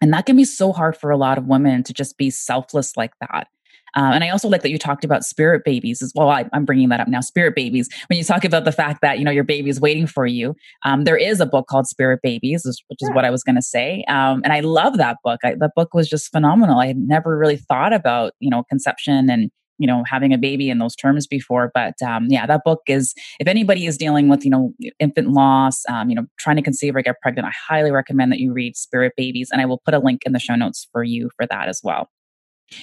and 0.00 0.12
that 0.12 0.26
can 0.26 0.36
be 0.36 0.44
so 0.44 0.72
hard 0.72 0.96
for 0.96 1.10
a 1.10 1.16
lot 1.16 1.38
of 1.38 1.46
women 1.46 1.82
to 1.82 1.92
just 1.92 2.16
be 2.16 2.30
selfless 2.30 2.96
like 2.96 3.12
that 3.20 3.48
uh, 3.96 4.12
and 4.14 4.22
I 4.22 4.28
also 4.28 4.48
like 4.48 4.62
that 4.62 4.70
you 4.70 4.78
talked 4.78 5.04
about 5.04 5.24
spirit 5.24 5.64
babies 5.64 6.02
as 6.02 6.12
well. 6.14 6.28
I, 6.28 6.48
am 6.52 6.64
bringing 6.64 6.88
that 6.90 7.00
up 7.00 7.08
now. 7.08 7.20
Spirit 7.20 7.54
babies. 7.54 7.88
When 8.08 8.18
you 8.18 8.24
talk 8.24 8.44
about 8.44 8.64
the 8.64 8.72
fact 8.72 9.00
that 9.02 9.18
you 9.18 9.24
know 9.24 9.30
your 9.30 9.44
baby 9.44 9.68
is 9.68 9.80
waiting 9.80 10.06
for 10.06 10.26
you, 10.26 10.54
um, 10.84 11.04
there 11.04 11.16
is 11.16 11.40
a 11.40 11.46
book 11.46 11.66
called 11.66 11.86
Spirit 11.86 12.20
Babies, 12.22 12.64
which 12.64 12.98
is 13.00 13.08
yeah. 13.08 13.14
what 13.14 13.24
I 13.24 13.30
was 13.30 13.42
going 13.42 13.56
to 13.56 13.62
say. 13.62 14.04
Um, 14.08 14.42
and 14.44 14.52
I 14.52 14.60
love 14.60 14.96
that 14.98 15.18
book. 15.24 15.40
I, 15.44 15.54
that 15.58 15.72
book 15.74 15.92
was 15.94 16.08
just 16.08 16.30
phenomenal. 16.30 16.78
I 16.78 16.86
had 16.86 16.98
never 16.98 17.36
really 17.36 17.56
thought 17.56 17.92
about 17.92 18.32
you 18.38 18.50
know 18.50 18.62
conception 18.68 19.28
and 19.28 19.50
you 19.80 19.86
know 19.86 20.04
having 20.06 20.32
a 20.32 20.38
baby 20.38 20.70
in 20.70 20.78
those 20.78 20.94
terms 20.94 21.26
before 21.26 21.70
but 21.74 22.00
um, 22.02 22.26
yeah 22.28 22.46
that 22.46 22.62
book 22.64 22.82
is 22.86 23.14
if 23.40 23.48
anybody 23.48 23.86
is 23.86 23.98
dealing 23.98 24.28
with 24.28 24.44
you 24.44 24.50
know 24.50 24.72
infant 25.00 25.30
loss 25.30 25.82
um, 25.88 26.08
you 26.08 26.14
know 26.14 26.26
trying 26.38 26.56
to 26.56 26.62
conceive 26.62 26.94
or 26.94 27.02
get 27.02 27.20
pregnant 27.20 27.48
i 27.48 27.52
highly 27.68 27.90
recommend 27.90 28.30
that 28.30 28.38
you 28.38 28.52
read 28.52 28.76
spirit 28.76 29.12
babies 29.16 29.48
and 29.50 29.60
i 29.60 29.64
will 29.64 29.78
put 29.84 29.94
a 29.94 29.98
link 29.98 30.22
in 30.24 30.32
the 30.32 30.38
show 30.38 30.54
notes 30.54 30.86
for 30.92 31.02
you 31.02 31.30
for 31.36 31.46
that 31.46 31.68
as 31.68 31.80
well 31.82 32.08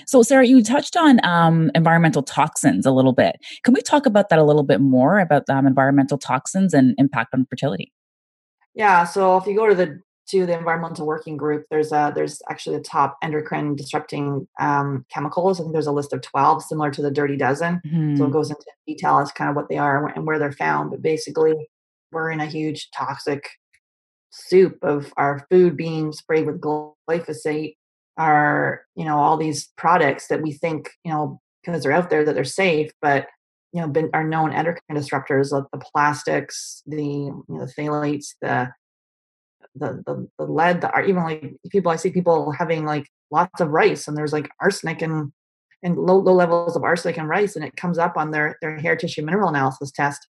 so, 0.05 0.21
Sarah, 0.21 0.45
you 0.45 0.61
touched 0.63 0.97
on 0.97 1.23
um, 1.25 1.71
environmental 1.73 2.21
toxins 2.21 2.85
a 2.85 2.91
little 2.91 3.13
bit. 3.13 3.37
Can 3.63 3.73
we 3.73 3.81
talk 3.81 4.05
about 4.05 4.27
that 4.27 4.37
a 4.37 4.43
little 4.43 4.63
bit 4.63 4.81
more 4.81 5.19
about 5.19 5.49
um, 5.49 5.65
environmental 5.65 6.17
toxins 6.17 6.73
and 6.73 6.93
impact 6.97 7.33
on 7.33 7.45
fertility? 7.49 7.93
Yeah. 8.73 9.05
So, 9.05 9.37
if 9.37 9.47
you 9.47 9.55
go 9.55 9.67
to 9.67 9.75
the 9.75 10.01
to 10.29 10.45
the 10.45 10.57
environmental 10.57 11.05
working 11.07 11.37
group, 11.37 11.65
there's 11.69 11.91
a 11.91 12.11
there's 12.15 12.41
actually 12.49 12.77
the 12.77 12.83
top 12.83 13.17
endocrine 13.21 13.75
disrupting 13.75 14.47
um, 14.59 15.05
chemicals. 15.11 15.59
I 15.59 15.63
think 15.63 15.73
there's 15.73 15.87
a 15.87 15.91
list 15.91 16.13
of 16.13 16.21
12, 16.21 16.63
similar 16.63 16.91
to 16.91 17.01
the 17.01 17.11
Dirty 17.11 17.37
Dozen. 17.37 17.81
Mm-hmm. 17.85 18.17
So 18.17 18.23
it 18.23 18.25
mm-hmm. 18.25 18.33
goes 18.33 18.49
into 18.49 18.65
detail 18.85 19.19
as 19.19 19.31
kind 19.31 19.49
of 19.49 19.55
what 19.55 19.69
they 19.69 19.77
are 19.77 20.07
and 20.07 20.25
where 20.25 20.39
they're 20.39 20.51
found. 20.51 20.91
But 20.91 21.01
basically, 21.01 21.69
we're 22.11 22.31
in 22.31 22.39
a 22.39 22.45
huge 22.45 22.89
toxic 22.91 23.47
soup 24.31 24.77
of 24.81 25.13
our 25.17 25.45
food 25.49 25.77
being 25.77 26.11
sprayed 26.11 26.45
with 26.45 26.61
glyphosate, 26.61 27.75
are 28.17 28.81
you 28.95 29.05
know 29.05 29.17
all 29.17 29.37
these 29.37 29.69
products 29.77 30.27
that 30.27 30.41
we 30.41 30.51
think 30.51 30.89
you 31.03 31.11
know 31.11 31.39
because 31.63 31.83
they're 31.83 31.91
out 31.91 32.09
there 32.09 32.25
that 32.25 32.35
they're 32.35 32.43
safe, 32.43 32.91
but 33.01 33.27
you 33.73 33.81
know 33.81 33.87
been, 33.87 34.09
are 34.13 34.23
known 34.23 34.53
endocrine 34.53 34.97
disruptors 34.97 35.51
like 35.51 35.65
the 35.71 35.79
plastics, 35.79 36.81
the 36.85 37.03
you 37.03 37.43
know, 37.47 37.65
the 37.65 37.73
phthalates, 37.73 38.33
the 38.41 38.71
the, 39.79 40.03
the, 40.05 40.27
the 40.37 40.45
lead, 40.45 40.81
the, 40.81 40.91
even 41.01 41.23
like 41.23 41.55
people, 41.69 41.91
I 41.91 41.95
see 41.95 42.11
people 42.11 42.51
having 42.51 42.85
like 42.85 43.07
lots 43.31 43.61
of 43.61 43.69
rice 43.69 44.07
and 44.07 44.17
there's 44.17 44.33
like 44.33 44.49
arsenic 44.61 45.01
and, 45.01 45.31
and 45.83 45.97
low, 45.97 46.17
low 46.17 46.33
levels 46.33 46.75
of 46.75 46.83
arsenic 46.83 47.17
in 47.17 47.27
rice 47.27 47.55
and 47.55 47.65
it 47.65 47.75
comes 47.75 47.97
up 47.97 48.17
on 48.17 48.31
their, 48.31 48.57
their 48.61 48.77
hair 48.77 48.95
tissue 48.95 49.23
mineral 49.23 49.49
analysis 49.49 49.91
test. 49.91 50.27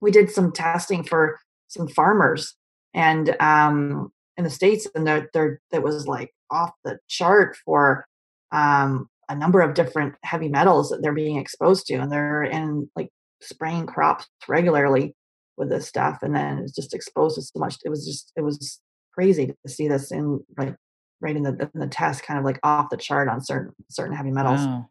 We 0.00 0.10
did 0.10 0.30
some 0.30 0.52
testing 0.52 1.04
for 1.04 1.38
some 1.68 1.88
farmers 1.88 2.56
and 2.94 3.36
um, 3.40 4.12
in 4.36 4.44
the 4.44 4.50
States 4.50 4.86
and 4.94 5.06
they're, 5.06 5.30
they're, 5.32 5.60
that 5.70 5.82
was 5.82 6.06
like 6.06 6.34
off 6.50 6.72
the 6.84 6.98
chart 7.08 7.56
for 7.64 8.06
um, 8.52 9.08
a 9.28 9.34
number 9.36 9.60
of 9.60 9.74
different 9.74 10.14
heavy 10.24 10.48
metals 10.48 10.90
that 10.90 11.02
they're 11.02 11.12
being 11.12 11.36
exposed 11.36 11.86
to 11.86 11.94
and 11.94 12.10
they're 12.10 12.42
in 12.42 12.90
like 12.96 13.10
spraying 13.40 13.86
crops 13.86 14.26
regularly 14.48 15.14
with 15.56 15.68
this 15.68 15.86
stuff 15.86 16.18
and 16.22 16.34
then 16.34 16.58
it 16.58 16.62
was 16.62 16.74
just 16.74 16.94
exposed 16.94 17.36
to 17.36 17.42
so 17.42 17.58
much 17.58 17.76
it 17.84 17.88
was 17.88 18.06
just 18.06 18.32
it 18.36 18.42
was 18.42 18.80
crazy 19.12 19.46
to 19.46 19.70
see 19.70 19.88
this 19.88 20.10
in 20.10 20.42
like 20.56 20.74
right 21.20 21.36
in 21.36 21.42
the 21.42 21.70
in 21.74 21.80
the 21.80 21.86
test 21.86 22.22
kind 22.22 22.38
of 22.38 22.44
like 22.44 22.58
off 22.62 22.90
the 22.90 22.96
chart 22.96 23.28
on 23.28 23.40
certain 23.42 23.72
certain 23.88 24.16
heavy 24.16 24.30
metals 24.30 24.60
wow. 24.60 24.88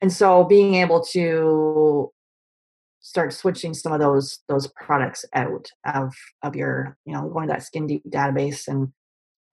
and 0.00 0.12
so 0.12 0.44
being 0.44 0.74
able 0.74 1.02
to 1.02 2.10
start 3.00 3.32
switching 3.32 3.72
some 3.72 3.92
of 3.92 4.00
those 4.00 4.40
those 4.48 4.66
products 4.68 5.24
out 5.34 5.70
of 5.86 6.14
of 6.42 6.56
your 6.56 6.96
you 7.04 7.14
know 7.14 7.28
going 7.28 7.46
to 7.46 7.52
that 7.52 7.62
skin 7.62 7.86
deep 7.86 8.02
database 8.10 8.68
and 8.68 8.92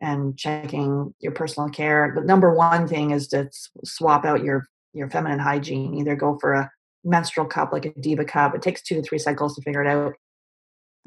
and 0.01 0.37
checking 0.37 1.13
your 1.19 1.31
personal 1.31 1.69
care 1.69 2.11
the 2.15 2.21
number 2.21 2.53
one 2.53 2.87
thing 2.87 3.11
is 3.11 3.27
to 3.27 3.49
swap 3.83 4.25
out 4.25 4.43
your 4.43 4.67
your 4.93 5.09
feminine 5.09 5.39
hygiene 5.39 5.93
either 5.93 6.15
go 6.15 6.37
for 6.39 6.53
a 6.53 6.69
menstrual 7.05 7.45
cup 7.45 7.71
like 7.71 7.85
a 7.85 7.93
diva 8.01 8.25
cup 8.25 8.55
it 8.55 8.61
takes 8.61 8.81
two 8.81 8.95
to 8.95 9.01
three 9.01 9.19
cycles 9.19 9.55
to 9.55 9.61
figure 9.61 9.81
it 9.81 9.87
out 9.87 10.15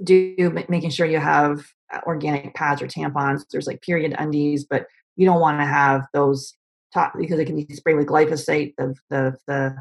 do 0.02 0.52
making 0.68 0.90
sure 0.90 1.06
you 1.06 1.18
have 1.18 1.64
uh, 1.92 2.00
organic 2.06 2.54
pads 2.54 2.82
or 2.82 2.86
tampons. 2.86 3.42
There's 3.50 3.66
like 3.66 3.82
period 3.82 4.14
undies, 4.18 4.64
but 4.64 4.86
you 5.16 5.26
don't 5.26 5.40
want 5.40 5.60
to 5.60 5.66
have 5.66 6.06
those 6.12 6.54
top 6.94 7.14
because 7.18 7.38
it 7.38 7.46
can 7.46 7.56
be 7.56 7.74
sprayed 7.74 7.96
with 7.96 8.06
glyphosate, 8.06 8.74
the 8.76 8.94
the 9.10 9.36
the 9.46 9.76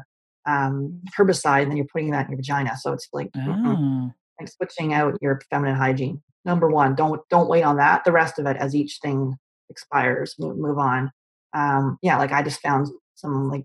um, 0.46 1.00
herbicide, 1.16 1.62
and 1.62 1.70
then 1.70 1.76
you're 1.76 1.86
putting 1.86 2.10
that 2.10 2.26
in 2.26 2.32
your 2.32 2.38
vagina. 2.38 2.76
So 2.76 2.92
it's 2.92 3.08
like, 3.12 3.30
oh. 3.36 4.10
like 4.40 4.48
switching 4.48 4.94
out 4.94 5.18
your 5.20 5.40
feminine 5.50 5.76
hygiene. 5.76 6.22
Number 6.44 6.68
one, 6.68 6.94
don't 6.94 7.20
don't 7.28 7.48
wait 7.48 7.62
on 7.62 7.76
that. 7.76 8.04
The 8.04 8.12
rest 8.12 8.38
of 8.38 8.46
it, 8.46 8.56
as 8.56 8.74
each 8.74 8.98
thing 9.02 9.36
expires, 9.68 10.34
move, 10.38 10.56
move 10.56 10.78
on. 10.78 11.12
Um, 11.54 11.98
yeah, 12.02 12.18
like 12.18 12.32
I 12.32 12.42
just 12.42 12.60
found 12.60 12.88
some 13.14 13.48
like 13.50 13.64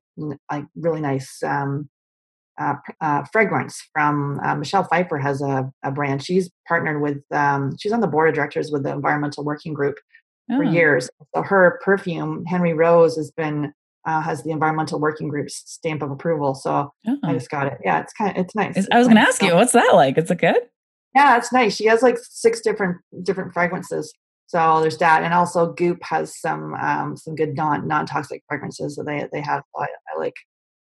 like 0.51 0.65
really 0.75 1.01
nice 1.01 1.41
um, 1.43 1.89
uh, 2.59 2.75
uh, 3.01 3.23
fragrance 3.31 3.81
from 3.93 4.39
uh, 4.43 4.55
Michelle 4.55 4.83
Pfeiffer 4.83 5.17
has 5.17 5.41
a, 5.41 5.71
a, 5.83 5.91
brand. 5.91 6.23
She's 6.23 6.51
partnered 6.67 7.01
with, 7.01 7.23
um, 7.31 7.75
she's 7.79 7.91
on 7.91 8.01
the 8.01 8.07
board 8.07 8.29
of 8.29 8.35
directors 8.35 8.71
with 8.71 8.83
the 8.83 8.91
Environmental 8.91 9.43
Working 9.43 9.73
Group 9.73 9.95
oh. 10.51 10.57
for 10.57 10.63
years. 10.63 11.09
So 11.33 11.41
her 11.41 11.79
perfume, 11.83 12.45
Henry 12.45 12.73
Rose, 12.73 13.15
has 13.15 13.31
been 13.31 13.73
uh, 14.05 14.21
has 14.21 14.43
the 14.43 14.51
Environmental 14.51 14.99
Working 14.99 15.29
Group's 15.29 15.63
stamp 15.65 16.01
of 16.01 16.11
approval. 16.11 16.55
So 16.55 16.91
oh. 17.07 17.17
I 17.23 17.33
just 17.33 17.49
got 17.49 17.67
it. 17.67 17.77
Yeah, 17.83 18.01
it's 18.01 18.13
kind 18.13 18.31
of 18.31 18.43
it's 18.43 18.53
nice. 18.53 18.75
It's 18.75 18.87
I 18.91 18.99
was 18.99 19.07
nice 19.07 19.13
going 19.13 19.23
to 19.23 19.29
ask 19.29 19.41
you, 19.41 19.55
what's 19.55 19.71
that 19.71 19.91
like? 19.93 20.17
Is 20.17 20.29
it 20.29 20.39
good? 20.39 20.59
Yeah, 21.15 21.37
it's 21.37 21.53
nice. 21.53 21.75
She 21.75 21.85
has 21.85 22.01
like 22.01 22.17
six 22.21 22.59
different 22.61 22.97
different 23.23 23.53
fragrances. 23.53 24.13
So 24.47 24.81
there's 24.81 24.97
that, 24.97 25.23
and 25.23 25.33
also 25.33 25.73
Goop 25.73 26.03
has 26.03 26.39
some 26.39 26.73
um, 26.75 27.17
some 27.17 27.35
good 27.35 27.55
non 27.55 27.87
non 27.87 28.05
toxic 28.05 28.43
fragrances 28.47 28.95
that 28.95 29.05
they 29.05 29.27
they 29.31 29.41
have. 29.41 29.63
I, 29.77 29.83
I 29.83 30.19
like 30.19 30.35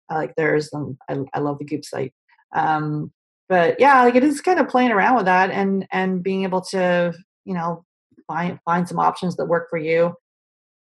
I 0.10 0.16
like 0.16 0.36
theirs, 0.36 0.70
and 0.74 0.98
I, 1.10 1.18
I 1.34 1.40
love 1.40 1.60
the 1.60 1.66
Goop 1.66 1.86
site. 1.86 2.14
Um, 2.56 3.12
but 3.50 3.80
yeah, 3.80 4.04
like 4.04 4.16
it 4.16 4.24
is 4.24 4.42
kind 4.42 4.60
of 4.60 4.68
playing 4.68 4.92
around 4.92 5.16
with 5.16 5.26
that 5.26 5.52
and 5.52 5.88
and 5.92 6.24
being 6.24 6.44
able 6.44 6.62
to 6.62 7.14
you 7.46 7.54
know 7.54 7.86
find 8.28 8.60
find 8.66 8.88
some 8.88 9.00
options 9.00 9.36
that 9.38 9.46
work 9.46 9.70
for 9.70 9.78
you. 9.78 10.14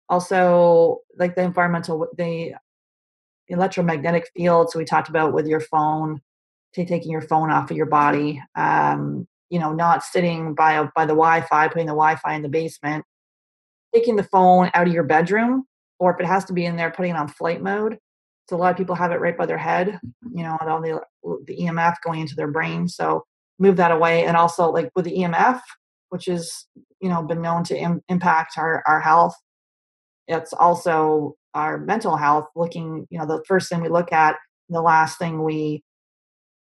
Also, 0.09 0.99
like 1.17 1.35
the 1.35 1.43
environmental, 1.43 2.07
the 2.17 2.55
electromagnetic 3.47 4.27
field. 4.35 4.71
So 4.71 4.79
we 4.79 4.85
talked 4.85 5.09
about 5.09 5.33
with 5.33 5.47
your 5.47 5.59
phone, 5.59 6.21
taking 6.73 7.11
your 7.11 7.21
phone 7.21 7.51
off 7.51 7.69
of 7.69 7.77
your 7.77 7.85
body. 7.85 8.41
Um, 8.55 9.27
you 9.49 9.59
know, 9.59 9.73
not 9.73 10.03
sitting 10.03 10.53
by 10.55 10.83
by 10.95 11.05
the 11.05 11.13
Wi-Fi, 11.13 11.67
putting 11.67 11.87
the 11.87 11.91
Wi-Fi 11.91 12.33
in 12.33 12.41
the 12.41 12.49
basement, 12.49 13.05
taking 13.93 14.15
the 14.15 14.23
phone 14.23 14.69
out 14.73 14.87
of 14.87 14.93
your 14.93 15.03
bedroom, 15.03 15.65
or 15.99 16.13
if 16.13 16.19
it 16.19 16.25
has 16.25 16.45
to 16.45 16.53
be 16.53 16.65
in 16.65 16.75
there, 16.75 16.91
putting 16.91 17.11
it 17.11 17.17
on 17.17 17.27
flight 17.27 17.61
mode 17.61 17.97
so 18.49 18.55
a 18.55 18.57
lot 18.57 18.71
of 18.71 18.77
people 18.77 18.95
have 18.95 19.11
it 19.11 19.21
right 19.21 19.37
by 19.37 19.45
their 19.45 19.59
head, 19.59 19.99
you 20.33 20.41
know, 20.43 20.57
all 20.61 20.81
the 20.81 20.99
the 21.45 21.57
EMF 21.57 21.97
going 22.03 22.21
into 22.21 22.35
their 22.35 22.47
brain. 22.51 22.87
So 22.87 23.23
move 23.59 23.75
that 23.75 23.91
away, 23.91 24.25
and 24.25 24.35
also 24.35 24.71
like 24.71 24.89
with 24.95 25.05
the 25.05 25.17
EMF, 25.17 25.61
which 26.09 26.27
is 26.27 26.65
you 26.99 27.09
know 27.09 27.21
been 27.21 27.43
known 27.43 27.63
to 27.65 27.77
Im- 27.77 28.01
impact 28.09 28.57
our 28.57 28.83
our 28.87 28.99
health. 28.99 29.35
It's 30.27 30.51
also 30.51 31.35
our 31.53 31.77
mental 31.77 32.17
health. 32.17 32.45
Looking, 32.55 33.05
you 33.11 33.19
know, 33.19 33.27
the 33.27 33.43
first 33.47 33.69
thing 33.69 33.81
we 33.81 33.89
look 33.89 34.11
at, 34.11 34.35
the 34.67 34.81
last 34.81 35.19
thing 35.19 35.43
we 35.43 35.83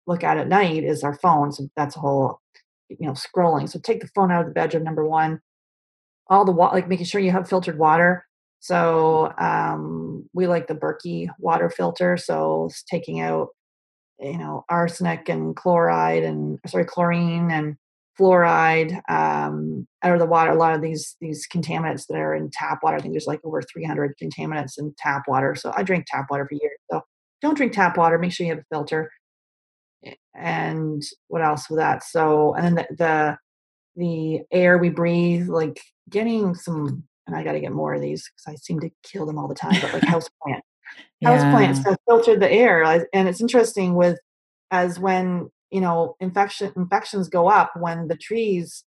look 0.07 0.23
at 0.23 0.37
at 0.37 0.49
night 0.49 0.85
is 0.85 1.03
our 1.03 1.15
phone. 1.15 1.53
So 1.53 1.69
that's 1.75 1.97
a 1.97 2.01
whole, 2.01 2.41
you 2.91 3.07
know, 3.07 3.13
scrolling. 3.15 3.69
So 3.69 3.79
take 3.79 4.01
the 4.01 4.11
phone 4.15 4.31
out 4.31 4.43
of 4.43 4.49
the 4.49 4.53
bedroom. 4.53 4.85
Number 4.85 5.07
one, 5.07 5.41
all 6.29 6.45
the 6.45 6.53
water, 6.53 6.75
like 6.77 6.89
making 6.89 7.07
sure 7.07 7.21
you 7.21 7.31
have 7.31 7.49
filtered 7.49 7.79
water 7.79 8.27
so 8.61 9.33
um, 9.39 10.29
we 10.33 10.47
like 10.47 10.67
the 10.67 10.75
Berkey 10.75 11.29
water 11.39 11.71
filter. 11.71 12.17
So 12.17 12.67
it's 12.67 12.83
taking 12.83 13.21
out, 13.21 13.49
you 14.19 14.39
know, 14.39 14.65
arsenic 14.69 15.29
and 15.29 15.55
chloride 15.55 16.25
and 16.25 16.59
sorry, 16.67 16.85
chlorine 16.85 17.51
and 17.51 17.77
fluoride 18.19 19.01
um, 19.09 19.87
out 20.03 20.15
of 20.15 20.19
the 20.19 20.27
water. 20.27 20.51
A 20.51 20.57
lot 20.57 20.75
of 20.75 20.83
these 20.83 21.17
these 21.21 21.47
contaminants 21.47 22.07
that 22.09 22.19
are 22.19 22.35
in 22.35 22.51
tap 22.53 22.81
water. 22.83 22.97
I 22.97 23.01
think 23.01 23.15
there's 23.15 23.27
like 23.27 23.41
over 23.45 23.63
300 23.63 24.15
contaminants 24.23 24.79
in 24.79 24.93
tap 24.99 25.23
water. 25.29 25.55
So 25.55 25.73
I 25.77 25.83
drink 25.83 26.07
tap 26.09 26.27
water 26.31 26.47
for 26.49 26.55
years. 26.55 26.79
So 26.91 27.03
don't 27.41 27.57
drink 27.57 27.73
tap 27.73 27.97
water. 27.97 28.19
Make 28.19 28.33
sure 28.33 28.47
you 28.47 28.53
have 28.53 28.63
a 28.63 28.75
filter. 28.75 29.11
And 30.35 31.03
what 31.29 31.43
else 31.43 31.69
with 31.71 31.79
that? 31.79 32.03
So 32.05 32.55
and 32.55 32.77
then 32.77 32.87
the, 32.91 32.97
the 32.97 33.39
the 33.99 34.41
air 34.53 34.79
we 34.79 34.91
breathe, 34.91 35.49
like 35.49 35.81
getting 36.09 36.55
some, 36.55 37.05
and 37.29 37.37
I 37.37 37.45
got 37.45 37.53
to 37.53 37.61
get 37.61 37.73
more 37.73 37.95
of 37.95 38.03
these 38.03 38.29
because 38.31 38.55
I 38.55 38.57
seem 38.57 38.81
to 38.81 38.91
kill 39.05 39.27
them 39.27 39.39
all 39.39 39.49
the 39.49 39.57
time. 39.57 39.81
But 39.81 39.95
like 39.95 40.05
house 40.09 40.29
plant, 40.43 40.65
house 41.25 41.45
plants 41.51 41.81
Yeah. 41.87 41.95
filter 42.09 42.37
the 42.39 42.51
air, 42.53 42.85
and 43.15 43.29
it's 43.29 43.43
interesting 43.43 43.95
with 43.97 44.19
as 44.73 44.99
when 45.01 45.51
you 45.71 45.81
know 45.83 46.17
infection 46.21 46.73
infections 46.77 47.29
go 47.29 47.49
up 47.49 47.73
when 47.77 48.09
the 48.09 48.17
trees 48.17 48.85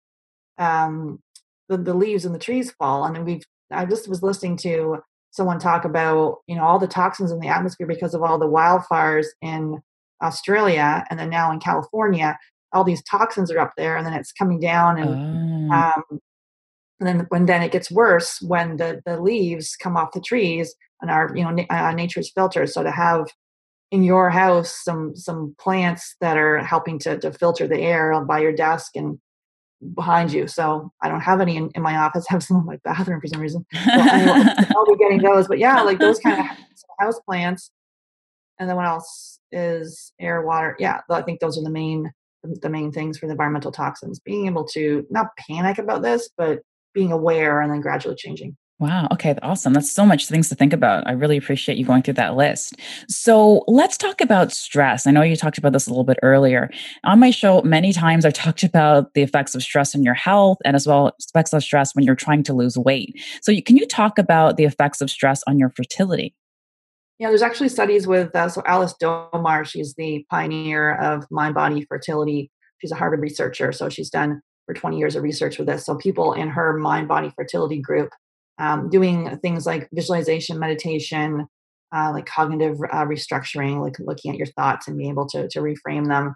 um, 0.58 1.20
the, 1.68 1.78
the 1.78 1.94
leaves 1.94 2.24
and 2.24 2.34
the 2.34 2.38
trees 2.38 2.72
fall. 2.72 3.04
And 3.04 3.24
we've 3.26 3.44
I 3.70 3.86
just 3.86 4.08
was 4.08 4.22
listening 4.22 4.56
to 4.58 4.98
someone 5.30 5.58
talk 5.58 5.84
about 5.84 6.38
you 6.46 6.56
know 6.56 6.64
all 6.64 6.78
the 6.78 6.86
toxins 6.88 7.32
in 7.32 7.40
the 7.40 7.48
atmosphere 7.48 7.86
because 7.86 8.14
of 8.14 8.22
all 8.22 8.38
the 8.38 8.46
wildfires 8.48 9.26
in 9.42 9.80
Australia 10.22 11.04
and 11.10 11.18
then 11.18 11.30
now 11.30 11.52
in 11.52 11.60
California. 11.60 12.38
All 12.74 12.84
these 12.84 13.02
toxins 13.04 13.50
are 13.52 13.58
up 13.58 13.72
there, 13.76 13.96
and 13.96 14.06
then 14.06 14.14
it's 14.14 14.32
coming 14.32 14.60
down, 14.60 14.98
and 14.98 15.18
Oh. 15.72 15.76
um, 15.76 16.20
and 17.02 17.20
then 17.20 17.26
when 17.30 17.46
then 17.46 17.62
it 17.62 17.72
gets 17.72 17.90
worse 17.90 18.40
when 18.42 18.76
the 18.76 19.02
the 19.04 19.20
leaves 19.20 19.76
come 19.76 19.96
off 19.96 20.12
the 20.12 20.20
trees 20.20 20.74
and 21.00 21.10
are 21.10 21.32
you 21.34 21.42
know 21.42 21.50
na- 21.50 21.64
uh, 21.68 21.92
nature's 21.92 22.30
filters. 22.30 22.74
So 22.74 22.82
to 22.82 22.90
have 22.92 23.26
in 23.90 24.04
your 24.04 24.30
house 24.30 24.72
some 24.84 25.16
some 25.16 25.56
plants 25.58 26.14
that 26.20 26.36
are 26.36 26.58
helping 26.58 26.98
to 27.00 27.18
to 27.18 27.32
filter 27.32 27.66
the 27.66 27.80
air 27.80 28.24
by 28.24 28.38
your 28.38 28.52
desk 28.52 28.92
and 28.94 29.18
behind 29.94 30.32
you. 30.32 30.46
So 30.46 30.92
I 31.02 31.08
don't 31.08 31.20
have 31.20 31.40
any 31.40 31.56
in, 31.56 31.70
in 31.74 31.82
my 31.82 31.96
office. 31.96 32.24
I 32.30 32.34
have 32.34 32.44
some 32.44 32.58
in 32.58 32.66
my 32.66 32.78
bathroom 32.84 33.20
for 33.20 33.26
some 33.26 33.40
reason. 33.40 33.66
So 33.72 33.80
anyway, 33.82 34.44
I'll 34.76 34.86
be 34.86 34.96
getting 34.96 35.22
those. 35.22 35.48
But 35.48 35.58
yeah, 35.58 35.82
like 35.82 35.98
those 35.98 36.20
kind 36.20 36.38
of 36.38 36.46
house 37.00 37.18
plants. 37.26 37.72
And 38.60 38.68
then 38.68 38.76
what 38.76 38.86
else 38.86 39.40
is 39.50 40.12
air, 40.20 40.42
water? 40.42 40.76
Yeah, 40.78 41.00
I 41.10 41.22
think 41.22 41.40
those 41.40 41.58
are 41.58 41.64
the 41.64 41.70
main 41.70 42.12
the 42.44 42.68
main 42.68 42.90
things 42.90 43.18
for 43.18 43.26
the 43.26 43.32
environmental 43.32 43.72
toxins. 43.72 44.20
Being 44.20 44.46
able 44.46 44.64
to 44.68 45.04
not 45.10 45.28
panic 45.36 45.78
about 45.78 46.02
this, 46.02 46.30
but 46.36 46.60
being 46.94 47.12
aware 47.12 47.60
and 47.60 47.72
then 47.72 47.80
gradually 47.80 48.16
changing. 48.16 48.56
Wow. 48.82 49.06
Okay. 49.12 49.36
Awesome. 49.42 49.74
That's 49.74 49.92
so 49.92 50.04
much 50.04 50.26
things 50.26 50.48
to 50.48 50.56
think 50.56 50.72
about. 50.72 51.06
I 51.06 51.12
really 51.12 51.36
appreciate 51.36 51.78
you 51.78 51.84
going 51.84 52.02
through 52.02 52.14
that 52.14 52.34
list. 52.34 52.74
So 53.08 53.62
let's 53.68 53.96
talk 53.96 54.20
about 54.20 54.50
stress. 54.50 55.06
I 55.06 55.12
know 55.12 55.22
you 55.22 55.36
talked 55.36 55.56
about 55.56 55.72
this 55.72 55.86
a 55.86 55.90
little 55.90 56.02
bit 56.02 56.18
earlier. 56.20 56.68
On 57.04 57.20
my 57.20 57.30
show, 57.30 57.62
many 57.62 57.92
times 57.92 58.24
I've 58.24 58.32
talked 58.32 58.64
about 58.64 59.14
the 59.14 59.22
effects 59.22 59.54
of 59.54 59.62
stress 59.62 59.94
on 59.94 60.02
your 60.02 60.14
health 60.14 60.58
and 60.64 60.74
as 60.74 60.84
well 60.84 61.12
effects 61.28 61.52
of 61.52 61.62
stress 61.62 61.94
when 61.94 62.04
you're 62.04 62.16
trying 62.16 62.42
to 62.42 62.52
lose 62.52 62.76
weight. 62.76 63.14
So 63.40 63.52
you, 63.52 63.62
can 63.62 63.76
you 63.76 63.86
talk 63.86 64.18
about 64.18 64.56
the 64.56 64.64
effects 64.64 65.00
of 65.00 65.10
stress 65.10 65.44
on 65.46 65.60
your 65.60 65.70
fertility? 65.70 66.34
Yeah, 67.20 67.28
there's 67.28 67.42
actually 67.42 67.68
studies 67.68 68.08
with 68.08 68.34
uh, 68.34 68.48
so 68.48 68.64
Alice 68.66 68.96
Domar. 69.00 69.64
She's 69.64 69.94
the 69.94 70.26
pioneer 70.28 70.96
of 70.96 71.24
mind 71.30 71.54
body 71.54 71.86
fertility. 71.88 72.50
She's 72.78 72.90
a 72.90 72.96
Harvard 72.96 73.20
researcher, 73.20 73.70
so 73.70 73.88
she's 73.88 74.10
done 74.10 74.42
for 74.66 74.74
20 74.74 74.98
years 74.98 75.16
of 75.16 75.22
research 75.22 75.58
with 75.58 75.66
this. 75.66 75.84
So 75.84 75.96
people 75.96 76.32
in 76.32 76.48
her 76.48 76.76
mind 76.78 77.08
body 77.08 77.32
fertility 77.34 77.80
group 77.80 78.10
um, 78.58 78.88
doing 78.90 79.38
things 79.38 79.66
like 79.66 79.88
visualization, 79.92 80.58
meditation, 80.58 81.46
uh, 81.94 82.10
like 82.12 82.26
cognitive 82.26 82.78
uh, 82.90 83.04
restructuring, 83.04 83.80
like 83.80 83.98
looking 83.98 84.30
at 84.30 84.38
your 84.38 84.46
thoughts 84.46 84.88
and 84.88 84.96
being 84.96 85.10
able 85.10 85.28
to 85.28 85.48
to 85.48 85.60
reframe 85.60 86.06
them. 86.08 86.34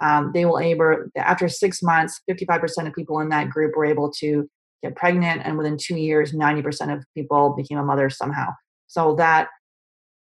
Um, 0.00 0.32
they 0.34 0.44
will 0.44 0.58
able 0.58 1.04
after 1.16 1.48
six 1.48 1.82
months, 1.82 2.20
55% 2.28 2.86
of 2.86 2.94
people 2.94 3.20
in 3.20 3.28
that 3.30 3.50
group 3.50 3.76
were 3.76 3.84
able 3.86 4.10
to 4.18 4.48
get 4.82 4.96
pregnant, 4.96 5.42
and 5.44 5.56
within 5.56 5.78
two 5.78 5.96
years, 5.96 6.32
90% 6.32 6.94
of 6.94 7.04
people 7.14 7.54
became 7.56 7.78
a 7.78 7.84
mother 7.84 8.10
somehow. 8.10 8.48
So 8.86 9.14
that 9.16 9.48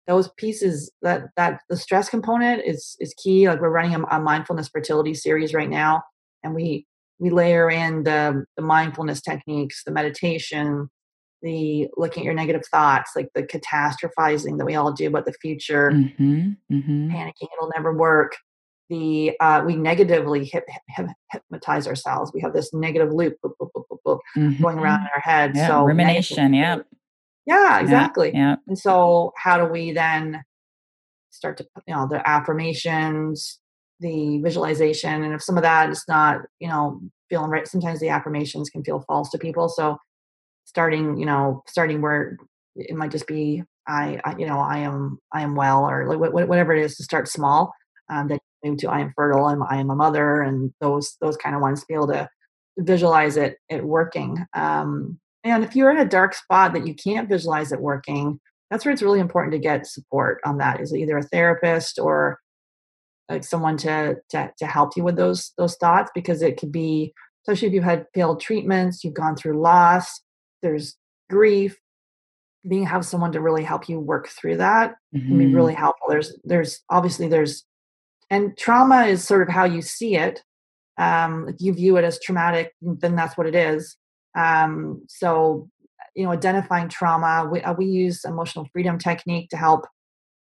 those 0.07 0.29
pieces 0.37 0.91
that 1.01 1.29
that 1.35 1.61
the 1.69 1.77
stress 1.77 2.09
component 2.09 2.63
is 2.65 2.95
is 2.99 3.13
key 3.15 3.47
like 3.47 3.59
we're 3.59 3.69
running 3.69 3.95
a, 3.95 4.03
a 4.11 4.19
mindfulness 4.19 4.67
fertility 4.67 5.13
series 5.13 5.53
right 5.53 5.69
now 5.69 6.03
and 6.43 6.53
we 6.53 6.85
we 7.19 7.29
layer 7.29 7.69
in 7.69 8.03
the 8.03 8.45
the 8.57 8.61
mindfulness 8.63 9.21
techniques 9.21 9.83
the 9.85 9.91
meditation 9.91 10.89
the 11.41 11.87
looking 11.97 12.21
at 12.21 12.25
your 12.25 12.33
negative 12.33 12.63
thoughts 12.71 13.11
like 13.15 13.27
the 13.35 13.43
catastrophizing 13.43 14.57
that 14.57 14.65
we 14.65 14.75
all 14.75 14.91
do 14.91 15.07
about 15.07 15.25
the 15.25 15.33
future 15.41 15.91
Mm-hmm. 15.91 16.51
Mm-hmm. 16.71 17.09
panicking 17.11 17.47
it'll 17.57 17.71
never 17.75 17.95
work 17.95 18.35
the 18.89 19.31
uh, 19.39 19.63
we 19.65 19.75
negatively 19.75 20.45
hip, 20.45 20.63
hip, 20.89 21.07
hypnotize 21.31 21.87
ourselves 21.87 22.31
we 22.33 22.41
have 22.41 22.53
this 22.53 22.73
negative 22.73 23.11
loop 23.11 23.35
boop, 23.43 23.53
boop, 23.59 23.69
boop, 23.75 23.97
boop, 24.35 24.61
going 24.61 24.77
around 24.77 25.01
in 25.01 25.07
our 25.15 25.21
head 25.21 25.53
Yeah. 25.55 25.67
so 25.67 25.85
Rumination. 25.85 26.53
Yeah. 26.53 26.77
yeah 27.47 27.79
exactly 27.79 28.31
Yeah. 28.33 28.55
and 28.67 28.77
so, 28.77 29.33
how 29.37 29.57
do 29.57 29.65
we 29.71 29.91
then 29.91 30.43
start 31.31 31.57
to, 31.57 31.65
you 31.87 31.93
know, 31.93 32.07
the 32.07 32.27
affirmations, 32.27 33.59
the 33.99 34.39
visualization, 34.41 35.23
and 35.23 35.33
if 35.33 35.41
some 35.41 35.57
of 35.57 35.63
that 35.63 35.89
is 35.89 36.03
not, 36.07 36.41
you 36.59 36.67
know, 36.67 36.99
feeling 37.29 37.49
right, 37.49 37.67
sometimes 37.67 37.99
the 37.99 38.09
affirmations 38.09 38.69
can 38.69 38.83
feel 38.83 39.03
false 39.07 39.29
to 39.31 39.37
people. 39.37 39.69
So, 39.69 39.97
starting, 40.65 41.17
you 41.17 41.25
know, 41.25 41.63
starting 41.67 42.01
where 42.01 42.37
it 42.75 42.95
might 42.95 43.11
just 43.11 43.27
be, 43.27 43.63
I, 43.87 44.19
I 44.25 44.35
you 44.37 44.45
know, 44.45 44.59
I 44.59 44.79
am, 44.79 45.19
I 45.33 45.41
am 45.41 45.55
well, 45.55 45.89
or 45.89 46.07
like 46.07 46.17
wh- 46.17 46.49
whatever 46.49 46.75
it 46.75 46.83
is 46.83 46.97
to 46.97 47.03
start 47.03 47.27
small. 47.27 47.73
Um, 48.09 48.27
that 48.27 48.39
move 48.63 48.77
to 48.79 48.89
I 48.89 48.99
am 48.99 49.13
fertile, 49.15 49.45
I'm, 49.45 49.63
I 49.63 49.77
am 49.77 49.89
a 49.89 49.95
mother, 49.95 50.41
and 50.41 50.73
those 50.81 51.17
those 51.21 51.37
kind 51.37 51.55
of 51.55 51.61
ones 51.61 51.81
to 51.81 51.85
be 51.87 51.93
able 51.93 52.07
to 52.07 52.29
visualize 52.77 53.37
it 53.37 53.57
it 53.69 53.83
working. 53.85 54.45
Um, 54.53 55.19
and 55.43 55.63
if 55.63 55.75
you're 55.75 55.91
in 55.91 55.97
a 55.97 56.05
dark 56.05 56.33
spot 56.35 56.73
that 56.73 56.87
you 56.87 56.93
can't 56.93 57.29
visualize 57.29 57.71
it 57.71 57.79
working, 57.79 58.39
that's 58.69 58.83
where 58.83 58.91
it's 58.91 59.01
really 59.01 59.19
important 59.19 59.53
to 59.53 59.59
get 59.59 59.87
support 59.87 60.39
on 60.45 60.57
that. 60.57 60.81
Is 60.81 60.93
either 60.93 61.17
a 61.17 61.23
therapist 61.23 61.99
or 61.99 62.39
like 63.29 63.43
someone 63.43 63.77
to 63.77 64.15
to 64.29 64.51
to 64.57 64.65
help 64.65 64.95
you 64.95 65.03
with 65.03 65.15
those 65.15 65.51
those 65.57 65.75
thoughts 65.75 66.11
because 66.13 66.41
it 66.41 66.57
could 66.57 66.71
be 66.71 67.13
especially 67.43 67.67
if 67.67 67.73
you've 67.75 67.83
had 67.83 68.07
failed 68.13 68.39
treatments, 68.39 69.03
you've 69.03 69.13
gone 69.13 69.35
through 69.35 69.61
loss, 69.61 70.21
there's 70.63 70.95
grief. 71.29 71.77
Being 72.67 72.85
have 72.85 73.05
someone 73.05 73.31
to 73.33 73.41
really 73.41 73.63
help 73.63 73.87
you 73.87 73.99
work 73.99 74.27
through 74.27 74.57
that 74.57 74.95
can 75.27 75.37
be 75.37 75.53
really 75.53 75.75
helpful. 75.75 76.07
There's 76.09 76.35
there's 76.43 76.81
obviously 76.89 77.27
there's 77.27 77.63
and 78.31 78.57
trauma 78.57 79.03
is 79.03 79.23
sort 79.23 79.43
of 79.43 79.53
how 79.53 79.65
you 79.65 79.81
see 79.83 80.15
it. 80.15 80.41
Um, 80.97 81.47
if 81.49 81.57
you 81.59 81.73
view 81.73 81.97
it 81.97 82.03
as 82.03 82.19
traumatic, 82.19 82.73
then 82.81 83.15
that's 83.15 83.37
what 83.37 83.45
it 83.47 83.53
is. 83.53 83.97
Um, 84.35 85.03
so, 85.07 85.69
you 86.15 86.23
know, 86.23 86.31
identifying 86.31 86.89
trauma, 86.89 87.47
we, 87.51 87.61
uh, 87.61 87.73
we 87.73 87.85
use 87.85 88.25
emotional 88.25 88.67
freedom 88.73 88.97
technique 88.97 89.49
to 89.49 89.57
help 89.57 89.85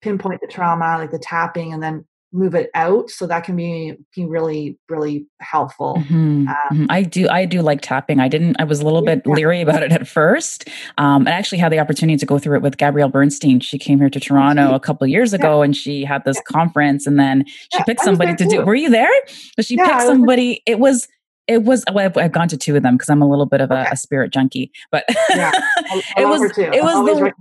pinpoint 0.02 0.42
the 0.42 0.48
trauma, 0.48 0.98
like 0.98 1.12
the 1.12 1.20
tapping, 1.20 1.72
and 1.74 1.82
then 1.82 2.06
move 2.32 2.54
it 2.54 2.70
out. 2.76 3.10
So 3.10 3.26
that 3.26 3.44
can 3.44 3.56
be, 3.56 3.96
be 4.16 4.26
really, 4.26 4.78
really 4.88 5.26
helpful. 5.42 5.96
Mhm, 6.10 6.48
Um. 6.72 6.86
I 6.90 7.02
do. 7.02 7.28
I 7.28 7.46
do 7.46 7.62
like 7.62 7.82
tapping. 7.82 8.20
I 8.20 8.28
didn't. 8.28 8.58
I 8.60 8.66
was 8.66 8.82
a 8.82 8.86
little 8.86 9.02
bit 9.02 9.24
Yeah. 9.26 9.34
leery 9.34 9.62
about 9.62 9.82
it 9.82 9.92
at 9.92 10.08
first. 10.08 10.70
Um, 11.00 11.22
and 11.26 11.30
I 11.30 11.32
actually 11.34 11.58
had 11.58 11.72
the 11.72 11.80
opportunity 11.80 12.18
to 12.18 12.26
go 12.26 12.38
through 12.38 12.58
it 12.58 12.62
with 12.62 12.78
Gabrielle 12.78 13.10
Bernstein. 13.10 13.60
She 13.62 13.80
came 13.80 14.00
here 14.00 14.10
to 14.12 14.20
Toronto 14.20 14.68
sweet. 14.68 14.76
a 14.76 14.80
couple 14.80 15.08
years 15.08 15.34
Yeah. 15.34 15.40
ago, 15.40 15.62
and 15.64 15.76
she 15.76 16.04
had 16.06 16.24
this 16.26 16.40
conference. 16.48 17.08
And 17.08 17.20
then 17.20 17.46
she 17.48 17.68
Yeah, 17.74 17.84
picked 17.84 18.02
somebody 18.02 18.36
to 18.36 18.44
do. 18.46 18.58
too. 18.58 18.66
Were 18.66 18.76
you 18.76 18.90
there? 18.90 19.10
but 19.56 19.66
she 19.66 19.76
Yeah, 19.76 19.88
picked 19.88 20.02
somebody. 20.04 20.62
It 20.68 20.80
was. 20.80 21.08
It 21.48 21.64
was. 21.64 21.84
Well, 21.92 22.12
I've, 22.16 22.32
gone 22.32 22.48
to 22.50 22.58
two 22.58 22.76
of 22.76 22.84
them 22.84 22.96
because 22.96 23.10
I'm 23.10 23.24
a 23.24 23.28
little 23.28 23.48
bit 23.48 23.60
of 23.60 23.72
a, 23.72 23.82
Okay. 23.82 23.90
a 23.94 23.96
spirit 23.98 24.32
junkie. 24.32 24.72
But 24.92 25.04
Yeah, 25.32 25.50
I, 25.78 26.02
I 26.18 26.22
it 26.22 26.28
was. 26.28 26.42
It 26.60 26.84
was 26.84 26.94
the. 27.08 27.34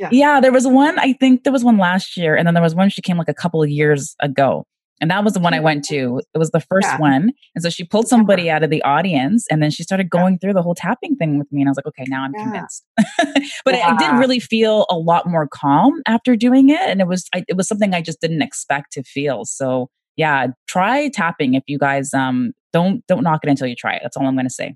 Yeah. 0.00 0.08
yeah, 0.12 0.40
there 0.40 0.52
was 0.52 0.66
one. 0.66 0.98
I 0.98 1.12
think 1.14 1.44
there 1.44 1.52
was 1.52 1.64
one 1.64 1.78
last 1.78 2.16
year, 2.16 2.36
and 2.36 2.46
then 2.46 2.54
there 2.54 2.62
was 2.62 2.74
one 2.74 2.88
she 2.90 3.02
came 3.02 3.18
like 3.18 3.28
a 3.28 3.34
couple 3.34 3.62
of 3.62 3.68
years 3.68 4.14
ago, 4.20 4.66
and 5.00 5.10
that 5.10 5.24
was 5.24 5.32
the 5.34 5.40
one 5.40 5.54
I 5.54 5.60
went 5.60 5.84
to. 5.86 6.20
It 6.34 6.38
was 6.38 6.50
the 6.50 6.60
first 6.60 6.88
Yeah. 6.88 6.98
one, 6.98 7.32
and 7.54 7.62
so 7.62 7.70
she 7.70 7.84
pulled 7.84 8.06
Yeah. 8.06 8.10
somebody 8.10 8.50
out 8.50 8.62
of 8.62 8.70
the 8.70 8.82
audience, 8.82 9.46
and 9.50 9.62
then 9.62 9.70
she 9.70 9.82
started 9.82 10.04
Yeah. 10.12 10.18
going 10.20 10.38
through 10.38 10.52
the 10.54 10.62
whole 10.62 10.74
tapping 10.74 11.16
thing 11.16 11.38
with 11.38 11.50
me, 11.52 11.60
and 11.62 11.68
I 11.68 11.70
was 11.70 11.76
like, 11.76 11.86
okay, 11.86 12.04
now 12.08 12.24
I'm 12.24 12.32
Yeah. 12.34 12.42
convinced. 12.42 12.84
but 13.64 13.74
I, 13.74 13.80
I 13.82 13.96
did 13.96 14.12
really 14.18 14.40
feel 14.40 14.86
a 14.90 14.96
lot 14.96 15.26
more 15.26 15.46
calm 15.48 16.02
after 16.06 16.36
doing 16.36 16.70
it, 16.70 16.80
and 16.80 17.00
it 17.00 17.06
was 17.06 17.26
I, 17.34 17.44
it 17.48 17.56
was 17.56 17.68
something 17.68 17.94
I 17.94 18.00
just 18.02 18.20
didn't 18.20 18.42
expect 18.42 18.92
to 18.92 19.02
feel. 19.02 19.44
So 19.44 19.88
yeah, 20.16 20.48
try 20.68 21.08
tapping 21.08 21.54
if 21.54 21.64
you 21.66 21.78
guys 21.78 22.14
um 22.14 22.52
don't 22.72 23.04
don't 23.08 23.22
knock 23.24 23.40
it 23.42 23.50
until 23.50 23.66
you 23.66 23.74
try 23.76 23.94
it. 23.94 24.00
That's 24.02 24.16
all 24.16 24.26
I'm 24.26 24.34
going 24.36 24.46
to 24.46 24.50
say. 24.50 24.74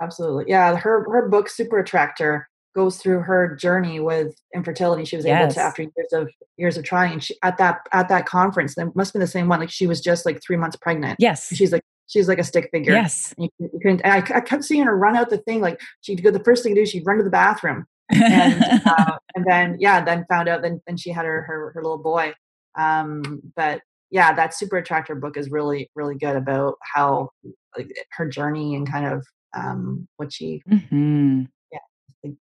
Absolutely. 0.00 0.44
Yeah, 0.46 0.76
her 0.76 1.04
her 1.10 1.28
book 1.28 1.48
Super 1.48 1.78
Attractor 1.80 2.48
goes 2.78 2.96
through 2.98 3.20
her 3.22 3.56
journey 3.56 3.98
with 3.98 4.36
infertility. 4.54 5.04
She 5.04 5.16
was 5.16 5.26
able 5.26 5.52
to 5.52 5.60
after 5.60 5.82
years 5.82 6.12
of 6.12 6.30
years 6.56 6.76
of 6.76 6.84
trying 6.84 7.18
she 7.18 7.36
at 7.42 7.58
that 7.58 7.80
at 7.92 8.08
that 8.08 8.24
conference, 8.24 8.76
that 8.76 8.94
must 8.94 9.08
have 9.08 9.14
been 9.14 9.20
the 9.20 9.26
same 9.26 9.48
one. 9.48 9.58
Like 9.58 9.70
she 9.70 9.88
was 9.88 10.00
just 10.00 10.24
like 10.24 10.40
three 10.40 10.56
months 10.56 10.76
pregnant. 10.76 11.16
Yes. 11.18 11.48
She's 11.52 11.72
like 11.72 11.82
she's 12.06 12.28
like 12.28 12.38
a 12.38 12.44
stick 12.44 12.68
figure. 12.72 12.92
Yes. 12.92 13.34
And 13.36 13.50
you, 13.58 13.68
you 13.72 13.80
couldn't, 13.82 14.00
and 14.02 14.12
I, 14.12 14.36
I 14.36 14.40
kept 14.40 14.64
seeing 14.64 14.84
her 14.84 14.96
run 14.96 15.16
out 15.16 15.28
the 15.28 15.38
thing. 15.38 15.60
Like 15.60 15.80
she'd 16.00 16.22
go, 16.22 16.30
the 16.30 16.42
first 16.44 16.62
thing 16.62 16.74
to 16.74 16.80
do, 16.80 16.86
she'd 16.86 17.04
run 17.04 17.18
to 17.18 17.24
the 17.24 17.30
bathroom. 17.30 17.84
And, 18.10 18.64
uh, 18.86 19.18
and 19.34 19.44
then, 19.44 19.76
yeah, 19.78 20.02
then 20.02 20.24
found 20.28 20.48
out, 20.48 20.62
then, 20.62 20.80
then 20.86 20.96
she 20.96 21.10
had 21.10 21.26
her, 21.26 21.42
her, 21.42 21.72
her 21.74 21.82
little 21.82 21.98
boy. 21.98 22.32
Um, 22.76 23.42
but 23.56 23.82
yeah, 24.10 24.32
that 24.32 24.54
super 24.54 24.78
attractor 24.78 25.16
book 25.16 25.36
is 25.36 25.50
really, 25.50 25.90
really 25.94 26.16
good 26.16 26.36
about 26.36 26.76
how 26.94 27.30
like 27.76 27.90
her 28.12 28.26
journey 28.26 28.74
and 28.74 28.90
kind 28.90 29.06
of, 29.06 29.26
um, 29.54 30.08
what 30.16 30.32
she, 30.32 30.62
Mhm. 30.70 31.48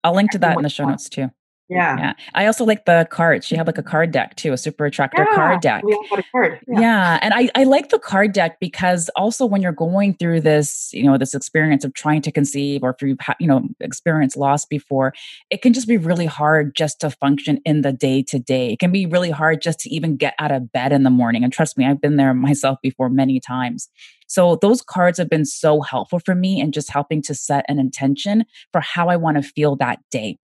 I'll 0.03 0.13
link 0.15 0.31
to 0.31 0.39
that 0.39 0.57
in 0.57 0.63
the 0.63 0.69
show 0.69 0.85
notes 0.85 1.09
too. 1.09 1.29
Yeah. 1.67 1.97
Yeah. 1.97 2.13
I 2.35 2.45
also 2.45 2.63
like 2.63 2.85
the 2.85 3.07
cards. 3.09 3.45
She 3.45 3.55
had 3.55 3.65
like 3.65 3.77
a 3.79 3.83
card 3.83 4.11
deck 4.11 4.35
too, 4.35 4.53
a 4.53 4.57
super 4.57 4.85
attractor 4.85 5.25
Yeah, 5.27 5.35
card 5.35 5.61
deck. 5.61 5.83
we 5.83 5.93
got 6.09 6.19
a 6.19 6.23
card. 6.31 6.59
Yeah. 6.67 6.79
Yeah. 6.79 7.19
And 7.21 7.33
I, 7.33 7.49
I 7.55 7.63
like 7.63 7.89
the 7.89 7.97
card 7.97 8.33
deck 8.33 8.59
because 8.59 9.09
also 9.15 9.45
when 9.47 9.61
you're 9.61 9.71
going 9.71 10.13
through 10.15 10.41
this, 10.41 10.91
you 10.93 11.03
know, 11.03 11.17
this 11.17 11.33
experience 11.33 11.83
of 11.83 11.93
trying 11.95 12.21
to 12.21 12.31
conceive 12.31 12.83
or 12.83 12.91
if 12.91 13.01
you've, 13.01 13.19
ha- 13.19 13.35
you 13.39 13.47
know, 13.47 13.67
experienced 13.79 14.37
loss 14.37 14.65
before, 14.65 15.13
it 15.49 15.61
can 15.63 15.73
just 15.73 15.87
be 15.87 15.97
really 15.97 16.27
hard 16.27 16.75
just 16.75 16.99
to 17.01 17.09
function 17.09 17.59
in 17.65 17.81
the 17.81 17.91
day 17.91 18.21
to 18.23 18.37
day. 18.37 18.71
It 18.73 18.79
can 18.79 18.91
be 18.91 19.07
really 19.07 19.31
hard 19.31 19.61
just 19.61 19.79
to 19.81 19.89
even 19.89 20.17
get 20.17 20.35
out 20.37 20.51
of 20.51 20.71
bed 20.71 20.91
in 20.91 21.01
the 21.03 21.09
morning. 21.09 21.43
And 21.43 21.51
trust 21.51 21.77
me, 21.79 21.85
I've 21.87 22.01
been 22.01 22.17
there 22.17 22.33
myself 22.45 22.77
before 22.83 23.09
many 23.09 23.39
times. 23.39 23.89
So 24.27 24.57
those 24.61 24.81
cards 24.81 25.17
have 25.19 25.29
been 25.29 25.45
so 25.45 25.81
helpful 25.81 26.19
for 26.19 26.35
me 26.35 26.59
in 26.59 26.71
just 26.71 26.91
helping 26.91 27.21
to 27.23 27.35
set 27.35 27.65
an 27.67 27.77
intention 27.79 28.45
for 28.71 28.81
how 28.81 29.07
I 29.07 29.15
want 29.17 29.37
to 29.37 29.43
feel 29.43 29.75
that 29.77 29.99
day 30.09 30.37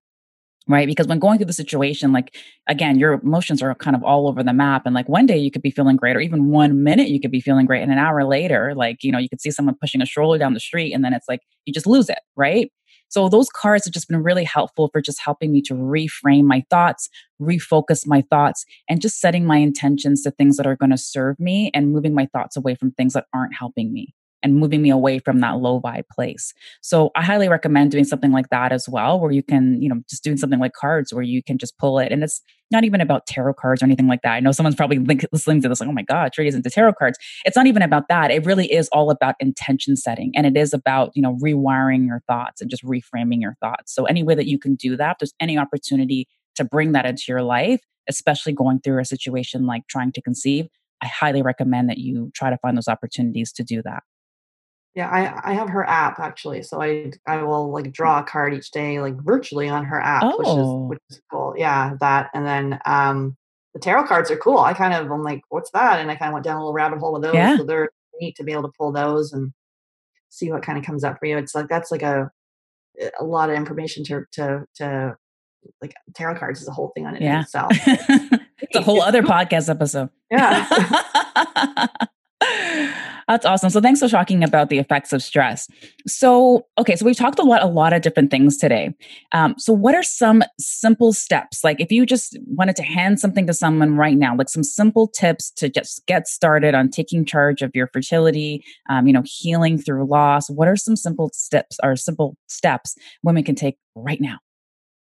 right? 0.72 0.88
Because 0.88 1.08
when 1.08 1.20
going 1.20 1.38
through 1.38 1.48
the 1.48 1.54
situation 1.54 2.12
like 2.12 2.36
again 2.68 2.98
your 2.98 3.14
emotions 3.14 3.62
are 3.62 3.74
kind 3.76 3.96
of 3.96 4.04
all 4.04 4.28
over 4.28 4.44
the 4.44 4.54
map 4.54 4.84
and 4.86 4.96
like 4.96 5.10
one 5.10 5.26
day 5.26 5.38
you 5.38 5.52
could 5.52 5.62
be 5.62 5.72
feeling 5.72 5.96
great 5.96 6.16
or 6.16 6.20
even 6.20 6.50
one 6.50 6.84
minute 6.84 7.10
you 7.10 7.20
could 7.20 7.32
be 7.32 7.42
feeling 7.42 7.66
great 7.66 7.82
and 7.82 7.92
an 7.92 7.98
hour 7.98 8.24
later 8.24 8.74
like 8.76 9.04
you 9.04 9.12
know 9.12 9.18
you 9.20 9.30
could 9.30 9.42
see 9.42 9.52
someone 9.52 9.76
pushing 9.80 10.02
a 10.02 10.06
stroller 10.06 10.38
down 10.38 10.54
the 10.54 10.60
street 10.60 10.94
and 10.94 11.04
then 11.04 11.14
it's 11.14 11.28
like 11.28 11.42
you 11.66 11.74
just 11.74 11.88
lose 11.88 12.10
it 12.10 12.20
right? 12.36 12.72
So 13.10 13.28
those 13.28 13.50
cards 13.50 13.84
have 13.84 13.94
just 13.94 14.08
been 14.08 14.24
really 14.24 14.46
helpful 14.46 14.90
for 14.94 15.02
just 15.02 15.20
helping 15.20 15.52
me 15.52 15.62
to 15.64 15.74
reframe 15.74 16.44
my 16.46 16.64
thoughts 16.70 17.10
refocus 17.42 18.08
my 18.08 18.24
thoughts 18.30 18.66
and 18.88 19.02
just 19.02 19.20
setting 19.20 19.46
my 19.46 19.58
intentions 19.58 20.22
to 20.24 20.32
things 20.32 20.58
that 20.58 20.68
are 20.68 20.76
going 20.76 20.92
to 20.92 20.98
serve 20.98 21.40
me 21.40 21.72
and 21.74 21.92
moving 21.92 22.14
my 22.14 22.28
thoughts 22.28 22.56
away 22.56 22.76
from 22.76 22.92
things 22.92 23.14
that 23.14 23.26
aren't 23.34 23.56
helping 23.56 23.92
me 23.92 24.14
and 24.44 24.56
moving 24.56 24.82
me 24.82 24.90
away 24.90 25.20
from 25.20 25.40
that 25.40 25.58
low 25.58 25.80
vibe 25.80 26.08
place. 26.12 26.54
So 26.82 27.12
I 27.16 27.24
highly 27.24 27.50
recommend 27.50 27.92
doing 27.92 28.04
something 28.04 28.32
like 28.32 28.50
that 28.50 28.72
as 28.72 28.88
well, 28.90 29.20
where 29.20 29.32
you 29.32 29.44
can, 29.44 29.82
you 29.82 29.90
know, 29.90 30.02
just 30.10 30.24
doing 30.24 30.38
something 30.38 30.60
like 30.60 30.74
cards 30.74 31.14
where 31.14 31.24
you 31.24 31.44
can 31.44 31.58
just 31.58 31.78
pull 31.78 32.00
it. 32.00 32.12
And 32.12 32.24
it's 32.24 32.42
not 32.72 32.84
even 32.84 33.02
about 33.02 33.28
tarot 33.28 33.56
cards 33.56 33.82
or 33.82 33.86
anything 33.86 34.08
like 34.08 34.22
that. 34.22 34.34
I 34.34 34.40
know 34.40 34.52
someone's 34.52 34.76
probably 34.76 34.98
listening 35.32 35.62
to 35.62 35.70
this 35.70 35.80
like, 35.80 35.90
oh 35.90 35.94
my 35.94 36.04
God, 36.04 36.34
Trudy's 36.34 36.56
into 36.56 36.70
tarot 36.70 36.94
cards. 36.94 37.18
It's 37.46 37.58
not 37.58 37.68
even 37.68 37.82
about 37.82 38.08
that. 38.08 38.32
It 38.32 38.46
really 38.46 38.72
is 38.72 38.88
all 38.90 39.12
about 39.12 39.36
intention 39.40 39.96
setting. 39.96 40.32
And 40.36 40.46
it 40.46 40.58
is 40.58 40.74
about, 40.74 41.12
you 41.14 41.22
know, 41.22 41.38
rewiring 41.44 42.06
your 42.06 42.22
thoughts 42.28 42.62
and 42.62 42.70
just 42.70 42.84
reframing 42.84 43.42
your 43.42 43.56
thoughts. 43.62 43.94
So 43.94 44.06
any 44.06 44.24
way 44.24 44.36
that 44.36 44.48
you 44.48 44.58
can 44.58 44.76
do 44.76 44.96
that, 44.98 45.18
there's 45.20 45.34
any 45.40 45.58
opportunity 45.58 46.28
to 46.56 46.64
bring 46.64 46.94
that 46.94 47.06
into 47.06 47.26
your 47.28 47.42
life, 47.42 47.82
especially 48.10 48.54
going 48.54 48.80
through 48.80 49.00
a 49.00 49.06
situation 49.06 49.66
like 49.66 49.88
trying 49.88 50.12
to 50.14 50.22
conceive, 50.22 50.68
I 51.02 51.08
highly 51.08 51.42
recommend 51.42 51.90
that 51.90 51.98
you 51.98 52.32
try 52.34 52.50
to 52.50 52.58
find 52.58 52.78
those 52.78 52.88
opportunities 52.88 53.52
to 53.54 53.64
do 53.64 53.82
that. 53.84 54.04
Yeah, 54.96 55.08
I 55.10 55.52
I 55.52 55.54
have 55.54 55.70
her 55.70 55.88
app 55.88 56.20
actually, 56.20 56.64
so 56.64 56.82
I 56.82 57.12
I 57.26 57.44
will 57.44 57.72
like 57.72 57.92
draw 57.94 58.20
a 58.20 58.24
card 58.24 58.54
each 58.54 58.72
day, 58.72 59.00
like 59.00 59.16
virtually 59.24 59.70
on 59.70 59.86
her 59.86 60.00
app, 60.02 60.24
which 60.38 60.48
is 60.48 60.54
Oh, 60.54 60.88
which 60.88 61.00
is 61.10 61.22
cool. 61.32 61.54
Yeah, 61.58 61.94
that 62.02 62.30
and 62.34 62.46
then 62.46 62.80
um 62.86 63.38
the 63.74 63.80
tarot 63.80 64.06
cards 64.08 64.30
are 64.32 64.36
cool. 64.38 64.58
I 64.60 64.74
kind 64.74 64.94
of 64.94 65.10
I'm 65.10 65.24
like, 65.24 65.42
what's 65.50 65.72
that? 65.72 66.00
And 66.00 66.12
I 66.12 66.16
kind 66.16 66.30
of 66.30 66.34
went 66.34 66.44
down 66.44 66.58
a 66.58 66.60
little 66.60 66.74
rabbit 66.74 67.00
hole 67.00 67.14
with 67.14 67.22
those. 67.24 67.34
yeah. 67.36 67.56
So 67.56 67.64
they're 67.64 67.90
neat 68.20 68.36
to 68.36 68.44
be 68.44 68.52
able 68.52 68.64
to 68.64 68.72
pull 68.78 68.92
those 68.92 69.32
and 69.32 69.54
see 70.30 70.52
what 70.52 70.62
kind 70.64 70.78
of 70.78 70.84
comes 70.86 71.04
up 71.06 71.20
for 71.20 71.26
you. 71.26 71.38
It's 71.38 71.56
like 71.56 71.70
that's 71.70 71.90
like 71.92 72.02
a 72.04 72.30
a 73.18 73.24
lot 73.24 73.50
of 73.50 73.56
information 73.56 74.04
to 74.06 74.26
to 74.34 74.66
to 74.76 75.16
like 75.82 75.94
tarot 76.16 76.36
cards 76.36 76.62
is 76.62 76.68
a 76.68 76.72
whole 76.74 76.92
thing 76.96 77.06
on 77.06 77.16
it 77.16 77.20
in 77.22 77.28
Yeah. 77.28 77.42
itself. 77.44 77.72
it's 77.88 78.76
a 78.76 78.82
whole 78.82 79.02
other 79.02 79.22
podcast 79.24 79.70
episode. 79.70 80.10
Yeah. 80.30 81.88
That's 83.28 83.46
awesome. 83.46 83.70
So 83.70 83.82
thanks 83.82 84.00
for 84.00 84.08
talking 84.08 84.44
about 84.44 84.70
the 84.70 84.80
effects 84.80 85.14
of 85.14 85.24
stress. 85.24 85.68
So, 86.08 86.66
okay, 86.78 86.96
so 86.96 87.06
we've 87.06 87.16
talked 87.16 87.40
a 87.40 87.44
lot, 87.44 87.64
a 87.64 87.68
lot 87.68 87.94
of 87.94 88.02
different 88.02 88.32
things 88.32 88.58
today. 88.58 88.94
Um, 89.32 89.56
so, 89.58 89.74
what 89.74 89.96
are 89.96 90.04
some 90.04 90.44
simple 90.60 91.14
steps? 91.14 91.64
Like, 91.64 91.80
if 91.80 91.92
you 91.92 92.06
just 92.06 92.38
wanted 92.48 92.76
to 92.78 92.84
hand 92.84 93.20
something 93.20 93.48
to 93.48 93.54
someone 93.54 93.96
right 93.96 94.18
now, 94.18 94.36
like 94.36 94.50
some 94.50 94.64
simple 94.64 95.08
tips 95.08 95.52
to 95.52 95.70
just 95.70 96.06
get 96.06 96.28
started 96.28 96.76
on 96.76 96.90
taking 96.90 97.26
charge 97.26 97.62
of 97.62 97.72
your 97.74 97.88
fertility, 97.88 98.64
um, 98.90 99.08
you 99.08 99.14
know, 99.14 99.24
healing 99.26 99.78
through 99.78 100.06
loss. 100.06 100.50
What 100.50 100.68
are 100.68 100.76
some 100.76 100.96
simple 100.96 101.30
steps 101.34 101.78
or 101.84 101.96
simple 101.96 102.36
steps 102.48 102.96
women 103.24 103.44
can 103.44 103.56
take 103.56 103.78
right 103.96 104.22
now? 104.22 104.40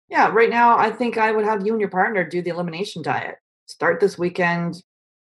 Yeah, 0.08 0.28
right 0.28 0.50
now 0.50 0.76
I 0.76 0.90
think 0.90 1.16
I 1.16 1.32
would 1.32 1.44
have 1.44 1.66
you 1.66 1.72
and 1.72 1.80
your 1.80 1.88
partner 1.88 2.28
do 2.28 2.42
the 2.42 2.50
elimination 2.50 3.02
diet. 3.02 3.36
Start 3.66 4.00
this 4.00 4.18
weekend, 4.18 4.82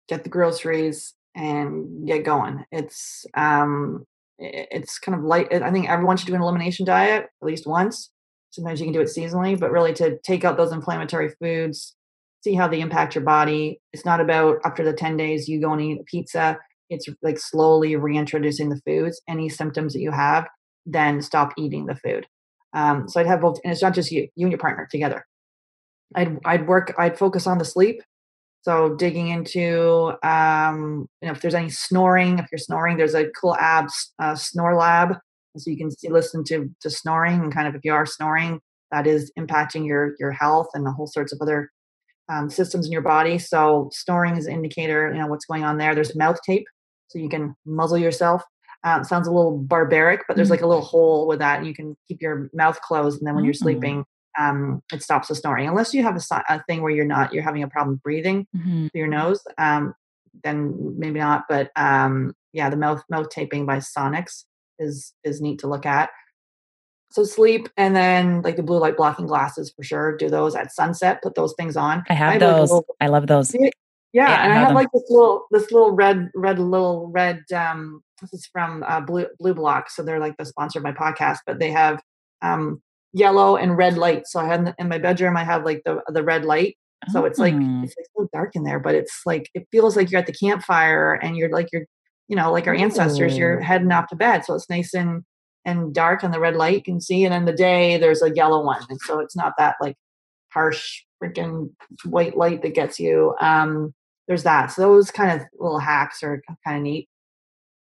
get 0.08 0.24
the 0.24 0.30
groceries 0.30 1.14
and 1.36 2.08
get 2.08 2.24
going. 2.24 2.66
It's 2.72 3.26
um 3.36 4.06
it's 4.38 5.00
kind 5.00 5.18
of 5.18 5.24
light 5.24 5.54
I 5.54 5.72
think 5.72 5.90
everyone 5.90 6.18
should 6.18 6.28
do 6.28 6.36
an 6.36 6.42
elimination 6.42 6.86
diet 6.86 7.24
at 7.24 7.46
least 7.46 7.68
once. 7.68 8.12
Sometimes 8.52 8.80
you 8.80 8.86
can 8.86 8.94
do 8.94 9.02
it 9.02 9.08
seasonally, 9.08 9.60
but 9.60 9.72
really 9.72 9.94
to 9.94 10.18
take 10.20 10.46
out 10.46 10.56
those 10.58 10.72
inflammatory 10.72 11.30
foods, 11.42 11.96
see 12.44 12.56
how 12.56 12.68
they 12.68 12.80
impact 12.80 13.16
your 13.16 13.24
body. 13.24 13.82
It's 13.92 14.06
not 14.06 14.22
about 14.22 14.60
after 14.64 14.84
the 14.84 14.94
10 14.94 15.18
days 15.18 15.50
you 15.50 15.60
go 15.60 15.74
and 15.74 15.82
eat 15.82 16.00
a 16.00 16.04
pizza. 16.06 16.58
It's 16.90 17.08
like 17.22 17.38
slowly 17.38 17.96
reintroducing 17.96 18.70
the 18.70 18.80
foods. 18.86 19.22
Any 19.28 19.50
symptoms 19.50 19.94
that 19.94 20.00
you 20.00 20.12
have, 20.12 20.48
then 20.86 21.22
stop 21.22 21.52
eating 21.58 21.86
the 21.86 21.96
food. 21.96 22.28
Um, 22.74 23.10
so 23.10 23.20
I'd 23.20 23.28
have 23.28 23.42
both, 23.42 23.60
and 23.64 23.74
it's 23.74 23.82
not 23.82 23.94
just 23.94 24.12
you, 24.12 24.28
you 24.36 24.46
and 24.46 24.52
your 24.52 24.60
partner 24.60 24.88
together. 24.90 25.26
I'd 26.14 26.38
I'd 26.46 26.68
work, 26.68 26.94
I'd 26.98 27.18
focus 27.18 27.48
on 27.48 27.58
the 27.58 27.66
sleep. 27.66 28.02
So 28.66 28.96
digging 28.96 29.28
into, 29.28 30.14
um, 30.28 31.08
you 31.22 31.28
know, 31.28 31.34
if 31.34 31.42
there's 31.42 31.54
any 31.54 31.70
snoring, 31.70 32.40
if 32.40 32.48
you're 32.52 32.58
snoring, 32.58 32.98
there's 32.98 33.14
a 33.14 33.30
cool 33.40 33.56
app, 33.58 33.90
uh, 34.18 34.34
SnoreLab, 34.34 35.20
so 35.56 35.70
you 35.70 35.78
can 35.78 35.92
see, 35.92 36.10
listen 36.10 36.44
to 36.46 36.68
to 36.82 36.90
snoring 36.90 37.42
and 37.44 37.54
kind 37.54 37.68
of 37.68 37.76
if 37.76 37.82
you 37.84 37.94
are 37.94 38.08
snoring, 38.08 38.60
that 38.92 39.06
is 39.06 39.32
impacting 39.38 39.86
your 39.86 40.16
your 40.20 40.32
health 40.32 40.70
and 40.74 40.88
a 40.88 40.92
whole 40.92 41.06
sorts 41.06 41.32
of 41.32 41.40
other 41.44 41.70
um, 42.28 42.50
systems 42.50 42.88
in 42.88 42.92
your 42.92 43.04
body. 43.04 43.38
So 43.38 43.90
snoring 43.94 44.36
is 44.36 44.48
an 44.48 44.54
indicator, 44.54 45.14
you 45.14 45.20
know, 45.22 45.28
what's 45.28 45.46
going 45.46 45.64
on 45.64 45.78
there. 45.78 45.94
There's 45.94 46.16
mouth 46.16 46.40
tape, 46.44 46.66
so 47.10 47.20
you 47.20 47.30
can 47.30 47.56
muzzle 47.68 48.00
yourself. 48.00 48.42
Um, 48.84 49.04
sounds 49.04 49.28
a 49.28 49.32
little 49.32 49.60
barbaric, 49.60 50.22
but 50.28 50.36
there's 50.38 50.48
Mm. 50.48 50.56
like 50.58 50.62
a 50.62 50.68
little 50.68 50.84
hole 50.84 51.28
with 51.28 51.38
that, 51.38 51.60
and 51.60 51.68
you 51.68 51.76
can 51.76 51.96
keep 52.08 52.20
your 52.20 52.50
mouth 52.52 52.82
closed, 52.82 53.20
and 53.20 53.28
then 53.28 53.36
when 53.36 53.44
you're 53.44 53.54
Oh. 53.54 53.66
sleeping, 53.68 54.06
um, 54.40 54.82
it 54.94 55.02
stops 55.04 55.28
the 55.30 55.36
snoring. 55.36 55.68
Unless 55.68 55.94
you 55.94 56.04
have 56.04 56.16
a, 56.18 56.44
a 56.50 56.64
thing 56.68 56.82
where 56.82 56.92
you're 56.92 57.06
not, 57.06 57.34
you're 57.34 57.44
having 57.44 57.64
a 57.64 57.68
problem 57.68 58.00
breathing 58.04 58.48
Mhm. 58.56 58.92
through 58.92 59.00
your 59.00 59.08
nose, 59.08 59.42
um, 59.58 59.94
then 60.44 60.96
maybe 61.00 61.20
not. 61.20 61.46
But 61.50 61.72
um, 61.76 62.34
yeah, 62.54 62.70
the 62.70 62.78
mouth 62.78 63.04
mouth 63.10 63.30
taping 63.30 63.66
by 63.66 63.78
SomniFix 63.78 64.46
is 64.80 65.14
is 65.24 65.42
neat 65.42 65.60
to 65.60 65.68
look 65.68 65.86
at. 65.86 66.10
So 67.12 67.24
sleep, 67.24 67.70
and 67.78 67.96
then 67.96 68.42
like 68.42 68.58
the 68.58 68.64
blue 68.64 68.80
light 68.80 68.98
blocking 68.98 69.28
glasses 69.28 69.72
for 69.76 69.84
sure. 69.84 70.18
Do 70.18 70.30
those 70.30 70.56
at 70.56 70.74
sunset. 70.74 71.22
Put 71.24 71.36
those 71.36 71.54
things 71.58 71.78
on. 71.78 72.04
I 72.10 72.14
have 72.14 72.36
a 72.36 72.40
those. 72.40 72.70
little 72.72 72.86
I 73.00 73.08
love 73.08 73.28
those. 73.28 73.54
yeah, 73.58 73.70
Yeah, 74.12 74.28
I 74.30 74.44
and 74.44 74.52
I 74.52 74.56
have 74.56 74.60
have 74.64 74.68
them. 74.70 74.76
like 74.76 74.88
this 74.94 75.04
little 75.10 75.46
this 75.52 75.72
little 75.72 75.92
red 75.92 76.30
red 76.36 76.60
little 76.60 77.08
red 77.14 77.42
um 77.56 78.02
this 78.22 78.34
is 78.34 78.46
from 78.48 78.84
uh 78.88 79.00
blue 79.02 79.28
BlueBlox 79.42 79.90
so 79.90 80.04
they're 80.04 80.20
like 80.20 80.36
the 80.38 80.46
sponsor 80.46 80.80
of 80.80 80.84
my 80.84 80.92
podcast 80.92 81.38
but 81.46 81.60
they 81.60 81.70
have 81.72 82.02
um 82.42 82.82
yellow 83.16 83.56
and 83.56 83.78
red 83.78 83.98
light. 83.98 84.28
So 84.28 84.40
i 84.42 84.46
have 84.46 84.74
in, 84.78 84.90
my 84.90 84.98
bedroom 85.00 85.38
i 85.38 85.44
have 85.44 85.64
like 85.66 85.82
the 85.86 86.02
the 86.10 86.24
red 86.24 86.46
light. 86.46 86.78
So 87.12 87.26
it's 87.26 87.40
like 87.40 87.54
Oh. 87.56 87.82
it's 87.84 87.96
like 87.98 88.08
so 88.18 88.28
dark 88.34 88.56
in 88.56 88.64
there 88.64 88.80
but 88.80 88.96
it's 88.96 89.22
like 89.26 89.50
it 89.54 89.68
feels 89.72 89.96
like 89.96 90.12
you're 90.12 90.20
at 90.20 90.28
the 90.28 90.34
campfire 90.34 91.14
and 91.24 91.38
you're 91.38 91.50
like 91.52 91.68
you're 91.72 91.86
you 92.28 92.36
know 92.36 92.52
like 92.52 92.68
our 92.68 92.74
ancestors 92.76 93.38
you're 93.38 93.60
heading 93.62 93.92
off 93.92 94.08
to 94.10 94.16
bed. 94.16 94.44
So 94.46 94.54
it's 94.56 94.70
nice 94.70 94.94
and 94.94 95.24
and 95.66 95.94
dark 95.94 96.24
on 96.24 96.32
the 96.32 96.40
red 96.40 96.56
light 96.56 96.76
you 96.76 96.84
can 96.84 97.02
see 97.02 97.24
and 97.26 97.34
in 97.34 97.46
the 97.46 97.54
day 97.54 97.98
there's 97.98 98.22
a 98.22 98.32
yellow 98.36 98.64
one. 98.66 98.84
And 98.90 99.00
so 99.02 99.20
it's 99.20 99.36
not 99.36 99.54
that 99.58 99.76
like 99.82 99.96
harsh 100.54 101.04
freaking 101.24 101.72
white 102.06 102.36
light 102.38 102.62
that 102.64 102.76
gets 102.76 103.00
you. 103.00 103.36
Um 103.42 103.94
there's 104.28 104.44
that. 104.44 104.72
So 104.72 104.82
those 104.82 105.12
kind 105.12 105.32
of 105.40 105.48
little 105.60 105.80
hacks 105.80 106.24
are 106.24 106.42
kind 106.66 106.78
of 106.78 106.84
neat 106.84 107.08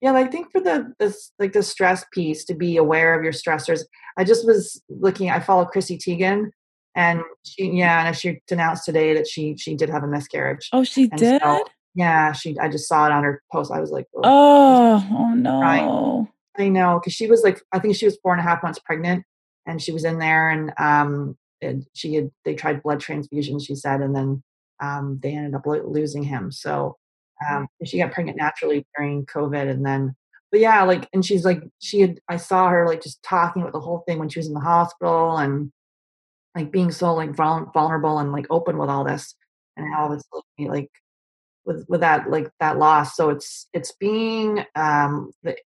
yeah 0.05 0.13
i 0.15 0.25
think 0.27 0.51
for 0.53 0.61
the 0.61 0.93
this 1.01 1.33
like 1.41 1.53
the 1.53 1.63
stress 1.63 2.05
piece 2.13 2.45
to 2.45 2.55
be 2.55 2.77
aware 2.77 3.17
of 3.19 3.25
your 3.25 3.33
stressors 3.33 3.81
i 4.19 4.23
just 4.25 4.47
was 4.47 4.81
looking 4.89 5.31
i 5.31 5.41
follow 5.41 5.65
chrissy 5.65 5.97
teigen 5.99 6.51
and 6.95 7.21
she 7.43 7.71
yeah 7.73 8.07
and 8.07 8.17
she 8.17 8.41
announced 8.51 8.85
today 8.85 9.15
that 9.15 9.27
she 9.27 9.57
she 9.57 9.75
did 9.75 9.89
have 9.91 10.03
a 10.05 10.07
miscarriage 10.07 10.69
Oh, 10.73 10.85
she 10.85 11.05
and 11.11 11.19
did? 11.19 11.43
so 11.43 11.65
yeah 11.95 12.33
she 12.33 12.57
i 12.61 12.69
just 12.69 12.87
saw 12.89 13.07
it 13.07 13.13
on 13.13 13.25
her 13.25 13.43
post 13.51 13.73
i 13.73 13.81
was 13.81 13.91
like 13.91 14.07
oh, 14.15 14.21
Oh, 14.25 15.07
oh 15.11 15.61
crying. 15.61 15.87
no. 15.87 16.29
I 16.57 16.69
know 16.69 17.01
because 17.01 17.15
she 17.15 17.27
was 17.27 17.43
like 17.43 17.61
I 17.73 17.81
think 17.81 17.97
she 17.97 18.05
was 18.05 18.17
four 18.23 18.33
and 18.33 18.41
a 18.41 18.45
half 18.49 18.63
months 18.63 18.79
pregnant, 18.79 19.25
and 19.67 19.83
she 19.83 19.91
was 19.91 20.05
in 20.05 20.21
there, 20.21 20.51
and 20.51 20.73
um, 20.79 21.37
and 21.61 21.85
she 21.95 22.15
had 22.15 22.31
they 22.45 22.55
tried 22.55 22.81
blood 22.85 23.01
transfusion 23.01 23.59
she 23.59 23.75
said, 23.75 24.01
and 24.01 24.15
then 24.15 24.41
um, 24.81 25.19
they 25.21 25.33
ended 25.35 25.57
up 25.57 25.67
lo- 25.67 25.83
losing 25.85 26.23
him. 26.23 26.53
So 26.53 26.97
um, 27.51 27.67
she 27.85 27.99
got 27.99 28.13
pregnant 28.13 28.39
naturally 28.39 28.87
during 28.97 29.27
COVID, 29.27 29.71
and 29.71 29.85
then 29.85 30.15
but 30.51 30.61
yeah, 30.61 30.83
like 30.85 31.09
and 31.13 31.25
she's 31.25 31.45
like 31.45 31.63
she 31.81 32.01
had 32.01 32.21
I 32.29 32.37
saw 32.37 32.69
her 32.69 32.87
like 32.87 33.03
just 33.03 33.23
talking 33.23 33.63
about 33.63 33.73
the 33.73 33.81
whole 33.81 34.05
thing 34.07 34.19
when 34.19 34.29
she 34.29 34.39
was 34.39 34.49
in 34.49 34.55
the 34.55 34.61
hospital 34.61 35.37
and 35.37 35.73
like 36.55 36.71
being 36.73 36.91
so 36.93 37.15
like 37.15 37.35
vulnerable 37.35 38.19
and 38.19 38.33
like 38.33 38.47
open 38.51 38.79
with 38.79 38.89
all 38.89 39.05
this 39.05 39.35
and 39.77 39.93
how 39.93 40.13
it's 40.13 40.25
like 40.33 40.71
like 40.71 40.91
with 41.65 41.85
with 41.89 42.01
that 42.01 42.31
like 42.31 42.51
that 42.61 42.79
loss. 42.79 43.17
So 43.17 43.31
it's 43.31 43.69
it's 43.73 43.93
being 43.99 44.65
um 44.77 45.33
the, 45.43 45.57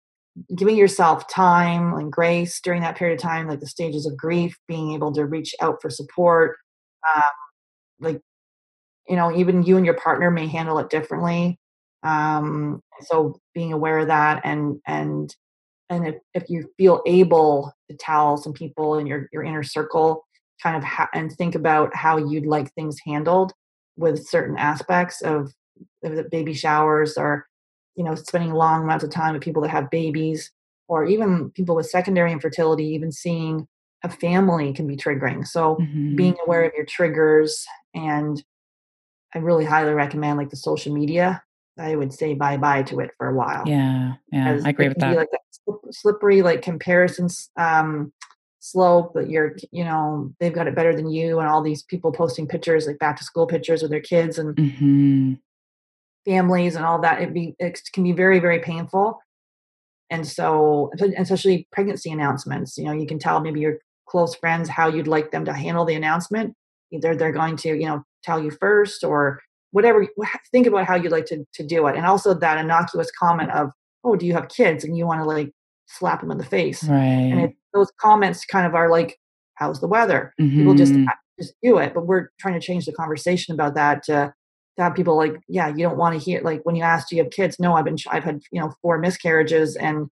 giving 0.57 0.77
yourself 0.77 1.29
time 1.29 1.95
and 1.95 2.13
grace 2.13 2.61
during 2.61 2.83
that 2.83 2.97
period 2.97 3.19
of 3.19 3.23
time 3.23 3.49
like 3.49 3.61
the 3.61 3.67
stages 3.67 4.07
of 4.07 4.17
grief 4.17 4.57
being 4.69 4.93
able 4.93 5.13
to 5.13 5.27
reach 5.27 5.55
out 5.61 5.79
for 5.83 5.91
support 5.91 6.57
Um, 7.17 7.23
like, 8.01 8.21
you 9.09 9.17
know, 9.17 9.35
even 9.35 9.63
you 9.63 9.77
and 9.77 9.87
your 9.87 9.97
partner 9.97 10.31
may 10.31 10.47
handle 10.47 10.79
it 10.79 10.91
differently. 10.91 11.59
Um, 12.03 12.83
so 13.01 13.41
being 13.55 13.73
aware 13.73 13.99
of 13.99 14.09
that 14.09 14.41
and 14.45 14.81
and 14.87 15.35
and 15.91 16.07
if, 16.07 16.17
if 16.35 16.51
you 16.51 16.71
feel 16.77 17.03
able 17.07 17.73
to 17.91 17.97
tell 17.97 18.37
some 18.37 18.53
people 18.53 18.99
in 18.99 19.07
your 19.07 19.29
your 19.33 19.43
inner 19.43 19.63
circle 19.63 20.25
kind 20.63 20.77
of 20.77 20.85
ha- 20.85 21.09
and 21.15 21.33
think 21.33 21.55
about 21.55 21.95
how 21.95 22.17
you'd 22.17 22.47
like 22.47 22.73
things 22.75 22.99
handled 23.05 23.53
with 23.97 24.27
certain 24.27 24.57
aspects 24.57 25.23
of, 25.23 25.53
of 26.05 26.17
the 26.17 26.25
baby 26.25 26.55
showers 26.55 27.17
or 27.17 27.47
you 27.97 28.05
know 28.05 28.15
spending 28.15 28.53
long 28.53 28.85
amounts 28.85 29.05
of 29.05 29.11
time 29.11 29.35
with 29.35 29.43
people 29.43 29.63
that 29.63 29.71
have 29.71 29.91
babies 29.91 30.53
or 30.89 31.05
even 31.05 31.51
people 31.51 31.75
with 31.75 31.89
secondary 31.89 32.33
infertility 32.33 32.85
even 32.85 33.11
seeing 33.11 33.67
a 34.05 34.09
family 34.09 34.73
can 34.73 34.87
be 34.87 34.97
triggering 34.97 35.47
so 35.47 35.77
mm-hmm. 35.77 36.15
being 36.15 36.37
aware 36.45 36.65
of 36.65 36.73
your 36.77 36.87
triggers 36.87 37.65
and 37.95 38.45
i 39.35 39.39
really 39.39 39.65
highly 39.65 39.93
recommend 39.93 40.39
like 40.39 40.51
the 40.51 40.57
social 40.57 40.95
media. 40.95 41.43
I 41.81 41.95
would 41.95 42.13
say 42.13 42.35
bye 42.35 42.57
bye 42.57 42.83
to 42.85 42.99
it 42.99 43.13
for 43.17 43.29
a 43.29 43.35
while 43.35 43.63
yeah 43.65 44.15
yeah 44.33 44.59
i 44.65 44.71
agree 44.71 44.89
with 44.89 44.99
that. 44.99 45.17
like 45.17 45.29
that 45.31 45.95
slippery 45.95 46.43
like 46.43 46.61
comparisons 46.61 47.51
um 47.57 48.13
slope 48.61 49.15
that 49.15 49.31
you're 49.31 49.57
you 49.71 49.85
know 49.85 50.33
they've 50.41 50.53
got 50.53 50.67
it 50.67 50.75
better 50.75 50.95
than 50.95 51.11
you 51.11 51.39
and 51.39 51.49
all 51.49 51.63
these 51.63 51.83
people 51.85 52.13
posting 52.13 52.47
pictures 52.47 52.87
like 52.87 52.99
back 52.99 53.17
to 53.17 53.25
school 53.25 53.47
pictures 53.47 53.83
with 53.83 53.91
their 53.91 54.01
kids 54.01 54.39
and 54.39 54.57
mm-hmm. 54.57 55.35
families 56.25 56.75
and 56.75 56.85
all 56.85 57.01
that 57.01 57.23
it 57.23 57.33
be 57.33 57.55
it 57.59 57.81
can 57.93 58.03
be 58.03 58.13
very 58.13 58.41
very 58.41 58.61
painful. 58.61 59.21
And 60.11 60.27
so 60.27 60.91
especially 61.19 61.69
pregnancy 61.71 62.11
announcements 62.11 62.77
you 62.77 62.85
know 62.85 62.93
you 62.93 63.07
can 63.07 63.19
tell 63.19 63.41
maybe 63.41 63.61
your 63.61 63.79
close 64.09 64.35
friends 64.35 64.69
how 64.69 64.89
you'd 64.89 65.07
like 65.07 65.31
them 65.31 65.45
to 65.45 65.53
handle 65.53 65.85
the 65.85 65.95
announcement. 65.95 66.55
Either 66.91 67.15
they're 67.15 67.33
going 67.33 67.57
to 67.59 67.69
you 67.69 67.87
know 67.87 68.05
tell 68.23 68.43
you 68.43 68.51
first 68.51 69.05
or 69.05 69.41
whatever 69.71 70.07
think 70.51 70.67
about 70.67 70.87
how 70.87 70.95
you'd 70.95 71.13
like 71.13 71.27
to, 71.27 71.45
to 71.53 71.65
do 71.65 71.87
it 71.87 71.97
and 71.97 72.07
also 72.07 72.35
that 72.35 72.59
innocuous 72.59 73.11
comment 73.11 73.51
of 73.53 73.71
oh 74.05 74.17
do 74.17 74.27
you 74.27 74.33
have 74.33 74.49
kids 74.49 74.85
and 74.85 74.97
you 74.97 75.07
want 75.07 75.21
to 75.21 75.25
like 75.25 75.53
slap 75.87 76.21
them 76.21 76.31
in 76.31 76.39
the 76.39 76.45
face 76.45 76.85
right 76.85 76.97
and 76.99 77.41
it, 77.41 77.55
those 77.75 77.91
comments 78.01 78.45
kind 78.45 78.67
of 78.67 78.75
are 78.75 78.91
like 78.91 79.19
how's 79.55 79.81
the 79.81 79.87
weather 79.87 80.35
mm-hmm. 80.41 80.59
people 80.59 80.75
just 80.75 80.93
mm-hmm. 80.93 81.07
just 81.39 81.55
do 81.63 81.79
it 81.79 81.95
but 81.95 82.07
we're 82.07 82.29
trying 82.39 82.55
to 82.55 82.65
change 82.65 82.87
the 82.87 82.93
conversation 82.93 83.55
about 83.55 83.75
that 83.75 84.03
to, 84.03 84.33
to 84.77 84.83
have 84.83 84.95
people 84.95 85.17
like 85.17 85.35
yeah 85.49 85.69
you 85.69 85.83
don't 85.83 85.99
want 85.99 86.19
to 86.19 86.25
hear 86.25 86.41
like 86.43 86.61
when 86.65 86.77
you 86.77 86.83
ask 86.83 87.09
do 87.09 87.17
you 87.17 87.23
have 87.23 87.33
kids 87.33 87.59
no 87.59 87.75
i've 87.75 87.85
been 87.85 87.97
i've 88.11 88.25
had 88.25 88.41
you 88.53 88.61
know 88.61 88.73
four 88.81 88.99
miscarriages 88.99 89.77
and 89.77 90.09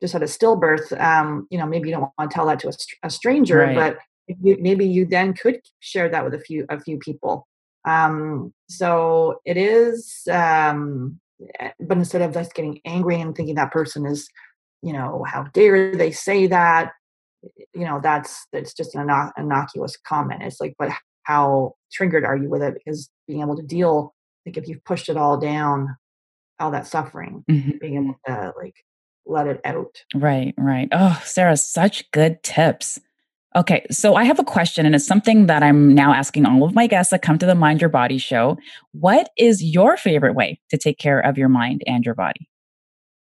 just 0.00 0.12
had 0.12 0.22
a 0.22 0.26
stillbirth 0.26 0.98
um 1.00 1.46
you 1.50 1.58
know 1.58 1.66
maybe 1.66 1.88
you 1.88 1.94
don't 1.94 2.10
want 2.18 2.30
to 2.30 2.34
tell 2.34 2.46
that 2.46 2.58
to 2.58 2.68
a, 2.68 2.72
a 3.04 3.10
stranger 3.10 3.58
right. 3.58 3.76
but 3.76 3.98
you, 4.26 4.56
maybe 4.60 4.86
you 4.86 5.06
then 5.06 5.34
could 5.34 5.60
share 5.80 6.08
that 6.08 6.24
with 6.24 6.34
a 6.34 6.40
few 6.40 6.66
a 6.68 6.80
few 6.80 6.98
people. 6.98 7.46
Um 7.86 8.52
so 8.68 9.40
it 9.44 9.56
is 9.56 10.22
um 10.30 11.20
eh, 11.60 11.70
but 11.80 11.98
instead 11.98 12.22
of 12.22 12.34
just 12.34 12.54
getting 12.54 12.80
angry 12.84 13.20
and 13.20 13.34
thinking 13.34 13.56
that 13.56 13.72
person 13.72 14.06
is 14.06 14.28
you 14.82 14.92
know 14.92 15.24
how 15.26 15.44
dare 15.54 15.94
they 15.96 16.10
say 16.10 16.46
that 16.46 16.92
you 17.74 17.84
know 17.84 18.00
that's 18.02 18.46
that's 18.52 18.74
just 18.74 18.94
an 18.94 19.08
innocuous 19.36 19.96
comment. 20.06 20.42
It's 20.42 20.60
like 20.60 20.74
but 20.78 20.90
how 21.24 21.74
triggered 21.92 22.24
are 22.24 22.36
you 22.36 22.48
with 22.48 22.62
it? 22.62 22.74
Because 22.74 23.10
being 23.26 23.40
able 23.40 23.56
to 23.56 23.62
deal 23.62 24.14
like 24.46 24.56
if 24.56 24.68
you've 24.68 24.84
pushed 24.84 25.08
it 25.08 25.16
all 25.16 25.38
down 25.38 25.96
all 26.58 26.70
that 26.70 26.86
suffering 26.86 27.44
mm-hmm. 27.50 27.70
being 27.80 27.96
able 27.96 28.16
to 28.26 28.52
like 28.56 28.74
let 29.26 29.46
it 29.46 29.60
out. 29.64 30.02
Right 30.14 30.54
right. 30.56 30.88
Oh 30.92 31.20
sarah 31.24 31.56
such 31.56 32.10
good 32.10 32.42
tips 32.42 33.00
okay 33.54 33.84
so 33.90 34.14
i 34.14 34.24
have 34.24 34.38
a 34.38 34.44
question 34.44 34.86
and 34.86 34.94
it's 34.94 35.06
something 35.06 35.46
that 35.46 35.62
i'm 35.62 35.94
now 35.94 36.12
asking 36.12 36.46
all 36.46 36.64
of 36.64 36.74
my 36.74 36.86
guests 36.86 37.10
that 37.10 37.22
come 37.22 37.38
to 37.38 37.46
the 37.46 37.54
mind 37.54 37.80
your 37.80 37.90
body 37.90 38.18
show 38.18 38.56
what 38.92 39.30
is 39.36 39.62
your 39.62 39.96
favorite 39.96 40.34
way 40.34 40.60
to 40.70 40.76
take 40.76 40.98
care 40.98 41.20
of 41.20 41.36
your 41.38 41.48
mind 41.48 41.82
and 41.86 42.04
your 42.04 42.14
body 42.14 42.48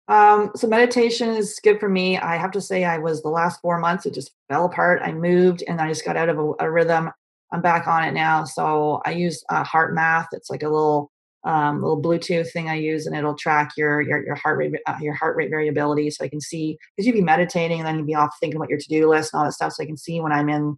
um, 0.08 0.52
so 0.56 0.68
meditation 0.68 1.30
is 1.30 1.58
good 1.64 1.80
for 1.80 1.88
me. 1.88 2.18
I 2.18 2.36
have 2.36 2.52
to 2.52 2.60
say, 2.60 2.84
I 2.84 2.98
was 2.98 3.22
the 3.22 3.30
last 3.30 3.62
four 3.62 3.80
months, 3.80 4.06
it 4.06 4.14
just 4.14 4.32
fell 4.50 4.66
apart. 4.66 5.02
I 5.02 5.14
moved 5.14 5.64
and 5.70 5.80
I 5.80 5.88
just 5.88 6.04
got 6.04 6.18
out 6.18 6.28
of 6.28 6.38
a, 6.38 6.66
a 6.66 6.70
rhythm. 6.72 7.12
I'm 7.54 7.62
back 7.62 7.88
on 7.88 8.04
it 8.04 8.12
now. 8.14 8.44
So 8.44 9.02
I 9.06 9.12
use 9.12 9.42
uh, 9.50 9.64
HeartMath. 9.64 10.28
It's 10.34 10.50
like 10.50 10.64
a 10.64 10.70
little 10.70 11.11
um, 11.44 11.82
little 11.82 12.02
Bluetooth 12.02 12.52
thing 12.52 12.70
I 12.70 12.76
use, 12.76 13.08
and 13.08 13.16
it'll 13.16 13.36
track 13.36 13.72
your 13.76 14.02
your, 14.02 14.24
your 14.24 14.36
heart 14.36 14.58
rate 14.58 14.74
uh, 14.86 14.98
your 15.02 15.14
heart 15.14 15.36
rate 15.36 15.50
variability, 15.50 16.10
so 16.12 16.24
I 16.24 16.30
can 16.30 16.42
see 16.42 16.78
because 16.96 17.08
you'd 17.08 17.14
be 17.14 17.22
meditating 17.22 17.80
and 17.80 17.88
then 17.88 17.98
you'd 17.98 18.08
be 18.08 18.16
off 18.16 18.36
thinking 18.40 18.58
about 18.58 18.70
your 18.70 18.80
to 18.80 18.88
do 18.88 19.10
list 19.10 19.34
and 19.34 19.40
all 19.40 19.46
that 19.46 19.54
stuff. 19.54 19.74
So 19.74 19.84
I 19.84 19.88
can 19.88 19.98
see 19.98 20.20
when 20.22 20.32
I'm 20.32 20.50
in 20.50 20.78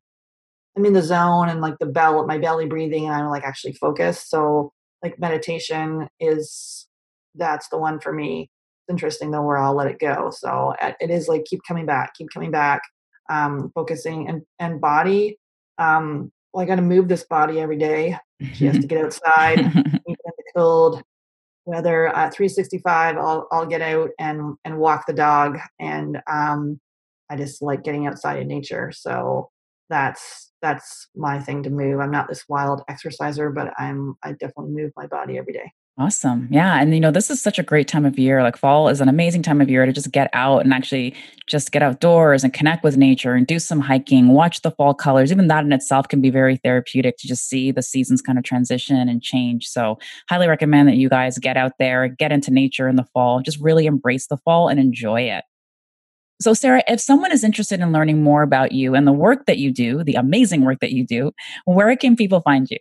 I'm 0.76 0.86
in 0.86 0.94
the 0.94 1.02
zone 1.02 1.50
and 1.50 1.62
like 1.62 1.78
the 1.80 1.86
bell 1.86 2.26
my 2.26 2.38
belly 2.38 2.66
breathing, 2.66 3.06
and 3.06 3.14
I'm 3.14 3.30
like 3.30 3.44
actually 3.44 3.74
focused. 3.74 4.30
So 4.30 4.72
like 5.04 5.20
meditation 5.20 6.08
is 6.20 6.88
that's 7.36 7.68
the 7.68 7.78
one 7.78 8.00
for 8.00 8.14
me 8.14 8.50
It's 8.84 8.92
interesting 8.92 9.32
though 9.32 9.44
where 9.44 9.58
I'll 9.58 9.76
let 9.76 9.88
it 9.88 10.00
go. 10.00 10.32
So 10.32 10.74
it 10.82 11.10
is 11.10 11.28
like 11.28 11.46
keep 11.46 11.60
coming 11.68 11.86
back, 11.86 12.14
keep 12.16 12.30
coming 12.34 12.52
back, 12.52 12.82
um, 13.30 13.72
focusing 13.76 14.30
and 14.30 14.44
and 14.60 14.80
body. 14.80 15.38
Um, 15.78 16.32
well, 16.54 16.64
I 16.64 16.68
got 16.68 16.76
to 16.76 16.82
move 16.82 17.08
this 17.08 17.24
body 17.24 17.60
every 17.60 17.78
day. 17.78 18.18
She 18.54 18.66
has 18.66 18.80
to 18.80 18.88
get 18.88 19.04
outside, 19.06 19.60
cold 20.56 21.02
weather. 21.66 22.08
At 22.08 22.34
365, 22.34 23.18
I'll 23.18 23.48
I'll 23.52 23.66
get 23.66 23.82
out 23.82 24.12
and 24.20 24.56
and 24.66 24.78
walk 24.78 25.06
the 25.08 25.14
dog, 25.14 25.60
and 25.80 26.22
um, 26.32 26.80
I 27.30 27.36
just 27.38 27.62
like 27.62 27.84
getting 27.84 28.08
outside 28.08 28.40
in 28.40 28.48
nature. 28.48 28.92
So 28.94 29.50
that's 29.90 30.52
that's 30.62 31.08
my 31.16 31.40
thing 31.40 31.64
to 31.64 31.70
move. 31.70 32.00
I'm 32.00 32.12
not 32.12 32.28
this 32.30 32.46
wild 32.48 32.82
exerciser, 32.90 33.50
but 33.50 33.74
I'm 33.78 34.16
I 34.24 34.34
definitely 34.34 34.74
move 34.74 34.92
my 34.96 35.08
body 35.08 35.38
every 35.38 35.54
day. 35.54 35.72
Awesome. 36.00 36.48
Yeah. 36.50 36.82
And, 36.82 36.92
you 36.92 37.00
know, 37.00 37.12
this 37.12 37.30
is 37.30 37.40
such 37.40 37.60
a 37.60 37.64
great 37.64 37.88
time 37.88 38.04
of 38.04 38.18
year. 38.18 38.42
Like, 38.42 38.58
fall 38.58 38.90
is 38.90 39.00
an 39.00 39.10
amazing 39.10 39.44
time 39.44 39.62
of 39.62 39.70
year 39.70 39.86
to 39.86 39.94
just 39.94 40.12
get 40.12 40.28
out 40.34 40.64
and 40.64 40.74
actually 40.74 41.14
just 41.46 41.72
get 41.72 41.84
outdoors 41.84 42.44
and 42.44 42.52
connect 42.52 42.84
with 42.84 42.98
nature 42.98 43.34
and 43.36 43.46
do 43.46 43.60
some 43.60 43.80
hiking, 43.80 44.30
watch 44.30 44.64
the 44.64 44.72
fall 44.72 44.96
colors. 44.96 45.32
Even 45.32 45.48
that 45.50 45.64
in 45.64 45.72
itself 45.72 46.08
can 46.08 46.20
be 46.20 46.32
very 46.32 46.58
therapeutic 46.58 47.18
to 47.20 47.28
just 47.28 47.48
see 47.48 47.72
the 47.72 47.84
seasons 47.84 48.24
kind 48.24 48.40
of 48.40 48.44
transition 48.44 49.08
and 49.08 49.22
change. 49.22 49.68
So, 49.68 50.00
highly 50.30 50.48
recommend 50.48 50.90
that 50.90 50.96
you 50.96 51.10
guys 51.10 51.38
get 51.38 51.58
out 51.58 51.74
there, 51.78 52.08
get 52.08 52.32
into 52.32 52.50
nature 52.50 52.88
in 52.88 52.96
the 52.96 53.06
fall, 53.14 53.42
just 53.42 53.60
really 53.62 53.86
embrace 53.86 54.26
the 54.26 54.38
fall 54.38 54.70
and 54.70 54.80
enjoy 54.80 55.22
it. 55.22 55.44
So, 56.42 56.54
Sarah, 56.54 56.84
if 56.88 57.00
someone 57.00 57.32
is 57.32 57.44
interested 57.44 57.80
in 57.80 57.92
learning 57.92 58.24
more 58.24 58.44
about 58.44 58.72
you 58.72 58.96
and 58.96 59.08
the 59.08 59.14
work 59.14 59.46
that 59.46 59.60
you 59.60 59.72
do, 59.72 60.04
the 60.04 60.16
amazing 60.16 60.62
work 60.66 60.80
that 60.82 60.92
you 60.92 61.06
do, 61.06 61.32
where 61.66 61.96
can 61.96 62.16
people 62.16 62.42
find 62.42 62.68
you? 62.70 62.78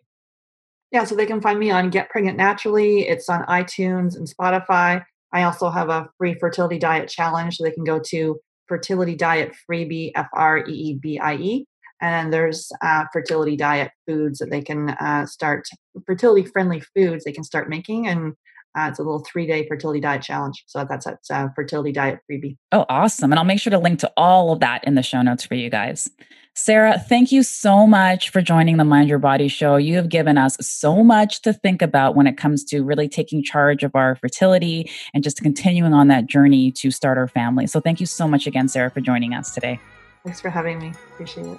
Yeah, 0.92 1.04
so 1.04 1.14
they 1.14 1.24
can 1.24 1.40
find 1.40 1.58
me 1.58 1.70
on 1.70 1.88
Get 1.88 2.10
Pregnant 2.10 2.36
Naturally. 2.36 3.08
It's 3.08 3.30
on 3.30 3.44
iTunes 3.46 4.14
and 4.14 4.28
Spotify. 4.28 5.02
I 5.32 5.44
also 5.44 5.70
have 5.70 5.88
a 5.88 6.10
free 6.18 6.34
fertility 6.38 6.78
diet 6.78 7.08
challenge, 7.08 7.56
so 7.56 7.64
they 7.64 7.70
can 7.70 7.84
go 7.84 7.98
to 8.08 8.38
Fertility 8.68 9.16
Diet 9.16 9.54
Freebie, 9.66 10.12
F 10.14 10.28
R 10.34 10.58
E 10.58 10.70
E 10.70 10.98
B 11.00 11.18
I 11.18 11.34
E. 11.36 11.66
And 12.02 12.32
there's 12.32 12.70
uh, 12.82 13.04
fertility 13.12 13.56
diet 13.56 13.90
foods 14.06 14.38
that 14.40 14.50
they 14.50 14.60
can 14.60 14.90
uh, 14.90 15.24
start, 15.24 15.66
fertility 16.04 16.46
friendly 16.46 16.82
foods 16.94 17.24
they 17.24 17.32
can 17.32 17.44
start 17.44 17.70
making. 17.70 18.08
And 18.08 18.34
uh, 18.76 18.88
it's 18.88 18.98
a 18.98 19.02
little 19.02 19.20
three 19.20 19.46
day 19.46 19.66
fertility 19.68 20.00
diet 20.00 20.22
challenge. 20.22 20.64
So 20.66 20.84
that's 20.88 21.06
a 21.06 21.18
uh, 21.30 21.48
Fertility 21.54 21.92
Diet 21.92 22.20
Freebie. 22.30 22.56
Oh, 22.72 22.86
awesome. 22.88 23.32
And 23.32 23.38
I'll 23.38 23.44
make 23.44 23.60
sure 23.60 23.70
to 23.70 23.78
link 23.78 23.98
to 24.00 24.12
all 24.16 24.52
of 24.52 24.60
that 24.60 24.84
in 24.84 24.94
the 24.94 25.02
show 25.02 25.22
notes 25.22 25.44
for 25.44 25.54
you 25.54 25.70
guys. 25.70 26.08
Sarah, 26.54 26.98
thank 26.98 27.32
you 27.32 27.42
so 27.42 27.86
much 27.86 28.28
for 28.28 28.42
joining 28.42 28.76
the 28.76 28.84
Mind 28.84 29.08
Your 29.08 29.18
Body 29.18 29.48
show. 29.48 29.76
You 29.76 29.96
have 29.96 30.10
given 30.10 30.36
us 30.36 30.56
so 30.60 31.02
much 31.02 31.40
to 31.42 31.52
think 31.52 31.80
about 31.80 32.14
when 32.14 32.26
it 32.26 32.36
comes 32.36 32.62
to 32.64 32.82
really 32.82 33.08
taking 33.08 33.42
charge 33.42 33.82
of 33.82 33.94
our 33.94 34.16
fertility 34.16 34.90
and 35.14 35.24
just 35.24 35.40
continuing 35.40 35.94
on 35.94 36.08
that 36.08 36.26
journey 36.26 36.70
to 36.72 36.90
start 36.90 37.16
our 37.16 37.28
family. 37.28 37.66
So 37.66 37.80
thank 37.80 38.00
you 38.00 38.06
so 38.06 38.28
much 38.28 38.46
again, 38.46 38.68
Sarah, 38.68 38.90
for 38.90 39.00
joining 39.00 39.32
us 39.32 39.54
today. 39.54 39.80
Thanks 40.24 40.42
for 40.42 40.50
having 40.50 40.78
me. 40.78 40.92
Appreciate 41.14 41.46
it. 41.46 41.58